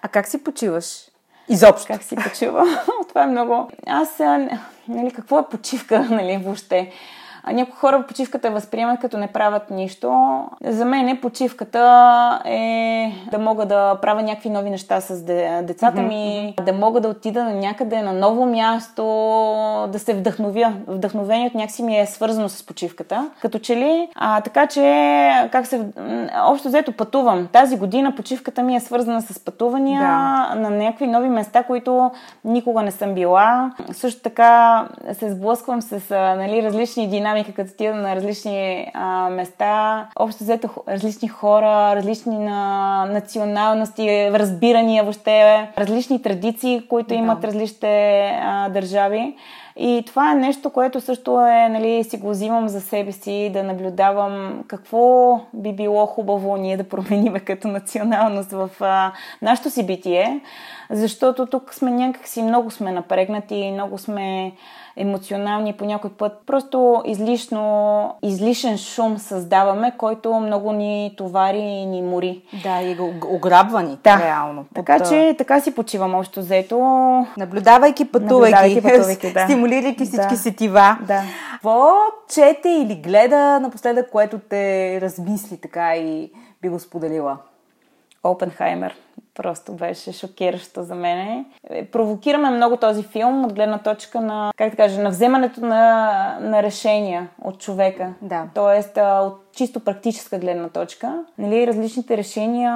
А 0.03 0.09
как 0.09 0.27
си 0.27 0.45
почиваш? 0.45 1.12
Изобщо. 1.49 1.87
Как 1.87 2.03
си 2.03 2.17
почива? 2.17 2.65
Това 3.09 3.23
е 3.23 3.27
много... 3.27 3.71
Аз, 3.87 4.19
нали, 4.89 5.11
какво 5.11 5.39
е 5.39 5.49
почивка, 5.51 6.01
нали, 6.11 6.37
въобще? 6.45 6.93
А 7.45 7.53
някои 7.53 7.75
хора 7.75 8.05
почивката 8.09 8.51
възприемат 8.51 9.01
като 9.01 9.19
не 9.19 9.27
правят 9.27 9.71
нищо. 9.71 10.41
За 10.65 10.85
мен 10.85 11.19
почивката 11.23 12.41
е 12.45 13.13
да 13.31 13.39
мога 13.39 13.67
да 13.67 13.97
правя 14.03 14.23
някакви 14.23 14.51
нови 14.51 14.71
неща 14.71 15.01
с 15.01 15.23
децата 15.63 16.03
ми, 16.03 16.55
да 16.63 16.73
мога 16.73 17.01
да 17.01 17.09
отида 17.09 17.45
на 17.45 17.55
някъде 17.55 18.03
на 18.03 18.13
ново 18.13 18.47
място, 18.47 19.03
да 19.89 19.99
се 19.99 20.15
вдъхновя. 20.15 20.73
Вдъхновението 20.87 21.57
някакси 21.57 21.83
ми 21.83 21.99
е 21.99 22.07
свързано 22.07 22.49
с 22.49 22.67
почивката. 22.67 23.31
Като 23.41 23.59
че 23.59 23.77
ли, 23.77 24.09
а, 24.15 24.41
така 24.41 24.67
че, 24.67 25.49
как 25.53 25.67
се, 25.67 25.87
общо 26.43 26.69
взето 26.69 26.93
пътувам. 26.93 27.49
Тази 27.53 27.79
година 27.79 28.15
почивката 28.17 28.63
ми 28.63 28.77
е 28.77 28.81
свързана 28.81 29.23
с 29.23 29.45
пътувания 29.45 30.01
да. 30.01 30.55
на 30.61 30.71
някакви 30.71 31.07
нови 31.07 31.29
места, 31.29 31.63
които 31.63 32.11
никога 32.45 32.83
не 32.83 32.91
съм 32.91 33.15
била. 33.15 33.71
Също 33.93 34.23
така 34.23 34.85
се 35.13 35.33
сблъсквам 35.33 35.83
с 35.83 36.01
нали, 36.11 36.63
различни 36.63 37.09
динамики 37.09 37.32
динамика, 37.33 37.53
като 37.53 37.71
отида 37.75 37.95
на 37.95 38.17
различни 38.17 38.91
а, 38.95 39.29
места. 39.31 40.07
Общо 40.17 40.45
взето 40.45 40.69
различни 40.89 41.29
хора, 41.29 41.97
различни 41.97 42.39
на 42.39 43.05
националности, 43.05 44.31
разбирания 44.33 45.03
въобще, 45.03 45.69
различни 45.79 46.23
традиции, 46.23 46.83
които 46.89 47.09
да. 47.09 47.15
имат 47.15 47.45
различните 47.45 48.19
а, 48.43 48.69
държави. 48.69 49.37
И 49.77 50.03
това 50.07 50.33
е 50.33 50.35
нещо, 50.35 50.71
което 50.71 51.01
също 51.01 51.41
е, 51.41 51.69
нали, 51.69 52.05
си 52.05 52.17
го 52.17 52.31
взимам 52.31 52.69
за 52.69 52.81
себе 52.81 53.13
си, 53.13 53.51
да 53.53 53.63
наблюдавам 53.63 54.65
какво 54.69 55.41
би 55.55 55.73
било 55.73 56.07
хубаво 56.07 56.57
ние 56.57 56.77
да 56.77 56.89
промениме 56.89 57.41
като 57.41 57.69
националност 57.69 58.51
в 58.51 58.71
а, 58.81 59.13
нашото 59.43 59.71
си 59.71 59.87
битие, 59.87 60.41
защото 60.91 61.47
тук 61.47 61.75
сме 61.75 61.91
някакси 61.91 62.43
много 62.43 62.71
сме 62.71 62.93
напрегнати, 62.93 63.71
много 63.73 63.99
сме 63.99 64.53
емоционални 64.97 65.73
по 65.73 65.85
някой 65.85 66.11
път. 66.11 66.33
Просто 66.47 67.03
излишно, 67.07 68.15
излишен 68.23 68.79
шум 68.79 69.19
създаваме, 69.19 69.93
който 69.99 70.35
много 70.35 70.73
ни 70.73 71.15
товари 71.17 71.59
и 71.59 71.87
ни 71.87 72.03
мори. 72.03 72.43
Да, 72.63 72.83
и 72.83 72.95
го 72.95 73.15
ограбва 73.29 73.83
ни, 73.83 73.99
да. 74.05 74.19
реално. 74.19 74.65
Така 74.75 74.97
от... 74.97 75.09
че 75.09 75.35
така 75.39 75.61
си 75.61 75.75
почивам 75.75 76.15
общо 76.15 76.41
взето. 76.41 76.79
Наблюдавайки, 77.37 78.05
пътувайки, 78.05 78.55
наблюдавайки, 78.55 78.83
пътувайки 78.83 79.33
да. 79.35 79.45
стимулирайки 79.45 80.05
всички 80.05 80.35
да. 80.35 80.37
сетива. 80.37 80.99
Да. 81.07 81.23
Какво 81.53 81.93
чете 82.35 82.69
или 82.69 82.95
гледа 82.95 83.61
напоследък, 83.61 84.11
което 84.11 84.39
те 84.39 84.99
размисли 85.01 85.57
така 85.57 85.97
и 85.97 86.31
би 86.63 86.69
го 86.69 86.79
споделила? 86.79 87.39
Опенхаймер. 88.25 88.95
Просто 89.35 89.73
беше 89.73 90.13
шокиращо 90.13 90.83
за 90.83 90.95
мен. 90.95 91.45
Провокираме 91.93 92.51
много 92.51 92.77
този 92.77 93.03
филм 93.03 93.45
от 93.45 93.53
гледна 93.53 93.79
точка 93.79 94.21
на, 94.21 94.53
как 94.57 94.71
да 94.71 94.77
кажа, 94.77 95.03
на 95.03 95.11
вземането 95.11 95.61
на, 95.61 96.39
на 96.41 96.63
решения 96.63 97.29
от 97.45 97.61
човека. 97.61 98.13
Да. 98.23 98.45
Тоест, 98.55 98.97
от 98.97 99.35
чисто 99.57 99.81
практическа 99.81 100.39
гледна 100.39 100.69
точка. 100.69 101.25
Нали, 101.39 101.67
различните 101.67 102.17
решения 102.17 102.73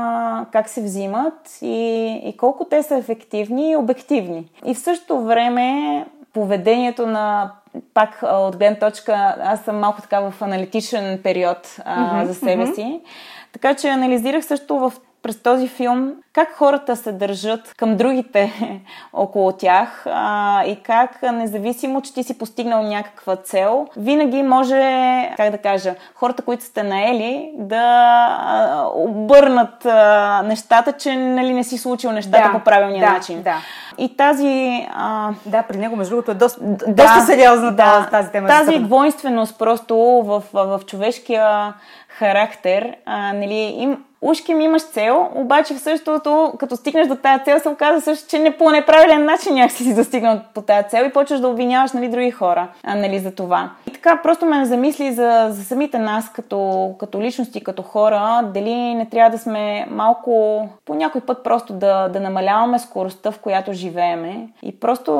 как 0.53 0.69
се 0.69 0.83
взимат 0.83 1.59
и, 1.63 2.07
и 2.25 2.37
колко 2.37 2.65
те 2.65 2.83
са 2.83 2.97
ефективни 2.97 3.71
и 3.71 3.77
обективни. 3.77 4.51
И 4.65 4.75
в 4.75 4.79
същото 4.79 5.21
време 5.21 6.07
поведението 6.33 7.07
на 7.07 7.53
пак 7.95 8.23
от 8.23 8.57
гледна 8.57 8.79
точка, 8.79 9.37
аз 9.41 9.61
съм 9.61 9.79
малко 9.79 10.03
така 10.03 10.21
в 10.21 10.43
аналитичен 10.43 11.21
период 11.23 11.77
а, 11.85 11.97
mm-hmm, 11.97 12.25
за 12.27 12.35
себе 12.35 12.67
mm-hmm. 12.67 12.75
си. 12.75 13.01
Така 13.53 13.75
че 13.75 13.89
анализирах 13.89 14.45
също 14.45 14.79
в 14.79 14.93
през 15.23 15.43
този 15.43 15.69
филм 15.69 16.13
как 16.37 16.53
хората 16.53 16.97
се 16.97 17.13
държат 17.13 17.75
към 17.77 17.97
другите 17.97 18.53
около 19.13 19.53
тях 19.53 20.03
а, 20.07 20.65
и 20.65 20.83
как, 20.83 21.23
независимо, 21.23 22.03
че 22.03 22.15
ти 22.15 22.23
си 22.23 22.39
постигнал 22.39 22.83
някаква 22.83 23.37
цел, 23.37 23.87
винаги 23.97 24.43
може, 24.43 24.81
как 25.37 25.51
да 25.51 25.59
кажа, 25.59 25.95
хората, 26.15 26.43
които 26.43 26.65
сте 26.65 26.83
наели, 26.83 27.51
да 27.59 28.91
обърнат 28.95 29.87
а, 29.87 30.43
нещата, 30.43 30.93
че 30.93 31.17
нали, 31.17 31.53
не 31.53 31.65
си 31.65 31.79
случил 31.79 32.13
нещата 32.13 32.43
да, 32.43 32.59
по 32.59 32.65
правилния 32.65 33.07
да, 33.07 33.13
начин. 33.13 33.43
Да. 33.43 33.57
И 33.99 34.17
тази... 34.17 34.87
А... 34.95 35.31
Да, 35.47 35.63
при 35.63 35.77
него, 35.77 35.97
между 35.97 36.11
другото, 36.11 36.31
е 36.31 36.35
доста, 36.35 36.61
да, 36.65 36.93
доста 36.93 37.21
сериозна 37.21 37.73
да, 37.73 38.09
тази 38.11 38.31
тема. 38.31 38.49
Тази 38.49 38.79
двойственост 38.79 39.59
просто 39.59 39.97
в, 39.97 40.43
в, 40.53 40.79
в 40.79 40.87
човешкия 40.87 41.75
характер, 42.19 42.97
а, 43.07 43.33
нали, 43.33 43.75
им, 43.79 44.05
ушки 44.21 44.55
ми 44.55 44.65
имаш 44.65 44.83
цел, 44.83 45.29
обаче 45.35 45.75
в 45.75 45.81
същото, 45.81 46.53
като 46.59 46.77
стигнеш 46.77 47.09
до 47.09 47.17
тази 47.17 47.45
цел, 47.45 47.59
се 47.59 47.69
оказва 47.69 48.01
също, 48.01 48.29
че 48.29 48.39
не 48.39 48.57
по 48.57 48.71
неправилен 48.71 49.25
начин 49.25 49.55
някакси 49.55 49.85
си 49.85 49.95
достигнал 49.95 50.41
по 50.55 50.63
тази 50.63 50.89
цел 50.89 51.05
и 51.05 51.13
почваш 51.13 51.41
да 51.41 51.49
обвиняваш 51.49 51.93
нали, 51.93 52.09
други 52.09 52.31
хора 52.31 52.69
а, 52.85 52.95
нали, 52.95 53.19
за 53.19 53.35
това. 53.35 53.71
И 53.87 53.93
така 54.07 54.23
просто 54.23 54.47
ме 54.47 54.65
замисли 54.65 55.13
за, 55.13 55.49
за 55.51 55.65
самите 55.65 55.99
нас 55.99 56.33
като, 56.33 56.91
като 56.99 57.21
личности, 57.21 57.65
като 57.65 57.83
хора, 57.83 58.51
дали 58.55 58.95
не 58.95 59.09
трябва 59.09 59.31
да 59.31 59.39
сме 59.39 59.87
малко 59.91 60.69
по 60.85 60.95
някой 60.95 61.21
път 61.21 61.45
просто 61.45 61.73
да, 61.73 62.09
да 62.09 62.21
намаляваме 62.21 62.79
скоростта, 62.79 63.31
в 63.31 63.39
която 63.39 63.73
живееме 63.73 64.49
и 64.63 64.81
просто 64.81 65.13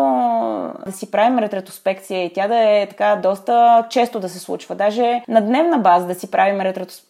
да 0.87 0.93
си 0.93 1.11
правим 1.11 1.39
ретроспекция 1.39 2.25
и 2.25 2.33
тя 2.33 2.49
да 2.49 2.57
е 2.57 2.87
така 2.89 3.17
доста 3.23 3.85
често 3.91 4.21
да 4.21 4.29
се 4.29 4.39
случва. 4.39 4.75
Даже 4.75 5.23
на 5.29 5.41
дневна 5.41 5.79
база 5.79 6.07
да 6.07 6.15
си 6.15 6.31
правим 6.31 6.61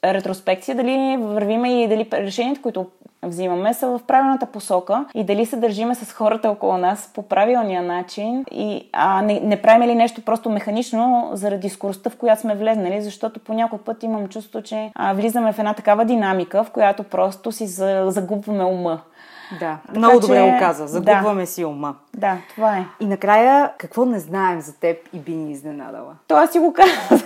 ретроспекция, 0.04 0.74
дали 0.74 1.16
вървиме 1.20 1.82
и 1.82 1.88
дали 1.88 2.08
решенията, 2.12 2.62
които 2.62 2.86
взимаме, 3.28 3.74
са 3.74 3.88
в 3.88 4.00
правилната 4.06 4.46
посока 4.46 5.04
и 5.14 5.24
дали 5.24 5.46
се 5.46 5.56
държиме 5.56 5.94
с 5.94 6.12
хората 6.12 6.50
около 6.50 6.78
нас 6.78 7.10
по 7.14 7.22
правилния 7.22 7.82
начин 7.82 8.44
и 8.50 8.88
а, 8.92 9.22
не, 9.22 9.40
не 9.40 9.62
правим 9.62 9.88
ли 9.88 9.94
нещо 9.94 10.22
просто 10.24 10.50
механично 10.50 11.30
заради 11.32 11.68
скоростта, 11.68 12.10
в 12.10 12.16
която 12.16 12.40
сме 12.40 12.54
влезнали, 12.54 13.02
защото 13.02 13.40
по 13.40 13.54
някой 13.54 13.78
път 13.78 14.02
имам 14.02 14.28
чувство, 14.28 14.62
че 14.62 14.92
а, 14.94 15.12
влизаме 15.12 15.52
в 15.52 15.58
една 15.58 15.74
такава 15.74 16.04
динамика, 16.04 16.64
в 16.64 16.70
която 16.70 17.02
просто 17.02 17.52
си 17.52 17.66
загубваме 17.66 18.64
ума. 18.64 19.00
Да, 19.52 19.78
така, 19.86 19.98
много 19.98 20.20
добре 20.20 20.36
че... 20.36 20.52
го 20.52 20.58
каза. 20.58 20.86
Загубваме 20.86 21.42
да. 21.42 21.46
си 21.46 21.64
ума. 21.64 21.94
Да, 22.16 22.36
това 22.54 22.76
е. 22.76 22.84
И 23.00 23.06
накрая, 23.06 23.70
какво 23.78 24.04
не 24.04 24.18
знаем 24.18 24.60
за 24.60 24.80
теб 24.80 24.96
и 25.12 25.18
би 25.18 25.32
ни 25.32 25.52
изненадала? 25.52 26.14
Това 26.28 26.46
си 26.46 26.58
го 26.58 26.72
казах. 26.72 27.22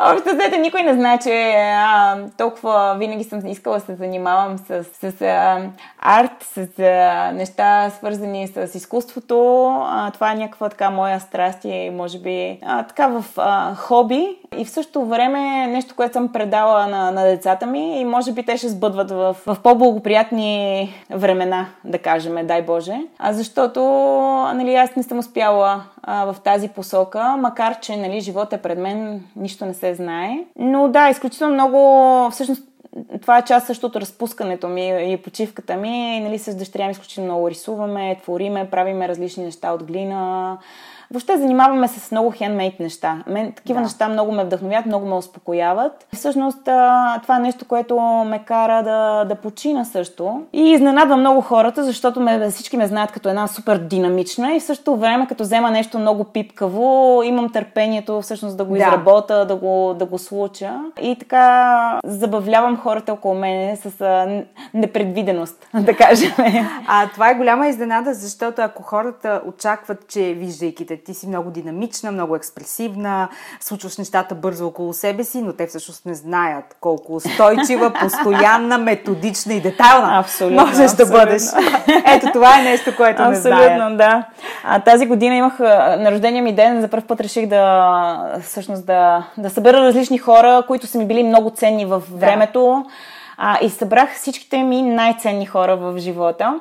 Общо 0.00 0.28
взето 0.34 0.60
никой 0.60 0.82
не 0.82 0.94
знае, 0.94 1.18
че 1.18 1.54
а, 1.56 2.16
толкова 2.38 2.96
винаги 2.98 3.24
съм 3.24 3.46
искала 3.46 3.78
да 3.78 3.84
се 3.84 3.94
занимавам 3.94 4.58
с, 4.58 4.84
с 4.84 5.22
а, 5.22 5.62
арт, 5.98 6.42
с 6.42 6.78
а, 6.78 7.32
неща 7.32 7.90
свързани 7.90 8.48
с 8.48 8.74
изкуството. 8.74 9.66
А, 9.88 10.10
това 10.10 10.32
е 10.32 10.34
някаква 10.34 10.68
така 10.68 10.90
моя 10.90 11.20
страст 11.20 11.58
и 11.64 11.90
може 11.90 12.18
би 12.18 12.58
а, 12.66 12.82
така 12.82 13.06
в 13.06 13.24
а, 13.36 13.74
хоби. 13.74 14.36
И 14.56 14.64
в 14.64 14.70
същото 14.70 15.04
време 15.04 15.66
нещо, 15.66 15.94
което 15.96 16.12
съм 16.12 16.32
предала 16.32 16.86
на, 16.86 17.10
на 17.10 17.24
децата 17.24 17.66
ми 17.66 18.00
и 18.00 18.04
може 18.04 18.32
би 18.32 18.42
те 18.42 18.56
ще 18.56 18.68
сбъдват 18.68 19.10
в, 19.10 19.36
в 19.46 19.56
по-благоприятни 19.62 20.92
времена, 21.10 21.33
да 21.84 21.98
кажем, 21.98 22.46
дай 22.46 22.62
Боже. 22.62 23.00
А 23.18 23.32
защото 23.32 23.80
нали, 24.54 24.74
аз 24.74 24.96
не 24.96 25.02
съм 25.02 25.18
успяла 25.18 25.84
а, 26.02 26.32
в 26.32 26.40
тази 26.40 26.68
посока, 26.68 27.36
макар 27.38 27.80
че 27.80 27.96
нали, 27.96 28.20
живот 28.20 28.52
е 28.52 28.62
пред 28.62 28.78
мен, 28.78 29.22
нищо 29.36 29.66
не 29.66 29.74
се 29.74 29.94
знае. 29.94 30.38
Но 30.58 30.88
да, 30.88 31.08
изключително 31.08 31.54
много, 31.54 32.30
всъщност 32.30 32.62
това 33.20 33.38
е 33.38 33.44
част 33.44 33.66
също 33.66 33.86
от 33.86 33.96
разпускането 33.96 34.68
ми 34.68 35.12
и 35.12 35.16
почивката 35.16 35.76
ми. 35.76 36.20
Нали, 36.20 36.38
с 36.38 36.56
дъщеря 36.56 36.84
ми 36.84 36.90
изключително 36.90 37.30
много 37.30 37.50
рисуваме, 37.50 38.18
твориме, 38.22 38.70
правиме 38.70 39.08
различни 39.08 39.44
неща 39.44 39.72
от 39.72 39.84
глина. 39.84 40.58
Въобще 41.14 41.36
занимаваме 41.36 41.88
се 41.88 42.00
с 42.00 42.10
много 42.10 42.30
хендмейт 42.30 42.80
неща. 42.80 43.22
Мен 43.26 43.52
такива 43.52 43.78
да. 43.78 43.82
неща 43.82 44.08
много 44.08 44.32
ме 44.32 44.44
вдъхновят, 44.44 44.86
много 44.86 45.06
ме 45.06 45.14
успокояват. 45.14 46.06
И 46.12 46.16
всъщност 46.16 46.64
това 47.22 47.36
е 47.36 47.40
нещо, 47.40 47.64
което 47.64 48.00
ме 48.00 48.38
кара 48.38 48.82
да, 48.82 49.24
да 49.24 49.34
почина 49.34 49.84
също. 49.84 50.42
И 50.52 50.60
изненадва 50.60 51.16
много 51.16 51.40
хората, 51.40 51.84
защото 51.84 52.20
ме, 52.20 52.50
всички 52.50 52.76
ме 52.76 52.86
знаят 52.86 53.12
като 53.12 53.28
една 53.28 53.46
супер 53.46 53.78
динамична 53.78 54.54
и 54.54 54.60
в 54.60 54.62
същото 54.62 54.96
време, 54.96 55.26
като 55.26 55.42
взема 55.42 55.70
нещо 55.70 55.98
много 55.98 56.24
пипкаво, 56.24 57.22
имам 57.24 57.52
търпението 57.52 58.20
всъщност 58.20 58.56
да 58.56 58.64
го 58.64 58.72
да. 58.72 58.78
изработа, 58.78 59.46
да 59.46 59.56
го, 59.56 59.94
да 59.98 60.06
го 60.06 60.18
случа. 60.18 60.80
И 61.02 61.16
така 61.18 62.00
забавлявам 62.04 62.76
хората 62.76 63.12
около 63.12 63.34
мене 63.34 63.76
с 63.76 64.00
а, 64.00 64.42
непредвиденост, 64.74 65.68
да 65.74 65.96
кажем. 65.96 66.32
А 66.88 67.08
това 67.08 67.30
е 67.30 67.34
голяма 67.34 67.68
изненада, 67.68 68.14
защото 68.14 68.62
ако 68.62 68.82
хората 68.82 69.42
очакват, 69.46 70.08
че 70.08 70.34
виждайки 70.34 70.86
те 70.86 71.03
ти 71.04 71.14
си 71.14 71.26
много 71.26 71.50
динамична, 71.50 72.12
много 72.12 72.36
експресивна, 72.36 73.28
случваш 73.60 73.96
нещата 73.96 74.34
бързо 74.34 74.66
около 74.66 74.92
себе 74.92 75.24
си, 75.24 75.42
но 75.42 75.52
те 75.52 75.66
всъщност 75.66 76.06
не 76.06 76.14
знаят 76.14 76.76
колко 76.80 77.16
устойчива, 77.16 77.92
постоянна, 78.00 78.78
методична 78.78 79.54
и 79.54 79.60
детайлна 79.60 80.18
абсолютно, 80.18 80.66
можеш 80.66 80.80
абсолютно. 80.80 81.04
да 81.04 81.20
бъдеш. 81.20 81.42
Ето 82.06 82.26
това 82.32 82.60
е 82.60 82.62
нещо, 82.62 82.96
което 82.96 83.22
абсолютно, 83.22 83.30
не 83.30 83.56
знаят. 83.56 83.72
Абсолютно, 83.72 83.96
да. 83.96 84.24
А, 84.64 84.80
тази 84.80 85.06
година 85.06 85.34
имах 85.34 85.58
на 85.98 86.12
рождения 86.12 86.42
ми 86.42 86.54
ден, 86.54 86.80
за 86.80 86.88
първ 86.88 87.02
път 87.06 87.20
реших 87.20 87.46
да 87.46 88.38
всъщност 88.42 88.86
да, 88.86 89.24
да 89.38 89.50
събера 89.50 89.76
различни 89.76 90.18
хора, 90.18 90.62
които 90.66 90.86
са 90.86 90.98
ми 90.98 91.06
били 91.06 91.22
много 91.22 91.50
ценни 91.50 91.84
в 91.84 92.02
времето. 92.12 92.84
Да. 92.86 92.90
А, 93.36 93.58
и 93.62 93.70
събрах 93.70 94.14
всичките 94.14 94.62
ми 94.62 94.82
най-ценни 94.82 95.46
хора 95.46 95.76
в 95.76 95.98
живота 95.98 96.60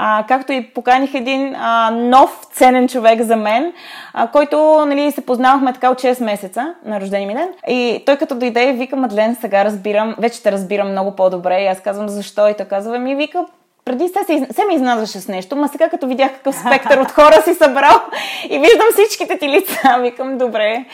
а, 0.00 0.24
както 0.28 0.52
и 0.52 0.66
поканих 0.66 1.14
един 1.14 1.54
а, 1.54 1.90
нов 1.90 2.46
ценен 2.52 2.88
човек 2.88 3.22
за 3.22 3.36
мен, 3.36 3.72
а, 4.12 4.26
който 4.26 4.84
нали, 4.86 5.12
се 5.12 5.26
познавахме 5.26 5.72
така 5.72 5.90
от 5.90 5.98
6 5.98 6.24
месеца 6.24 6.74
на 6.84 7.00
рождение 7.00 7.26
ми 7.26 7.34
ден. 7.34 7.48
И 7.68 8.02
той 8.06 8.16
като 8.16 8.34
дойде 8.34 8.68
и 8.68 8.72
вика, 8.72 8.96
Мадлен, 8.96 9.36
сега 9.40 9.64
разбирам, 9.64 10.14
вече 10.18 10.42
те 10.42 10.52
разбирам 10.52 10.90
много 10.90 11.16
по-добре. 11.16 11.62
И 11.62 11.66
аз 11.66 11.80
казвам, 11.80 12.08
защо? 12.08 12.48
И 12.48 12.54
той 12.54 12.66
казва, 12.66 12.98
ми 12.98 13.14
вика, 13.14 13.46
преди 13.88 14.08
се, 14.08 14.24
се, 14.26 14.54
се 14.54 14.64
ме 14.64 14.74
изнадваше 14.74 15.20
с 15.20 15.28
нещо, 15.28 15.56
ма 15.56 15.68
сега 15.68 15.88
като 15.88 16.06
видях 16.06 16.32
какъв 16.32 16.54
спектър 16.54 16.98
от 16.98 17.10
хора 17.10 17.42
си 17.44 17.54
събрал 17.54 18.00
и 18.44 18.58
виждам 18.58 18.86
всичките 18.92 19.38
ти 19.38 19.48
лица, 19.48 19.98
викам, 20.00 20.38
добре. 20.38 20.84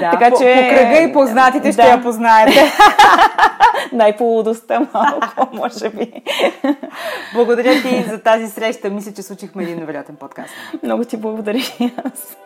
Да, 0.00 0.10
така, 0.10 0.30
по, 0.30 0.38
че... 0.38 0.54
по 0.54 0.76
кръга 0.76 0.98
и 0.98 1.12
познатите 1.12 1.68
да. 1.68 1.72
ще 1.72 1.82
я 1.82 2.02
познаете. 2.02 2.72
По 4.18 4.24
лудостта 4.24 4.80
малко, 4.94 5.48
може 5.52 5.88
би. 5.88 6.12
Благодаря 7.34 7.82
ти 7.82 8.04
за 8.10 8.22
тази 8.22 8.46
среща. 8.46 8.90
Мисля, 8.90 9.12
че 9.12 9.22
случихме 9.22 9.62
един 9.62 9.78
невероятен 9.78 10.16
подкаст. 10.16 10.50
Много 10.82 11.04
ти 11.04 11.16
благодаря 11.16 11.62
аз. 12.04 12.36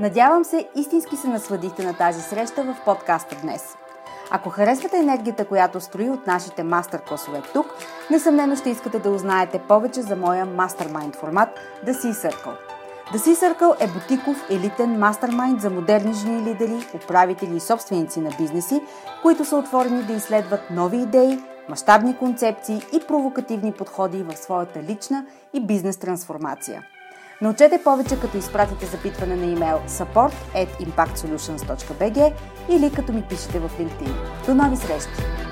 Надявам 0.00 0.44
се, 0.44 0.68
истински 0.76 1.16
се 1.16 1.28
насладихте 1.28 1.84
на 1.84 1.94
тази 1.94 2.22
среща 2.22 2.62
в 2.62 2.76
подкаста 2.84 3.36
днес. 3.42 3.76
Ако 4.30 4.50
харесвате 4.50 4.96
енергията, 4.96 5.44
която 5.44 5.80
строи 5.80 6.10
от 6.10 6.26
нашите 6.26 6.62
мастер-класове 6.62 7.42
тук, 7.52 7.66
несъмнено 8.10 8.56
ще 8.56 8.70
искате 8.70 8.98
да 8.98 9.10
узнаете 9.10 9.58
повече 9.58 10.02
за 10.02 10.16
моя 10.16 10.46
мастермайнд 10.46 11.16
формат 11.16 11.48
The 11.86 11.92
Sea 11.92 12.12
Circle. 12.12 12.56
The 13.12 13.16
Sea 13.16 13.34
Circle 13.34 13.84
е 13.84 13.88
бутиков 13.88 14.50
елитен 14.50 14.98
мастермайнд 14.98 15.60
за 15.60 15.70
модерни 15.70 16.12
жени 16.12 16.42
лидери, 16.42 16.86
управители 16.94 17.56
и 17.56 17.60
собственици 17.60 18.20
на 18.20 18.30
бизнеси, 18.38 18.80
които 19.22 19.44
са 19.44 19.56
отворени 19.56 20.02
да 20.02 20.12
изследват 20.12 20.60
нови 20.70 20.96
идеи, 20.96 21.38
мащабни 21.68 22.16
концепции 22.16 22.82
и 22.92 23.00
провокативни 23.08 23.72
подходи 23.72 24.22
в 24.22 24.36
своята 24.36 24.82
лична 24.82 25.24
и 25.52 25.60
бизнес 25.60 25.96
трансформация– 25.96 26.82
Научете 27.42 27.80
повече 27.84 28.20
като 28.20 28.36
изпратите 28.36 28.86
запитване 28.86 29.36
на 29.36 29.44
имейл 29.44 29.80
support 29.88 30.34
at 30.54 30.68
impactsolutions.bg 30.86 32.32
или 32.70 32.92
като 32.92 33.12
ми 33.12 33.22
пишете 33.22 33.58
в 33.58 33.70
LinkedIn. 33.78 34.12
До 34.46 34.54
нови 34.54 34.76
срещи! 34.76 35.49